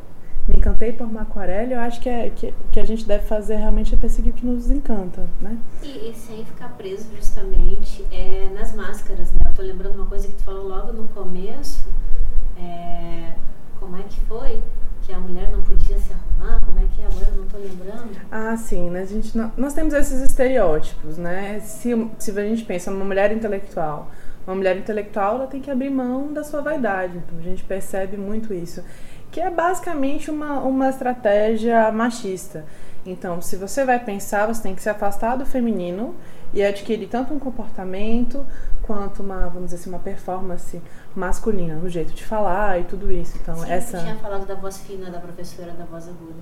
me 0.47 0.57
encantei 0.57 0.91
por 0.91 1.05
uma 1.07 1.21
aquarela, 1.21 1.73
eu 1.73 1.79
acho 1.79 1.99
que, 2.01 2.09
é, 2.09 2.29
que, 2.29 2.53
que 2.71 2.79
a 2.79 2.85
gente 2.85 3.05
deve 3.05 3.25
fazer 3.25 3.55
realmente 3.57 3.93
é 3.93 3.97
perseguir 3.97 4.31
o 4.33 4.35
que 4.35 4.45
nos 4.45 4.69
encanta, 4.71 5.25
né? 5.39 5.57
E, 5.83 6.09
e 6.09 6.13
sem 6.15 6.43
ficar 6.45 6.69
preso 6.69 7.07
justamente 7.15 8.05
é, 8.11 8.49
nas 8.53 8.73
máscaras, 8.73 9.31
né? 9.31 9.39
Eu 9.45 9.53
tô 9.53 9.61
lembrando 9.61 9.95
uma 9.95 10.05
coisa 10.07 10.27
que 10.27 10.33
tu 10.33 10.43
falou 10.43 10.67
logo 10.67 10.91
no 10.93 11.07
começo, 11.09 11.85
é, 12.57 13.33
como 13.79 13.97
é 13.97 14.03
que 14.03 14.19
foi? 14.21 14.61
Que 15.03 15.13
a 15.13 15.19
mulher 15.19 15.49
não 15.51 15.61
podia 15.63 15.97
se 15.97 16.11
arrumar, 16.13 16.59
como 16.63 16.79
é 16.79 16.83
que 16.95 17.01
é 17.01 17.05
agora? 17.05 17.27
Eu 17.31 17.37
não 17.37 17.45
tô 17.47 17.57
lembrando. 17.57 18.11
Ah, 18.31 18.55
sim, 18.55 18.89
né? 18.89 19.01
A 19.01 19.05
gente, 19.05 19.35
não- 19.37 19.51
nós 19.57 19.73
temos 19.73 19.93
esses 19.93 20.21
estereótipos, 20.21 21.17
né? 21.17 21.59
Se, 21.59 21.89
se 22.19 22.31
a 22.39 22.43
gente 22.43 22.63
pensa 22.65 22.91
numa 22.91 23.05
mulher 23.05 23.31
intelectual, 23.31 24.11
uma 24.45 24.55
mulher 24.55 24.77
intelectual 24.77 25.35
ela 25.35 25.47
tem 25.47 25.61
que 25.61 25.69
abrir 25.71 25.89
mão 25.89 26.31
da 26.33 26.43
sua 26.43 26.61
vaidade, 26.61 27.17
então 27.17 27.37
a 27.39 27.41
gente 27.41 27.63
percebe 27.63 28.15
muito 28.17 28.53
isso, 28.53 28.83
que 29.31 29.39
é 29.39 29.49
basicamente 29.49 30.29
uma, 30.29 30.59
uma 30.59 30.89
estratégia 30.89 31.91
machista. 31.91 32.65
Então, 33.05 33.41
se 33.41 33.55
você 33.55 33.83
vai 33.83 34.03
pensar, 34.03 34.45
você 34.45 34.61
tem 34.61 34.75
que 34.75 34.81
se 34.81 34.89
afastar 34.89 35.37
do 35.37 35.45
feminino 35.45 36.13
e 36.53 36.61
adquirir 36.61 37.07
tanto 37.07 37.33
um 37.33 37.39
comportamento 37.39 38.45
quanto 38.83 39.23
uma, 39.23 39.47
vamos 39.47 39.71
dizer 39.71 39.77
assim, 39.77 39.89
uma 39.89 39.99
performance 39.99 40.81
masculina, 41.15 41.79
o 41.83 41.89
jeito 41.89 42.13
de 42.13 42.23
falar 42.23 42.79
e 42.79 42.83
tudo 42.83 43.11
isso. 43.11 43.37
Então, 43.41 43.55
Sim, 43.55 43.71
essa 43.71 43.99
tinha 43.99 44.15
falado 44.17 44.45
da 44.45 44.55
voz 44.55 44.77
fina 44.79 45.09
da 45.09 45.19
professora, 45.19 45.71
da 45.71 45.85
voz 45.85 46.07
aguda. 46.07 46.41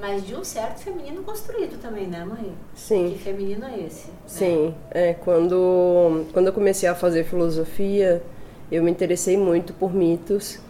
Mas 0.00 0.24
de 0.24 0.36
um 0.36 0.44
certo 0.44 0.78
feminino 0.78 1.22
construído 1.24 1.80
também, 1.80 2.06
né, 2.06 2.24
mãe? 2.24 2.54
Sim. 2.72 3.10
Que 3.10 3.18
feminino 3.18 3.66
é 3.66 3.80
esse? 3.80 4.06
né? 4.06 4.14
Sim, 4.26 4.74
é, 4.92 5.12
quando, 5.12 6.24
quando 6.32 6.46
eu 6.46 6.52
comecei 6.52 6.88
a 6.88 6.94
fazer 6.94 7.24
filosofia, 7.24 8.22
eu 8.70 8.82
me 8.82 8.90
interessei 8.90 9.36
muito 9.36 9.72
por 9.74 9.92
mitos 9.92 10.60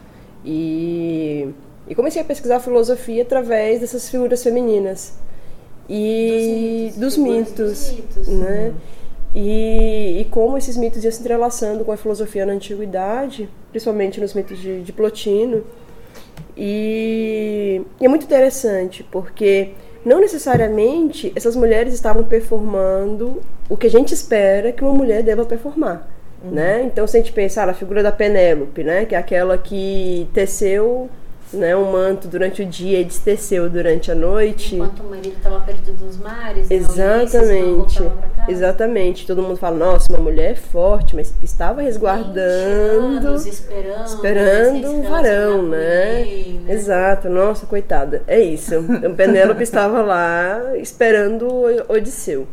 e, 0.44 1.48
e 1.88 1.94
comecei 1.94 2.22
a 2.22 2.24
pesquisar 2.24 2.60
filosofia 2.60 3.22
através 3.22 3.80
dessas 3.80 4.08
figuras 4.08 4.42
femininas 4.42 5.14
e 5.88 6.92
dos 6.96 7.14
figuras 7.14 7.48
mitos, 7.48 7.56
dos 7.56 7.92
mitos. 7.92 8.28
né? 8.28 8.74
E, 9.34 10.20
e 10.20 10.24
como 10.30 10.56
esses 10.56 10.76
mitos 10.76 11.04
iam 11.04 11.12
se 11.12 11.20
entrelaçando 11.20 11.84
com 11.84 11.92
a 11.92 11.96
filosofia 11.96 12.46
na 12.46 12.52
antiguidade, 12.52 13.48
principalmente 13.70 14.20
nos 14.20 14.34
mitos 14.34 14.58
de, 14.58 14.82
de 14.82 14.92
Plotino. 14.92 15.64
E, 16.56 17.82
e 18.00 18.04
é 18.04 18.08
muito 18.08 18.24
interessante, 18.24 19.04
porque 19.10 19.70
não 20.04 20.20
necessariamente 20.20 21.32
essas 21.36 21.54
mulheres 21.54 21.92
estavam 21.94 22.24
performando 22.24 23.40
o 23.68 23.76
que 23.76 23.86
a 23.86 23.90
gente 23.90 24.14
espera 24.14 24.72
que 24.72 24.82
uma 24.82 24.94
mulher 24.94 25.22
deva 25.22 25.44
performar. 25.44 26.08
Né? 26.42 26.82
Então, 26.84 27.06
se 27.06 27.16
a 27.16 27.20
gente 27.20 27.32
pensar 27.32 27.66
na 27.66 27.74
figura 27.74 28.02
da 28.02 28.12
Penélope, 28.12 28.84
né? 28.84 29.04
que 29.04 29.14
é 29.14 29.18
aquela 29.18 29.58
que 29.58 30.28
teceu 30.32 31.10
né, 31.52 31.74
um 31.76 31.90
manto 31.90 32.28
durante 32.28 32.62
o 32.62 32.66
dia 32.66 33.00
e 33.00 33.04
desteceu 33.04 33.68
durante 33.70 34.10
a 34.10 34.14
noite. 34.14 34.76
Enquanto 34.76 35.00
o 35.00 35.10
marido 35.10 35.36
estava 35.36 35.60
perdido 35.60 36.04
nos 36.04 36.16
mares, 36.18 36.68
né, 36.68 36.76
não 36.76 36.84
Exatamente, 37.22 38.02
exatamente. 38.48 39.26
Todo 39.26 39.42
mundo 39.42 39.56
fala, 39.56 39.76
nossa, 39.76 40.06
uma 40.10 40.18
mulher 40.18 40.56
forte, 40.56 41.16
mas 41.16 41.34
estava 41.42 41.80
20 41.80 41.86
resguardando, 41.86 43.28
anos 43.28 43.46
esperando, 43.46 44.06
esperando 44.06 44.44
né, 44.44 44.80
sem 44.80 44.86
um 44.86 45.02
se 45.02 45.08
varão, 45.08 45.62
né? 45.62 46.18
ninguém, 46.18 46.60
né? 46.60 46.74
Exato, 46.74 47.28
nossa, 47.28 47.66
coitada, 47.66 48.22
é 48.26 48.40
isso. 48.40 48.74
Então, 48.74 49.14
Penélope 49.14 49.62
estava 49.64 50.02
lá 50.02 50.76
esperando 50.76 51.48
o 51.48 51.92
Odisseu. 51.92 52.46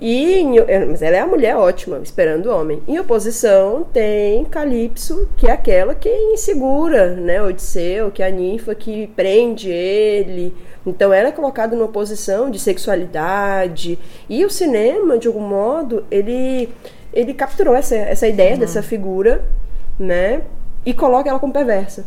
E, 0.00 0.58
é, 0.68 0.84
mas 0.84 1.02
ela 1.02 1.16
é 1.16 1.20
a 1.20 1.26
mulher 1.26 1.56
ótima, 1.56 1.98
esperando 1.98 2.46
o 2.46 2.56
homem. 2.56 2.80
Em 2.86 2.98
oposição 3.00 3.84
tem 3.92 4.44
Calipso, 4.44 5.28
que 5.36 5.48
é 5.48 5.52
aquela 5.52 5.94
que 5.94 6.08
insegura, 6.08 7.14
né? 7.14 7.42
Odisseu, 7.42 8.10
que 8.10 8.22
é 8.22 8.28
a 8.28 8.30
ninfa 8.30 8.74
que 8.74 9.08
prende 9.08 9.68
ele. 9.68 10.54
Então 10.86 11.12
ela 11.12 11.28
é 11.28 11.32
colocada 11.32 11.74
numa 11.74 11.88
posição 11.88 12.48
de 12.48 12.60
sexualidade. 12.60 13.98
E 14.28 14.44
o 14.44 14.50
cinema, 14.50 15.18
de 15.18 15.26
algum 15.26 15.40
modo, 15.40 16.04
ele, 16.10 16.68
ele 17.12 17.34
capturou 17.34 17.74
essa, 17.74 17.96
essa 17.96 18.28
ideia 18.28 18.56
dessa 18.56 18.82
figura, 18.82 19.44
né? 19.98 20.42
E 20.86 20.94
coloca 20.94 21.28
ela 21.28 21.40
como 21.40 21.52
perversa. 21.52 22.06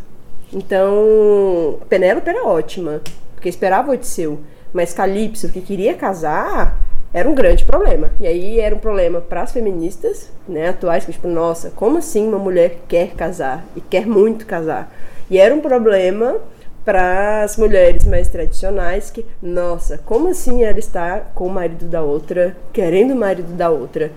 Então, 0.53 1.79
Penélope 1.89 2.29
era 2.29 2.45
ótima, 2.45 3.01
porque 3.35 3.49
esperava 3.49 3.91
Odisseu. 3.91 4.39
Mas 4.73 4.93
Calipso, 4.93 5.49
que 5.49 5.59
queria 5.59 5.93
casar, 5.93 6.90
era 7.14 7.30
um 7.30 7.36
grande 7.36 7.66
problema. 7.66 8.09
E 8.20 8.28
aí 8.28 8.59
era 8.59 8.76
um 8.76 8.80
problema 8.80 9.22
para 9.22 9.41
as 9.41 9.51
feministas, 9.51 10.32
né, 10.47 10.70
atuais, 10.70 11.05
que 11.05 11.12
tipo, 11.12 11.28
nossa, 11.28 11.72
como 11.72 11.97
assim 11.97 12.28
uma 12.28 12.39
mulher 12.39 12.80
quer 12.88 13.12
casar 13.12 13.66
e 13.76 13.82
quer 13.82 14.05
muito 14.05 14.45
casar? 14.45 14.91
E 15.30 15.38
era 15.38 15.53
um 15.53 15.62
problema 15.62 16.38
para 16.84 17.43
as 17.43 17.57
mulheres 17.57 18.05
mais 18.05 18.28
tradicionais 18.28 19.12
que, 19.12 19.26
nossa, 19.41 19.97
como 19.99 20.30
assim 20.30 20.64
ela 20.64 20.80
está 20.80 21.20
com 21.36 21.45
o 21.45 21.49
marido 21.49 21.86
da 21.86 22.01
outra, 22.01 22.57
querendo 22.74 23.12
o 23.12 23.16
marido 23.16 23.53
da 23.53 23.70
outra? 23.70 24.12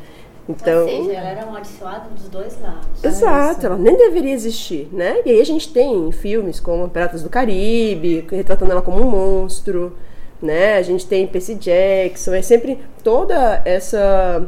Então, 0.48 0.82
Ou 0.82 0.88
seja, 0.88 1.12
ela 1.12 1.28
era 1.28 1.46
um 1.46 1.48
amaldiçoado 1.50 2.10
dos 2.10 2.28
dois 2.28 2.60
lados. 2.60 3.02
Exato, 3.02 3.64
ela 3.64 3.76
nem 3.76 3.96
deveria 3.96 4.32
existir, 4.32 4.88
né? 4.92 5.16
E 5.24 5.30
aí 5.30 5.40
a 5.40 5.44
gente 5.44 5.72
tem 5.72 6.12
filmes 6.12 6.60
como 6.60 6.88
Piratas 6.88 7.22
do 7.22 7.30
Caribe, 7.30 8.26
retratando 8.30 8.72
ela 8.72 8.82
como 8.82 9.00
um 9.00 9.10
monstro, 9.10 9.96
né? 10.42 10.76
A 10.76 10.82
gente 10.82 11.06
tem 11.06 11.26
Percy 11.26 11.54
Jackson, 11.54 12.34
é 12.34 12.42
sempre 12.42 12.78
toda 13.02 13.62
essa 13.64 14.46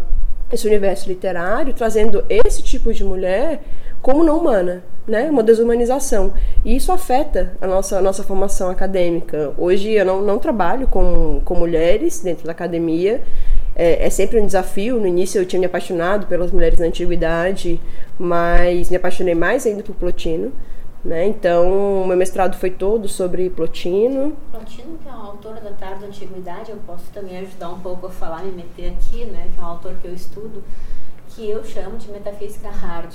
esse 0.53 0.67
universo 0.67 1.09
literário 1.09 1.75
trazendo 1.75 2.25
esse 2.29 2.63
tipo 2.63 2.95
de 2.95 3.03
mulher 3.03 3.61
como 4.01 4.23
não 4.23 4.39
humana, 4.39 4.85
né? 5.07 5.29
Uma 5.29 5.43
desumanização. 5.43 6.33
E 6.65 6.77
isso 6.77 6.93
afeta 6.93 7.55
a 7.61 7.67
nossa, 7.67 7.99
a 7.99 8.01
nossa 8.01 8.23
formação 8.23 8.71
acadêmica. 8.71 9.53
Hoje 9.59 9.91
eu 9.91 10.05
não, 10.05 10.23
não 10.23 10.39
trabalho 10.39 10.87
com, 10.87 11.41
com 11.45 11.55
mulheres 11.57 12.21
dentro 12.21 12.47
da 12.47 12.53
academia, 12.53 13.21
é, 13.75 14.07
é 14.07 14.11
sempre 14.11 14.41
um 14.41 14.47
desafio. 14.47 15.01
No 15.01 15.07
início 15.07 15.41
eu 15.41 15.45
tinha 15.45 15.59
me 15.59 15.67
apaixonado 15.67 16.27
pelas 16.27 16.53
mulheres 16.53 16.79
da 16.79 16.87
antiguidade, 16.87 17.81
mas 18.17 18.91
me 18.91 18.97
apaixonei 18.97 19.35
mais 19.35 19.67
ainda 19.67 19.83
por 19.83 19.97
Plotino. 19.97 20.53
Né? 21.07 21.29
Então, 21.29 22.03
o 22.03 22.07
meu 22.09 22.17
mestrado 22.17 22.59
foi 22.59 22.69
todo 22.69 23.09
sobre 23.09 23.49
Plotino. 23.49 24.37
Plotino, 24.51 24.99
que 24.99 25.09
é 25.09 25.13
um 25.13 25.21
autor 25.21 25.55
da 25.55 25.71
tarde 25.71 26.05
antiguidade, 26.05 26.73
eu 26.73 26.79
posso 26.85 27.05
também 27.13 27.39
ajudar 27.39 27.71
um 27.71 27.79
pouco 27.79 28.09
a 28.09 28.11
falar, 28.11 28.43
me 28.43 28.51
meter 28.51 28.93
aqui, 28.93 29.25
né? 29.25 29.49
Que 29.55 29.61
é 29.61 29.63
um 29.63 29.67
autor 29.67 29.95
que 30.03 30.09
eu 30.09 30.13
estudo, 30.13 30.65
que 31.29 31.49
eu 31.49 31.63
chamo 31.65 31.97
de 31.97 32.11
metafísica 32.11 32.69
hard. 32.71 33.13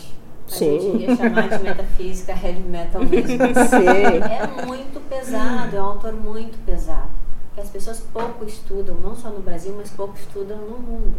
A 0.48 0.52
Sim. 0.54 0.80
gente 0.80 1.04
iria 1.04 1.16
chamar 1.18 1.50
de 1.50 1.62
metafísica 1.62 2.32
heavy 2.32 2.62
metal 2.62 3.04
mesmo. 3.04 3.28
Sim. 3.68 4.62
É 4.62 4.66
muito 4.66 5.02
pesado, 5.10 5.76
é 5.76 5.82
um 5.82 5.86
autor 5.86 6.14
muito 6.14 6.58
pesado. 6.66 7.10
Que 7.54 7.60
as 7.60 7.68
pessoas 7.68 8.00
pouco 8.14 8.46
estudam, 8.46 8.96
não 8.96 9.14
só 9.14 9.28
no 9.32 9.42
Brasil, 9.42 9.74
mas 9.76 9.90
pouco 9.90 10.16
estudam 10.16 10.58
no 10.60 10.78
mundo. 10.78 11.16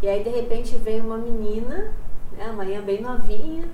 E 0.00 0.08
aí, 0.08 0.24
de 0.24 0.30
repente, 0.30 0.74
vem 0.76 1.02
uma 1.02 1.18
menina, 1.18 1.92
né, 2.32 2.46
uma 2.46 2.64
manhã 2.64 2.80
bem 2.80 3.02
novinha, 3.02 3.64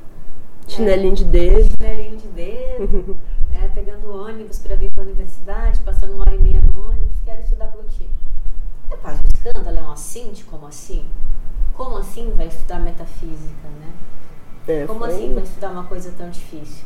Chinelinho 0.70 1.14
de 1.14 1.24
dedo. 1.24 1.68
chinelinho 1.76 2.16
de 2.16 2.28
dedo, 2.28 3.16
né, 3.50 3.70
pegando 3.74 4.10
ônibus 4.10 4.58
para 4.58 4.76
vir 4.76 4.90
para 4.92 5.02
a 5.02 5.06
universidade, 5.06 5.80
passando 5.80 6.14
uma 6.14 6.20
hora 6.22 6.34
e 6.34 6.38
meia 6.38 6.60
no 6.60 6.88
ônibus, 6.88 7.16
quero 7.24 7.40
estudar 7.40 7.66
Plotino. 7.66 8.10
É 8.90 8.96
quase 8.96 9.18
um 9.18 9.28
escândalo, 9.34 9.78
é 9.78 9.82
um 9.82 10.32
de 10.32 10.44
como 10.44 10.66
assim? 10.66 11.04
Como 11.74 11.96
assim 11.96 12.32
vai 12.36 12.46
estudar 12.46 12.78
metafísica, 12.80 13.68
né? 13.80 13.92
É, 14.68 14.86
Como 14.86 15.00
foi- 15.00 15.08
assim 15.08 15.34
vai 15.34 15.42
estudar 15.42 15.70
uma 15.70 15.84
coisa 15.84 16.12
tão 16.16 16.30
difícil? 16.30 16.84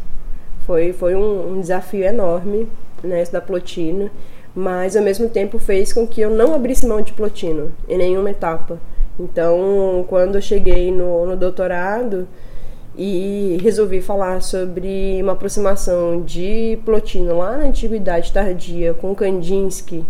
Foi, 0.66 0.92
foi 0.92 1.14
um, 1.14 1.52
um 1.56 1.60
desafio 1.60 2.04
enorme, 2.04 2.68
né, 3.02 3.20
estudar 3.20 3.42
Plotino, 3.42 4.10
mas 4.54 4.96
ao 4.96 5.02
mesmo 5.02 5.28
tempo 5.28 5.58
fez 5.58 5.92
com 5.92 6.06
que 6.06 6.20
eu 6.20 6.30
não 6.30 6.54
abrisse 6.54 6.86
mão 6.86 7.02
de 7.02 7.12
Plotino 7.12 7.72
em 7.88 7.98
nenhuma 7.98 8.30
etapa. 8.30 8.78
Então, 9.18 10.04
quando 10.08 10.36
eu 10.36 10.42
cheguei 10.42 10.90
no, 10.90 11.26
no 11.26 11.36
doutorado 11.36 12.26
e 12.96 13.58
resolvi 13.62 14.00
falar 14.00 14.42
sobre 14.42 15.20
uma 15.22 15.32
aproximação 15.32 16.22
de 16.22 16.78
Plotino 16.84 17.38
lá 17.38 17.56
na 17.56 17.64
Antiguidade 17.64 18.32
Tardia 18.32 18.94
com 18.94 19.14
Kandinsky 19.14 20.04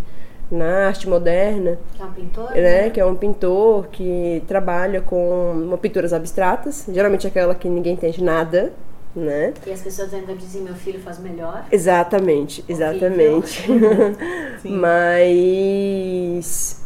na 0.51 0.87
arte 0.87 1.09
moderna, 1.09 1.79
Que 1.97 2.03
é 2.03 2.05
um 2.05 2.13
pintor? 2.13 2.51
né, 2.53 2.91
que 2.91 3.01
é 3.01 3.05
um 3.07 3.15
pintor 3.17 3.87
que 3.89 4.43
trabalha 4.47 5.01
com 5.01 5.53
uma 5.53 5.79
pinturas 5.79 6.13
abstratas, 6.13 6.85
geralmente 6.93 7.27
aquela 7.27 7.55
que 7.55 7.69
ninguém 7.69 7.95
entende 7.95 8.23
nada, 8.23 8.71
né? 9.17 9.55
E 9.67 9.73
as 9.73 9.81
pessoas 9.81 10.13
ainda 10.13 10.35
dizem, 10.35 10.63
meu 10.63 10.75
filho 10.75 11.01
faz 11.01 11.19
melhor. 11.19 11.65
Exatamente, 11.73 12.63
exatamente. 12.69 13.65
Mas. 14.65 16.83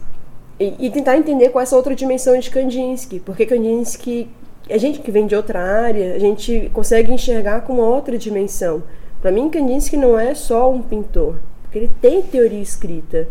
E, 0.60 0.86
e 0.86 0.90
tentar 0.90 1.16
entender 1.16 1.50
qual 1.50 1.60
é 1.60 1.64
essa 1.64 1.76
outra 1.76 1.94
dimensão 1.94 2.36
de 2.38 2.50
Kandinsky. 2.50 3.20
Porque 3.20 3.46
Kandinsky, 3.46 4.28
a 4.70 4.78
gente 4.78 5.00
que 5.00 5.10
vem 5.10 5.26
de 5.26 5.34
outra 5.34 5.60
área, 5.60 6.14
a 6.14 6.18
gente 6.18 6.70
consegue 6.72 7.12
enxergar 7.12 7.62
com 7.62 7.74
uma 7.74 7.86
outra 7.86 8.16
dimensão. 8.18 8.82
Para 9.20 9.32
mim, 9.32 9.48
Kandinsky 9.48 9.96
não 9.96 10.18
é 10.18 10.34
só 10.34 10.70
um 10.70 10.82
pintor. 10.82 11.34
Porque 11.62 11.78
ele 11.80 11.90
tem 12.00 12.22
teoria 12.22 12.62
escrita, 12.62 13.28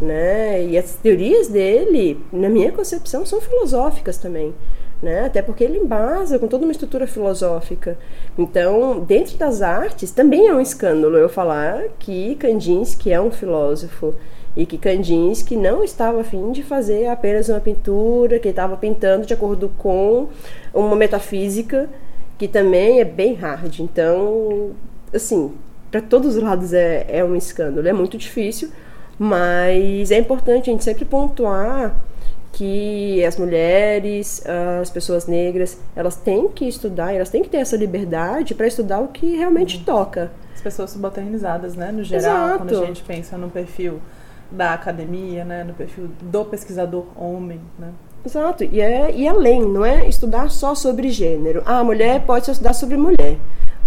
né? 0.00 0.64
E 0.64 0.78
as 0.78 0.94
teorias 0.94 1.48
dele, 1.48 2.20
na 2.32 2.48
minha 2.48 2.70
concepção, 2.70 3.26
são 3.26 3.40
filosóficas 3.40 4.16
também, 4.16 4.54
Né? 5.02 5.24
Até 5.24 5.42
porque 5.42 5.64
ele 5.64 5.78
embasa 5.78 6.38
com 6.38 6.46
toda 6.46 6.64
uma 6.64 6.72
estrutura 6.72 7.06
filosófica. 7.06 7.98
Então, 8.38 9.00
dentro 9.00 9.36
das 9.38 9.60
artes, 9.62 10.12
também 10.12 10.46
é 10.46 10.54
um 10.54 10.60
escândalo 10.60 11.16
eu 11.16 11.28
falar 11.28 11.84
que 11.98 12.36
Kandinsky 12.36 13.12
é 13.12 13.20
um 13.20 13.30
filósofo 13.30 14.14
e 14.56 14.66
que 14.66 14.76
Kandinsky 14.76 15.56
não 15.56 15.84
estava 15.84 16.20
afim 16.20 16.52
de 16.52 16.62
fazer 16.62 17.06
apenas 17.06 17.48
uma 17.48 17.60
pintura, 17.60 18.38
que 18.38 18.48
estava 18.48 18.76
pintando 18.76 19.26
de 19.26 19.32
acordo 19.32 19.70
com 19.78 20.28
uma 20.74 20.96
metafísica 20.96 21.88
que 22.36 22.48
também 22.48 23.00
é 23.00 23.04
bem 23.04 23.34
hard. 23.34 23.80
Então, 23.80 24.70
assim, 25.14 25.52
para 25.90 26.00
todos 26.00 26.36
os 26.36 26.42
lados 26.42 26.72
é, 26.72 27.04
é 27.08 27.24
um 27.24 27.36
escândalo. 27.36 27.86
É 27.86 27.92
muito 27.92 28.16
difícil, 28.16 28.70
mas 29.18 30.10
é 30.10 30.18
importante 30.18 30.70
a 30.70 30.72
gente 30.72 30.82
sempre 30.82 31.04
pontuar 31.04 31.94
que 32.52 33.24
as 33.24 33.36
mulheres, 33.36 34.42
as 34.80 34.90
pessoas 34.90 35.26
negras, 35.26 35.78
elas 35.94 36.16
têm 36.16 36.48
que 36.48 36.66
estudar, 36.66 37.14
elas 37.14 37.28
têm 37.30 37.42
que 37.42 37.48
ter 37.48 37.58
essa 37.58 37.76
liberdade 37.76 38.54
para 38.54 38.66
estudar 38.66 39.00
o 39.00 39.08
que 39.08 39.36
realmente 39.36 39.76
uhum. 39.76 39.84
toca. 39.84 40.32
As 40.54 40.60
pessoas 40.60 40.90
subalternizadas, 40.90 41.74
né, 41.74 41.92
no 41.92 42.02
geral, 42.02 42.48
Exato. 42.48 42.58
quando 42.58 42.82
a 42.82 42.86
gente 42.86 43.02
pensa 43.02 43.38
no 43.38 43.48
perfil 43.48 44.00
da 44.50 44.74
academia, 44.74 45.44
né, 45.44 45.64
no 45.64 45.74
perfil 45.74 46.10
do 46.22 46.44
pesquisador 46.44 47.06
homem, 47.16 47.60
né? 47.78 47.90
Exato, 48.24 48.64
e, 48.64 48.80
é, 48.80 49.10
e 49.14 49.26
além, 49.26 49.62
não 49.62 49.84
é 49.84 50.06
estudar 50.06 50.50
só 50.50 50.74
sobre 50.74 51.10
gênero. 51.10 51.62
Ah, 51.64 51.78
a 51.78 51.84
mulher 51.84 52.20
pode 52.26 52.44
só 52.44 52.52
estudar 52.52 52.74
sobre 52.74 52.96
mulher. 52.96 53.38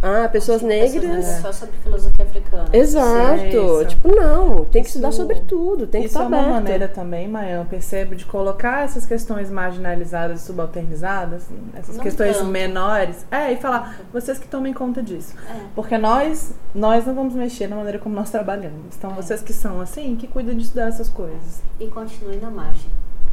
Ah, 0.04 0.28
pessoas 0.28 0.62
negras. 0.62 1.26
Só 1.42 1.54
sobre 1.54 1.78
filosofia 1.78 2.26
africana. 2.26 2.68
Exato. 2.74 3.86
tipo, 3.88 4.14
não, 4.14 4.66
tem 4.66 4.82
que 4.84 4.90
isso, 4.90 4.98
estudar 4.98 5.14
sobre 5.14 5.40
tudo, 5.48 5.88
tem 5.88 6.02
que 6.02 6.08
estar 6.08 6.26
aberto. 6.26 6.42
Isso 6.42 6.46
é 6.46 6.52
uma 6.52 6.60
maneira 6.60 6.88
também, 6.90 7.26
Maia, 7.26 7.54
eu 7.54 7.66
percebo, 7.66 8.14
de 8.14 8.26
colocar 8.26 8.84
essas 8.84 9.06
questões 9.06 9.50
marginalizadas 9.50 10.42
e 10.42 10.46
subalternizadas, 10.46 11.48
essas 11.74 11.96
não 11.96 12.04
questões 12.04 12.36
tanto. 12.36 12.50
menores, 12.50 13.26
é, 13.32 13.54
e 13.54 13.56
falar, 13.56 13.98
vocês 14.12 14.38
que 14.38 14.48
tomem 14.48 14.74
conta 14.74 15.02
disso. 15.02 15.34
É. 15.50 15.62
Porque 15.74 15.98
nós, 15.98 16.54
nós 16.76 17.06
não 17.06 17.16
vamos 17.16 17.34
mexer 17.34 17.68
na 17.68 17.78
maneira 17.78 17.98
como 17.98 18.14
nós 18.14 18.30
trabalhamos. 18.30 18.98
Então, 18.98 19.12
é. 19.12 19.14
vocês 19.14 19.42
que 19.42 19.54
são 19.54 19.80
assim, 19.80 20.18
que 20.18 20.28
cuidam 20.28 20.54
de 20.54 20.64
estudar 20.64 20.90
essas 20.90 21.08
coisas. 21.08 21.62
E 21.80 21.88
continue 21.88 22.36
na 22.38 22.50
margem. 22.50 22.92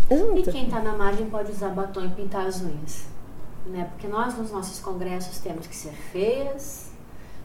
Exato. 0.09 0.39
E 0.39 0.43
quem 0.45 0.65
está 0.67 0.79
na 0.81 0.93
margem 0.93 1.27
pode 1.27 1.51
usar 1.51 1.71
batom 1.71 2.05
e 2.05 2.09
pintar 2.11 2.47
as 2.47 2.63
unhas 2.63 3.11
né? 3.67 3.89
Porque 3.91 4.07
nós 4.07 4.37
nos 4.37 4.51
nossos 4.51 4.81
congressos 4.81 5.39
temos 5.39 5.67
que 5.67 5.77
ser 5.77 5.93
feias, 6.13 6.91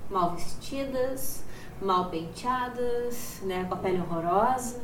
mal 0.09 0.31
vestidas, 0.31 1.43
mal 1.81 2.09
penteadas, 2.09 3.39
né? 3.43 3.65
Com 3.67 3.75
a 3.75 3.77
pele 3.77 4.01
horrorosa, 4.01 4.79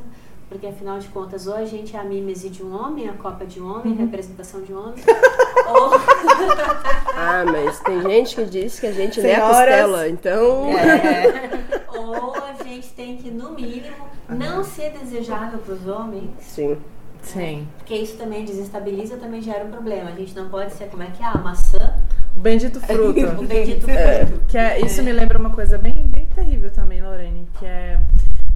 porque 0.48 0.66
afinal 0.66 0.98
de 0.98 1.08
contas 1.08 1.46
ou 1.46 1.54
a 1.54 1.64
gente 1.64 1.96
é 1.96 1.98
a 1.98 2.04
mimese 2.04 2.50
de 2.50 2.62
um 2.62 2.74
homem, 2.74 3.08
a 3.08 3.14
cópia 3.14 3.46
de 3.46 3.60
um 3.60 3.70
homem, 3.70 3.92
uhum. 3.92 3.98
a 3.98 4.02
representação 4.02 4.62
de 4.62 4.72
um 4.72 4.78
homem, 4.78 5.02
ou... 5.68 5.90
ah, 7.16 7.44
mas 7.50 7.80
tem 7.80 8.02
gente 8.02 8.34
que 8.34 8.44
diz 8.44 8.78
que 8.78 8.86
a 8.86 8.92
gente 8.92 9.20
Senhoras... 9.20 9.38
é 9.38 9.42
a 9.42 9.48
costela, 9.48 10.08
então... 10.08 10.78
É. 10.78 11.98
ou 11.98 12.34
a 12.34 12.62
gente 12.62 12.88
tem 12.90 13.16
que, 13.16 13.30
no 13.30 13.52
mínimo, 13.52 14.06
não 14.28 14.62
ser 14.62 14.90
desejável 14.90 15.58
para 15.58 15.74
os 15.74 15.86
homens. 15.86 16.30
Sim 16.40 16.76
Sim. 17.22 17.66
Porque 17.78 17.94
isso 17.94 18.16
também 18.16 18.44
desestabiliza, 18.44 19.16
também 19.16 19.40
gera 19.40 19.64
um 19.64 19.70
problema. 19.70 20.10
A 20.10 20.14
gente 20.14 20.34
não 20.34 20.48
pode 20.48 20.72
ser 20.72 20.86
como 20.86 21.02
é 21.02 21.06
que 21.06 21.22
é 21.22 21.26
a 21.26 21.38
maçã. 21.38 21.94
O 22.36 22.40
bendito 22.40 22.80
fruto. 22.80 23.20
o 23.40 23.46
bendito 23.46 23.88
é. 23.88 24.26
fruto. 24.26 24.44
Que 24.46 24.58
é, 24.58 24.80
isso 24.80 25.00
é. 25.00 25.02
me 25.02 25.12
lembra 25.12 25.38
uma 25.38 25.50
coisa 25.50 25.78
bem, 25.78 25.94
bem 25.94 26.26
terrível 26.34 26.70
também, 26.70 27.00
Lorene, 27.02 27.48
que 27.58 27.64
é 27.64 27.98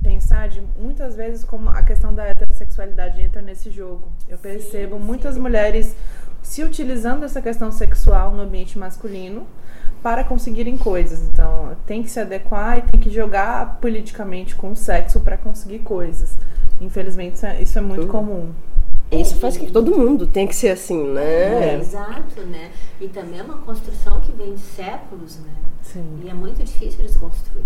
pensar 0.03 0.49
de 0.49 0.63
muitas 0.79 1.17
vezes 1.17 1.43
como 1.43 1.69
a 1.69 1.83
questão 1.83 2.15
da 2.15 2.27
heterossexualidade 2.27 3.21
entra 3.21 3.43
nesse 3.43 3.71
jogo. 3.71 4.09
Eu 4.29 4.39
percebo 4.39 4.97
sim, 4.97 5.03
muitas 5.03 5.35
sim. 5.35 5.41
mulheres 5.41 5.97
se 6.43 6.63
utilizando 6.63 7.25
essa 7.25 7.43
questão 7.43 7.73
sexual 7.73 8.31
no 8.31 8.43
ambiente 8.43 8.79
masculino 8.79 9.47
para 10.03 10.23
conseguirem 10.23 10.79
coisas. 10.79 11.23
Então, 11.23 11.77
tem 11.87 12.03
que 12.03 12.11
se 12.11 12.21
adequar 12.21 12.79
e 12.79 12.83
tem 12.83 13.01
que 13.01 13.11
jogar 13.11 13.79
politicamente 13.81 14.55
com 14.55 14.71
o 14.71 14.77
sexo 14.77 15.21
para 15.21 15.37
conseguir 15.37 15.81
coisas. 15.81 16.37
Infelizmente, 16.81 17.37
isso 17.37 17.47
é, 17.47 17.63
isso 17.63 17.79
é 17.79 17.81
muito 17.81 18.03
uhum. 18.03 18.09
comum. 18.09 18.53
Isso 19.11 19.37
faz 19.37 19.57
que 19.57 19.71
todo 19.71 19.97
mundo 19.97 20.27
tem 20.27 20.49
que 20.49 20.55
ser 20.55 20.71
assim, 20.71 21.13
né? 21.13 21.75
É, 21.75 21.79
exato, 21.79 22.41
né? 22.43 22.73
E 23.01 23.09
também 23.09 23.39
é 23.39 23.43
uma 23.43 23.59
construção 23.59 24.21
que 24.21 24.33
vem 24.33 24.55
de 24.55 24.61
séculos, 24.61 25.39
né? 25.39 25.55
Sim. 25.83 26.21
E 26.25 26.29
é 26.29 26.35
muito 26.35 26.63
difícil 26.65 27.05
desconstruir. 27.05 27.65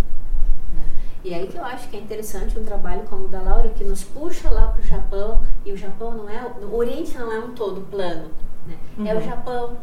Né? 0.75 0.83
E 1.25 1.35
aí 1.35 1.47
que 1.47 1.57
eu 1.57 1.65
acho 1.65 1.89
que 1.89 1.97
é 1.97 2.01
interessante 2.01 2.59
um 2.59 2.65
trabalho 2.65 3.03
como 3.09 3.25
o 3.25 3.29
da 3.29 3.41
Laura, 3.41 3.71
que 3.71 3.83
nos 3.83 4.05
puxa 4.05 4.51
lá 4.51 4.67
para 4.67 4.81
o 4.81 4.87
Japão, 4.87 5.41
e 5.65 5.73
o 5.73 5.77
Japão 5.77 6.15
não 6.15 6.29
é, 6.29 6.45
o 6.63 6.75
Oriente 6.75 7.17
não 7.17 7.33
é 7.33 7.39
um 7.39 7.53
todo 7.53 7.81
plano, 7.91 8.29
né? 8.67 8.77
Uhum. 8.99 9.07
É 9.07 9.15
o 9.15 9.17
uhum. 9.17 9.23
Japão, 9.23 9.77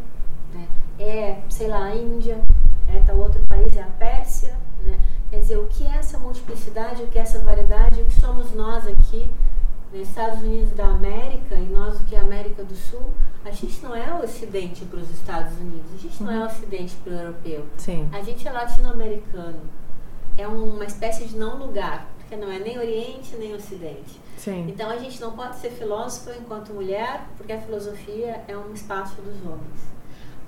né? 0.53 0.67
é, 0.99 1.39
sei 1.49 1.67
lá, 1.67 1.85
a 1.85 1.95
Índia, 1.95 2.39
é 2.87 2.99
tal 2.99 3.17
outro 3.17 3.41
país, 3.47 3.75
é 3.75 3.81
a 3.81 3.87
Pérsia, 3.87 4.55
né? 4.85 4.99
Quer 5.29 5.39
dizer, 5.39 5.57
o 5.57 5.65
que 5.67 5.85
é 5.85 5.97
essa 5.97 6.17
multiplicidade, 6.17 7.03
o 7.03 7.07
que 7.07 7.19
é 7.19 7.21
essa 7.21 7.39
variedade, 7.39 8.01
o 8.01 8.05
que 8.05 8.19
somos 8.19 8.51
nós 8.53 8.87
aqui, 8.87 9.29
nos 9.91 10.07
Estados 10.09 10.41
Unidos 10.41 10.71
da 10.71 10.85
América 10.85 11.55
e 11.55 11.65
nós 11.65 11.99
o 11.99 12.03
que 12.03 12.15
é 12.15 12.19
América 12.19 12.63
do 12.63 12.75
Sul, 12.75 13.13
a 13.45 13.51
gente 13.51 13.81
não 13.83 13.95
é 13.95 14.13
o 14.13 14.23
Ocidente 14.23 14.83
para 14.85 14.99
os 14.99 15.09
Estados 15.09 15.57
Unidos, 15.57 15.85
a 15.93 15.97
gente 15.97 16.23
não 16.23 16.31
é 16.31 16.39
o 16.39 16.45
Ocidente 16.45 16.95
para 17.03 17.13
o 17.13 17.15
europeu. 17.15 17.65
Sim. 17.77 18.09
A 18.11 18.21
gente 18.21 18.47
é 18.47 18.51
latino-americano. 18.51 19.61
É 20.37 20.47
uma 20.47 20.85
espécie 20.85 21.25
de 21.25 21.37
não 21.37 21.57
lugar, 21.57 22.07
porque 22.17 22.35
não 22.35 22.51
é 22.51 22.59
nem 22.59 22.77
Oriente 22.77 23.35
nem 23.37 23.55
Ocidente. 23.55 24.19
Sim. 24.37 24.67
Então 24.67 24.89
a 24.89 24.97
gente 24.97 25.19
não 25.19 25.31
pode 25.31 25.57
ser 25.57 25.71
filósofo 25.71 26.31
enquanto 26.37 26.73
mulher, 26.73 27.25
porque 27.37 27.53
a 27.53 27.59
filosofia 27.59 28.43
é 28.47 28.57
um 28.57 28.73
espaço 28.73 29.15
dos 29.21 29.35
homens. 29.45 29.97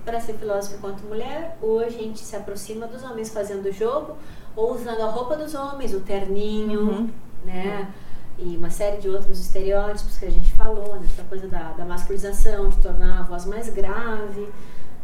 Para 0.06 0.20
ser 0.20 0.34
filósofo 0.34 0.76
enquanto 0.76 1.02
mulher, 1.02 1.58
hoje 1.62 1.98
a 1.98 2.02
gente 2.02 2.20
se 2.20 2.36
aproxima 2.36 2.88
dos 2.88 3.04
homens 3.04 3.30
fazendo 3.30 3.68
o 3.68 3.72
jogo, 3.72 4.18
ou 4.60 4.76
usando 4.76 5.01
a 5.01 5.10
roupa 5.10 5.38
dos 5.38 5.55
homens, 5.55 5.93
o 5.93 6.01
terninho, 6.01 6.82
uhum. 6.82 7.10
né? 7.45 7.93
E 8.38 8.57
uma 8.57 8.70
série 8.70 8.97
de 8.97 9.10
outros 9.10 9.39
estereótipos 9.39 10.18
que 10.18 10.26
a 10.26 10.30
gente 10.30 10.51
falou, 10.51 10.95
né? 10.99 11.05
Essa 11.05 11.24
coisa 11.24 11.47
da, 11.47 11.72
da 11.72 11.86
masculinização, 11.86 12.68
de 12.68 12.76
tornar 12.78 13.20
a 13.20 13.24
voz 13.24 13.45
mais 13.45 13.70
grave, 13.70 14.49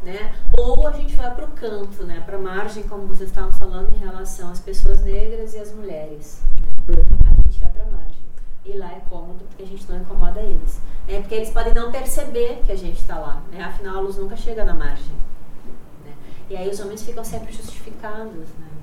né? 0.03 0.35
Ou 0.57 0.85
a 0.87 0.91
gente 0.91 1.15
vai 1.15 1.33
para 1.33 1.45
o 1.45 1.51
canto, 1.51 2.03
né? 2.03 2.21
Para 2.25 2.35
a 2.35 2.39
margem, 2.39 2.83
como 2.83 3.07
vocês 3.07 3.29
estavam 3.29 3.53
falando, 3.53 3.93
em 3.93 3.97
relação 3.97 4.51
às 4.51 4.59
pessoas 4.59 5.01
negras 5.03 5.53
e 5.53 5.59
às 5.59 5.73
mulheres. 5.73 6.41
Né? 6.55 6.95
A 7.25 7.49
gente 7.49 7.59
vai 7.61 7.71
para 7.71 7.83
a 7.83 7.91
margem. 7.91 8.25
E 8.65 8.73
lá 8.73 8.91
é 8.91 9.01
cômodo, 9.09 9.45
porque 9.45 9.63
a 9.63 9.67
gente 9.67 9.89
não 9.89 10.01
incomoda 10.01 10.41
eles. 10.41 10.81
É 11.07 11.21
porque 11.21 11.35
eles 11.35 11.49
podem 11.49 11.73
não 11.73 11.91
perceber 11.93 12.61
que 12.65 12.73
a 12.73 12.77
gente 12.77 12.99
está 12.99 13.17
lá, 13.17 13.41
né? 13.51 13.63
Afinal, 13.63 13.97
a 13.97 14.01
luz 14.01 14.17
nunca 14.17 14.35
chega 14.35 14.65
na 14.65 14.73
margem. 14.73 15.15
Né? 16.03 16.13
E 16.49 16.57
aí 16.57 16.69
os 16.69 16.79
homens 16.81 17.03
ficam 17.03 17.23
sempre 17.23 17.53
justificados, 17.53 18.49
né? 18.59 18.74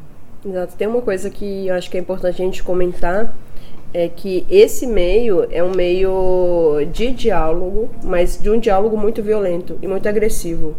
Exato. 0.45 0.75
Tem 0.77 0.89
uma 0.89 1.01
coisa 1.01 1.31
que 1.31 1.69
eu 1.69 1.75
acho 1.75 1.91
que 1.91 1.97
é 1.97 2.01
importante 2.01 2.43
a 2.43 2.45
gente 2.45 2.63
comentar, 2.63 3.35
é 3.95 4.09
que 4.09 4.45
esse 4.51 4.87
meio 4.87 5.47
é 5.51 5.63
um 5.63 5.73
meio 5.73 6.81
de 6.93 7.11
diálogo, 7.11 7.91
mas 8.03 8.41
de 8.41 8.51
um 8.51 8.59
diálogo 8.59 8.97
muito 8.97 9.23
violento 9.23 9.79
e 9.83 9.87
muito 9.87 10.09
agressivo, 10.09 10.75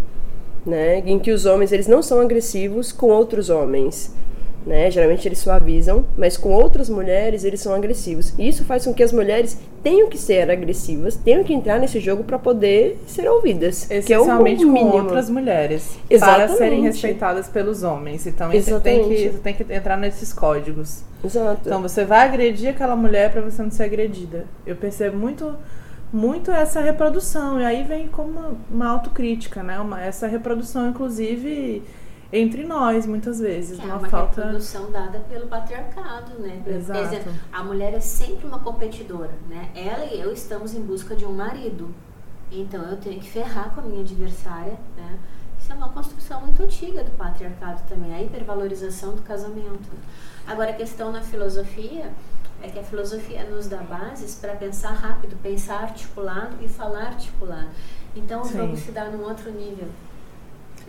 né? 0.66 1.00
Em 1.06 1.20
que 1.20 1.32
os 1.32 1.46
homens 1.46 1.72
eles 1.72 1.88
não 1.88 2.02
são 2.02 2.20
agressivos 2.20 2.92
com 2.92 3.08
outros 3.08 3.50
homens, 3.50 4.14
né? 4.66 4.90
Geralmente 4.90 5.28
eles 5.28 5.40
suavizam, 5.40 6.06
mas 6.18 6.38
com 6.38 6.52
outras 6.52 6.90
mulheres 6.90 7.44
eles 7.44 7.60
são 7.62 7.74
agressivos. 7.74 8.34
E 8.38 8.48
isso 8.48 8.64
faz 8.64 8.86
com 8.86 8.94
que 8.94 9.04
as 9.04 9.12
mulheres 9.12 9.58
tenham 9.84 10.10
que 10.10 10.18
ser 10.18 10.50
agressivas, 10.50 11.16
tenham 11.16 11.44
que 11.44 11.54
entrar 11.54 11.80
nesse 11.80 12.00
jogo 12.00 12.24
para 12.24 12.40
poder 12.40 13.00
ser 13.06 13.28
ouvidas. 13.30 13.90
Essencialmente 13.92 14.58
que 14.58 14.64
é 14.64 14.68
o 14.68 14.74
com 14.74 14.98
outras 14.98 15.30
mulheres. 15.30 15.98
Exatamente. 16.10 16.48
Para 16.48 16.58
serem 16.58 16.82
respeitadas 16.82 17.48
pelos 17.50 17.84
homens. 17.84 18.26
Então 18.26 18.52
você 18.52 18.80
tem 18.80 19.08
que, 19.08 19.30
você 19.30 19.38
tem 19.40 19.54
que 19.54 19.74
entrar 19.74 19.98
nesses 19.98 20.32
códigos. 20.32 21.04
Exato. 21.24 21.62
Então 21.66 21.82
você 21.82 22.06
vai 22.06 22.28
agredir 22.28 22.70
aquela 22.70 22.96
mulher 22.96 23.32
para 23.32 23.42
você 23.42 23.62
não 23.62 23.72
ser 23.72 23.84
agredida. 23.84 24.46
Eu 24.66 24.76
percebo 24.76 25.18
muito 25.18 25.56
muito 26.12 26.52
essa 26.52 26.80
reprodução. 26.80 27.60
E 27.60 27.66
aí 27.66 27.84
vem 27.84 28.08
como 28.08 28.30
uma, 28.30 28.58
uma 28.70 28.88
autocrítica, 28.88 29.64
né? 29.64 29.80
Uma, 29.80 30.02
essa 30.02 30.28
reprodução, 30.28 30.88
inclusive 30.90 31.82
entre 32.34 32.66
nós, 32.66 33.06
muitas 33.06 33.40
vezes. 33.40 33.80
É 33.80 33.84
uma, 33.84 33.98
uma 33.98 34.10
falta... 34.10 34.42
reprodução 34.42 34.92
dada 34.92 35.20
pelo 35.30 35.46
patriarcado, 35.48 36.40
né? 36.40 36.64
Exato. 36.66 37.00
Exemplo, 37.00 37.32
a 37.52 37.64
mulher 37.64 37.94
é 37.94 38.00
sempre 38.00 38.48
uma 38.48 38.58
competidora, 38.58 39.32
né? 39.48 39.70
Ela 39.76 40.06
e 40.06 40.20
eu 40.20 40.34
estamos 40.34 40.74
em 40.74 40.82
busca 40.82 41.16
de 41.16 41.26
um 41.26 41.32
marido. 41.32 41.94
Então 42.52 42.82
eu 42.84 42.98
tenho 42.98 43.20
que 43.20 43.30
ferrar 43.30 43.70
com 43.70 43.82
a 43.82 43.84
minha 43.84 44.02
adversária, 44.02 44.80
né? 44.98 45.20
Isso 45.60 45.72
é 45.72 45.76
uma 45.76 45.90
construção 45.90 46.42
muito 46.42 46.62
antiga 46.64 47.04
do 47.04 47.12
patriarcado 47.12 47.84
também, 47.88 48.14
a 48.14 48.22
hipervalorização 48.22 49.16
do 49.16 49.22
casamento. 49.22 49.90
Agora 50.46 50.72
a 50.72 50.74
questão 50.74 51.12
na 51.12 51.22
filosofia 51.22 52.12
é 52.62 52.68
que 52.68 52.80
a 52.80 52.84
filosofia 52.84 53.44
nos 53.44 53.68
dá 53.68 53.78
bases 53.78 54.36
para 54.36 54.56
pensar 54.56 54.92
rápido, 54.92 55.38
pensar 55.42 55.84
articulado 55.84 56.58
e 56.62 56.68
falar 56.68 57.08
articulado. 57.08 57.70
Então 58.16 58.42
o 58.42 58.52
jogo 58.52 58.76
se 58.76 58.92
dá 58.92 59.06
num 59.06 59.24
outro 59.24 59.52
nível. 59.52 59.88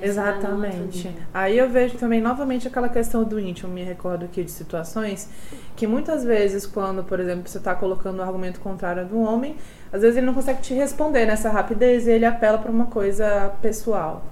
Exatamente. 0.00 1.14
Aí 1.32 1.56
eu 1.56 1.68
vejo 1.68 1.96
também 1.96 2.20
novamente 2.20 2.66
aquela 2.68 2.88
questão 2.88 3.24
do 3.24 3.38
íntimo. 3.38 3.72
Me 3.72 3.82
recordo 3.82 4.24
aqui 4.24 4.42
de 4.42 4.50
situações 4.50 5.28
que 5.76 5.86
muitas 5.86 6.24
vezes, 6.24 6.66
quando, 6.66 7.04
por 7.04 7.20
exemplo, 7.20 7.48
você 7.48 7.58
está 7.58 7.74
colocando 7.74 8.18
o 8.18 8.22
um 8.22 8.24
argumento 8.24 8.60
contrário 8.60 9.06
do 9.06 9.20
homem, 9.20 9.56
às 9.92 10.02
vezes 10.02 10.16
ele 10.16 10.26
não 10.26 10.34
consegue 10.34 10.60
te 10.60 10.74
responder 10.74 11.26
nessa 11.26 11.50
rapidez 11.50 12.06
e 12.06 12.10
ele 12.10 12.24
apela 12.24 12.58
para 12.58 12.70
uma 12.70 12.86
coisa 12.86 13.52
pessoal. 13.62 14.24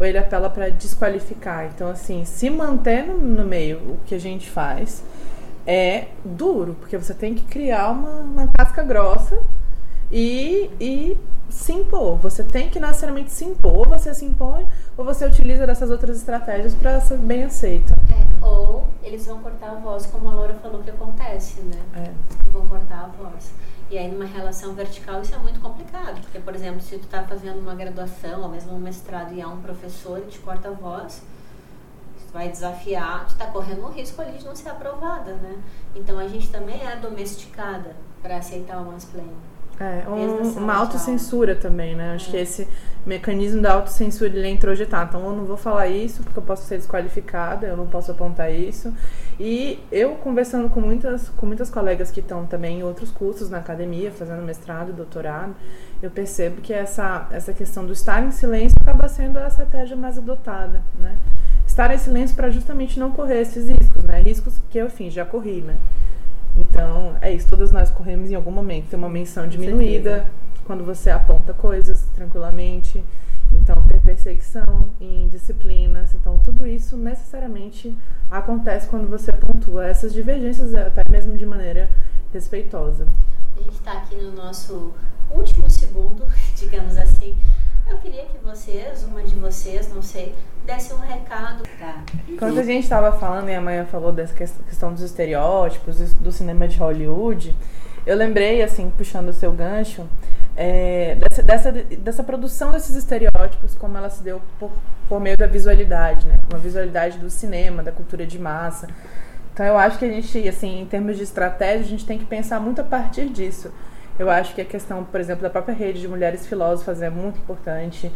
Ou 0.00 0.06
ele 0.06 0.18
apela 0.18 0.48
para 0.48 0.70
desqualificar. 0.70 1.66
Então, 1.66 1.88
assim, 1.88 2.24
se 2.24 2.48
manter 2.50 3.06
no, 3.06 3.18
no 3.18 3.44
meio 3.44 3.78
o 3.78 3.98
que 4.06 4.14
a 4.14 4.20
gente 4.20 4.48
faz 4.48 5.02
é 5.66 6.06
duro, 6.24 6.76
porque 6.80 6.96
você 6.96 7.14
tem 7.14 7.34
que 7.34 7.44
criar 7.44 7.90
uma, 7.90 8.10
uma 8.20 8.48
casca 8.48 8.82
grossa 8.82 9.40
e, 10.12 10.70
e 10.78 11.18
se 11.48 11.72
impor. 11.72 12.16
Você 12.18 12.44
tem 12.44 12.68
que 12.68 12.78
necessariamente 12.78 13.32
se 13.32 13.44
impor, 13.44 13.88
você 13.88 14.14
se 14.14 14.24
impõe, 14.24 14.66
ou 14.96 15.04
você 15.04 15.24
utiliza 15.26 15.66
dessas 15.66 15.90
outras 15.90 16.18
estratégias 16.18 16.74
para 16.74 17.00
ser 17.00 17.18
bem 17.18 17.44
aceito. 17.44 17.92
É, 17.92 18.44
ou 18.44 18.86
eles 19.02 19.26
vão 19.26 19.40
cortar 19.40 19.70
a 19.70 19.74
voz, 19.74 20.06
como 20.06 20.28
a 20.28 20.34
Laura 20.34 20.54
falou 20.54 20.82
que 20.82 20.90
acontece, 20.90 21.60
né? 21.62 21.80
É. 21.94 22.12
Vão 22.50 22.66
cortar 22.66 23.04
a 23.04 23.06
voz. 23.06 23.52
E 23.90 23.98
aí, 23.98 24.10
numa 24.10 24.24
relação 24.24 24.74
vertical, 24.74 25.20
isso 25.20 25.34
é 25.34 25.38
muito 25.38 25.60
complicado. 25.60 26.20
Porque, 26.22 26.38
por 26.38 26.54
exemplo, 26.54 26.80
se 26.80 26.96
tu 26.96 27.04
está 27.04 27.22
fazendo 27.24 27.58
uma 27.58 27.74
graduação, 27.74 28.42
ou 28.42 28.48
mesmo 28.48 28.74
um 28.74 28.78
mestrado, 28.78 29.34
e 29.34 29.42
há 29.42 29.48
um 29.48 29.60
professor 29.60 30.18
e 30.18 30.30
te 30.30 30.38
corta 30.38 30.68
a 30.68 30.72
voz, 30.72 31.22
tu 32.26 32.32
vai 32.32 32.48
desafiar, 32.48 33.26
tu 33.26 33.32
está 33.32 33.46
correndo 33.48 33.84
um 33.84 33.90
risco 33.90 34.22
ali 34.22 34.38
de 34.38 34.46
não 34.46 34.56
ser 34.56 34.70
aprovada, 34.70 35.34
né? 35.34 35.58
Então, 35.94 36.18
a 36.18 36.26
gente 36.26 36.50
também 36.50 36.80
é 36.86 36.96
domesticada 36.96 37.94
para 38.22 38.38
aceitar 38.38 38.78
o 38.78 38.86
mansplaining. 38.86 39.51
É, 39.80 40.08
um, 40.08 40.58
uma 40.58 40.74
autocensura 40.74 41.54
também, 41.54 41.94
né? 41.96 42.14
Acho 42.14 42.28
é. 42.28 42.30
que 42.30 42.36
esse 42.36 42.68
mecanismo 43.04 43.60
da 43.60 43.72
autocensura 43.72 44.30
ele 44.30 44.46
é 44.46 44.50
introjetado. 44.50 45.08
Então 45.08 45.24
eu 45.28 45.36
não 45.36 45.44
vou 45.44 45.56
falar 45.56 45.88
isso 45.88 46.22
porque 46.22 46.38
eu 46.38 46.42
posso 46.42 46.66
ser 46.66 46.76
desqualificada, 46.76 47.66
eu 47.66 47.76
não 47.76 47.86
posso 47.86 48.10
apontar 48.12 48.52
isso. 48.52 48.94
E 49.40 49.82
eu 49.90 50.14
conversando 50.16 50.68
com 50.68 50.80
muitas, 50.80 51.28
com 51.30 51.46
muitas 51.46 51.68
colegas 51.68 52.10
que 52.10 52.20
estão 52.20 52.46
também 52.46 52.80
em 52.80 52.82
outros 52.82 53.10
cursos 53.10 53.50
na 53.50 53.58
academia, 53.58 54.12
fazendo 54.12 54.42
mestrado, 54.42 54.92
doutorado, 54.92 55.54
eu 56.00 56.10
percebo 56.10 56.60
que 56.60 56.72
essa, 56.72 57.26
essa 57.30 57.52
questão 57.52 57.84
do 57.84 57.92
estar 57.92 58.22
em 58.22 58.30
silêncio 58.30 58.76
acaba 58.80 59.08
sendo 59.08 59.38
a 59.38 59.48
estratégia 59.48 59.96
mais 59.96 60.18
adotada, 60.18 60.82
né? 60.98 61.16
Estar 61.66 61.92
em 61.92 61.98
silêncio 61.98 62.36
para 62.36 62.50
justamente 62.50 63.00
não 63.00 63.10
correr 63.10 63.40
esses 63.40 63.68
riscos, 63.68 64.04
né? 64.04 64.20
Riscos 64.20 64.60
que 64.68 64.78
eu, 64.78 64.86
enfim, 64.86 65.10
já 65.10 65.24
corri, 65.24 65.62
né? 65.62 65.76
Então, 66.56 67.16
é 67.20 67.32
isso. 67.32 67.48
Todas 67.48 67.72
nós 67.72 67.90
corremos 67.90 68.30
em 68.30 68.34
algum 68.34 68.50
momento. 68.50 68.90
Tem 68.90 68.98
uma 68.98 69.08
menção 69.08 69.48
diminuída 69.48 70.26
quando 70.64 70.84
você 70.84 71.10
aponta 71.10 71.52
coisas 71.52 72.04
tranquilamente. 72.14 73.02
Então, 73.52 73.82
ter 73.82 74.00
perseguição 74.00 74.88
em 75.00 75.28
disciplinas. 75.28 76.14
Então, 76.14 76.38
tudo 76.38 76.66
isso 76.66 76.96
necessariamente 76.96 77.96
acontece 78.30 78.88
quando 78.88 79.08
você 79.08 79.30
pontua 79.32 79.86
essas 79.86 80.12
divergências, 80.12 80.74
até 80.74 81.02
mesmo 81.10 81.36
de 81.36 81.44
maneira 81.44 81.90
respeitosa. 82.32 83.06
A 83.56 83.60
gente 83.60 83.74
está 83.74 83.92
aqui 83.92 84.16
no 84.16 84.32
nosso 84.32 84.92
último 85.30 85.68
segundo, 85.68 86.26
digamos 86.56 86.96
assim. 86.96 87.36
Eu 87.88 87.98
queria 87.98 88.24
que 88.24 88.38
vocês, 88.38 89.04
uma 89.04 89.22
de 89.22 89.34
vocês, 89.34 89.92
não 89.92 90.02
sei, 90.02 90.34
desse 90.64 90.92
um 90.94 90.98
recado 90.98 91.62
pra. 91.76 92.02
Quando 92.38 92.58
a 92.58 92.62
gente 92.62 92.84
estava 92.84 93.12
falando 93.18 93.48
e 93.48 93.54
a 93.54 93.60
mãe 93.60 93.84
falou 93.86 94.12
dessa 94.12 94.34
questão 94.34 94.92
dos 94.92 95.02
estereótipos, 95.02 96.14
do 96.14 96.32
cinema 96.32 96.66
de 96.68 96.78
Hollywood, 96.78 97.54
eu 98.06 98.16
lembrei, 98.16 98.62
assim, 98.62 98.90
puxando 98.90 99.28
o 99.28 99.32
seu 99.32 99.52
gancho, 99.52 100.08
é, 100.56 101.16
dessa, 101.16 101.42
dessa, 101.42 101.72
dessa 101.72 102.24
produção 102.24 102.72
desses 102.72 102.94
estereótipos, 102.94 103.74
como 103.74 103.96
ela 103.96 104.10
se 104.10 104.22
deu 104.22 104.40
por, 104.58 104.70
por 105.08 105.20
meio 105.20 105.36
da 105.36 105.46
visualidade, 105.46 106.26
né? 106.26 106.34
Uma 106.50 106.58
visualidade 106.58 107.18
do 107.18 107.30
cinema, 107.30 107.82
da 107.82 107.92
cultura 107.92 108.26
de 108.26 108.38
massa. 108.38 108.88
Então 109.52 109.64
eu 109.64 109.78
acho 109.78 109.98
que 109.98 110.04
a 110.04 110.08
gente, 110.08 110.48
assim, 110.48 110.80
em 110.80 110.86
termos 110.86 111.16
de 111.16 111.22
estratégia, 111.22 111.84
a 111.84 111.88
gente 111.88 112.06
tem 112.06 112.18
que 112.18 112.24
pensar 112.24 112.58
muito 112.60 112.80
a 112.80 112.84
partir 112.84 113.28
disso. 113.28 113.72
Eu 114.22 114.30
acho 114.30 114.54
que 114.54 114.60
a 114.60 114.64
questão, 114.64 115.02
por 115.02 115.20
exemplo, 115.20 115.42
da 115.42 115.50
própria 115.50 115.74
rede 115.74 116.00
de 116.00 116.06
mulheres 116.06 116.46
filósofas 116.46 117.02
é 117.02 117.10
muito 117.10 117.40
importante. 117.40 118.10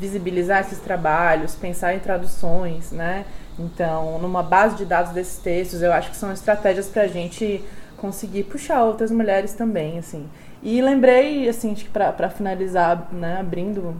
Visibilizar 0.00 0.60
esses 0.60 0.80
trabalhos, 0.80 1.54
pensar 1.54 1.94
em 1.94 2.00
traduções, 2.00 2.90
né? 2.90 3.24
Então, 3.56 4.18
numa 4.18 4.42
base 4.42 4.76
de 4.76 4.84
dados 4.84 5.12
desses 5.12 5.38
textos, 5.38 5.80
eu 5.80 5.92
acho 5.92 6.10
que 6.10 6.16
são 6.16 6.32
estratégias 6.32 6.88
para 6.88 7.02
a 7.02 7.06
gente 7.06 7.64
conseguir 7.96 8.42
puxar 8.44 8.82
outras 8.82 9.12
mulheres 9.12 9.52
também, 9.52 9.98
assim. 9.98 10.28
E 10.62 10.82
lembrei, 10.82 11.48
assim, 11.48 11.74
para 11.92 12.28
finalizar, 12.28 13.08
né, 13.12 13.38
abrindo 13.38 13.96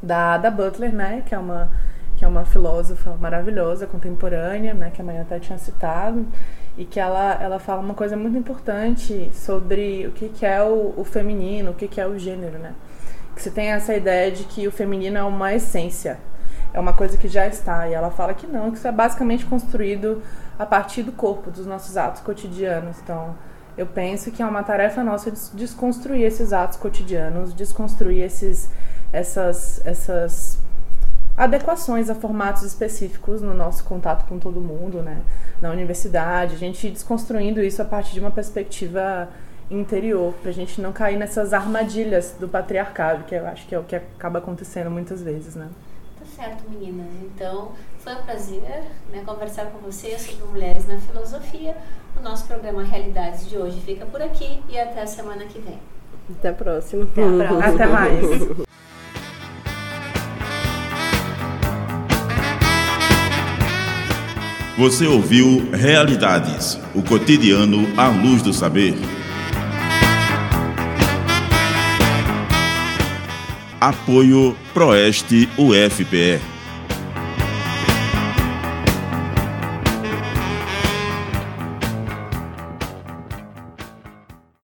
da 0.00 0.38
da 0.38 0.50
Butler, 0.50 0.94
né, 0.94 1.22
que 1.26 1.34
é 1.34 1.38
uma 1.38 1.70
que 2.16 2.24
é 2.24 2.28
uma 2.28 2.44
filósofa 2.44 3.14
maravilhosa, 3.20 3.86
contemporânea, 3.86 4.72
né, 4.72 4.90
que 4.94 5.02
a 5.02 5.04
mãe 5.04 5.18
até 5.18 5.38
tinha 5.38 5.58
citado 5.58 6.26
e 6.76 6.84
que 6.84 7.00
ela, 7.00 7.38
ela 7.40 7.58
fala 7.58 7.80
uma 7.80 7.94
coisa 7.94 8.16
muito 8.16 8.36
importante 8.36 9.30
sobre 9.32 10.06
o 10.06 10.12
que, 10.12 10.28
que 10.28 10.44
é 10.44 10.62
o, 10.62 10.94
o 10.96 11.04
feminino, 11.04 11.70
o 11.70 11.74
que, 11.74 11.88
que 11.88 12.00
é 12.00 12.06
o 12.06 12.18
gênero, 12.18 12.58
né? 12.58 12.74
Que 13.34 13.42
você 13.42 13.50
tem 13.50 13.72
essa 13.72 13.94
ideia 13.94 14.30
de 14.30 14.44
que 14.44 14.66
o 14.68 14.72
feminino 14.72 15.16
é 15.16 15.22
uma 15.22 15.54
essência, 15.54 16.18
é 16.72 16.80
uma 16.80 16.92
coisa 16.92 17.16
que 17.16 17.28
já 17.28 17.46
está. 17.46 17.88
E 17.88 17.94
ela 17.94 18.10
fala 18.10 18.34
que 18.34 18.46
não, 18.46 18.70
que 18.70 18.78
isso 18.78 18.88
é 18.88 18.92
basicamente 18.92 19.46
construído 19.46 20.22
a 20.58 20.66
partir 20.66 21.02
do 21.02 21.12
corpo, 21.12 21.50
dos 21.50 21.66
nossos 21.66 21.96
atos 21.96 22.20
cotidianos. 22.20 22.98
Então, 23.02 23.34
eu 23.76 23.86
penso 23.86 24.30
que 24.30 24.42
é 24.42 24.46
uma 24.46 24.62
tarefa 24.62 25.02
nossa 25.02 25.30
desconstruir 25.54 26.22
esses 26.22 26.52
atos 26.52 26.78
cotidianos, 26.78 27.54
desconstruir 27.54 28.22
esses, 28.22 28.70
essas, 29.12 29.84
essas 29.86 30.58
adequações 31.36 32.08
a 32.08 32.14
formatos 32.14 32.62
específicos 32.62 33.42
no 33.42 33.54
nosso 33.54 33.84
contato 33.84 34.26
com 34.26 34.38
todo 34.38 34.60
mundo, 34.60 35.02
né? 35.02 35.22
Na 35.60 35.70
universidade, 35.70 36.54
a 36.54 36.58
gente 36.58 36.90
desconstruindo 36.90 37.62
isso 37.62 37.82
a 37.82 37.84
partir 37.84 38.14
de 38.14 38.20
uma 38.20 38.30
perspectiva 38.30 39.28
interior, 39.70 40.32
para 40.40 40.50
a 40.50 40.54
gente 40.54 40.80
não 40.80 40.92
cair 40.92 41.16
nessas 41.16 41.52
armadilhas 41.52 42.34
do 42.38 42.48
patriarcado, 42.48 43.24
que 43.24 43.34
eu 43.34 43.46
acho 43.46 43.66
que 43.66 43.74
é 43.74 43.78
o 43.78 43.84
que 43.84 43.96
acaba 43.96 44.38
acontecendo 44.38 44.90
muitas 44.90 45.22
vezes, 45.22 45.54
né? 45.54 45.68
Tá 46.18 46.24
certo, 46.42 46.64
meninas. 46.70 47.06
Então, 47.22 47.72
foi 47.98 48.14
um 48.14 48.22
prazer 48.22 48.84
né, 49.10 49.22
conversar 49.26 49.66
com 49.66 49.78
vocês 49.78 50.22
sobre 50.22 50.46
mulheres 50.46 50.86
na 50.86 50.98
filosofia. 50.98 51.76
O 52.16 52.22
nosso 52.22 52.46
programa 52.46 52.82
Realidades 52.84 53.48
de 53.48 53.58
hoje 53.58 53.80
fica 53.80 54.06
por 54.06 54.22
aqui 54.22 54.62
e 54.68 54.78
até 54.78 55.02
a 55.02 55.06
semana 55.06 55.44
que 55.44 55.58
vem. 55.58 55.78
Até 56.30 56.48
a 56.48 56.52
próxima. 56.52 57.04
Até 57.04 57.22
a 57.22 57.48
próxima. 57.48 57.66
Até 57.66 57.86
mais. 57.86 58.66
Você 64.78 65.06
ouviu 65.06 65.70
Realidades, 65.72 66.78
o 66.94 67.02
cotidiano 67.02 67.88
à 67.96 68.08
luz 68.08 68.42
do 68.42 68.52
saber. 68.52 68.94
Apoio 73.80 74.54
Proeste 74.74 75.48
UFPE. 75.56 76.55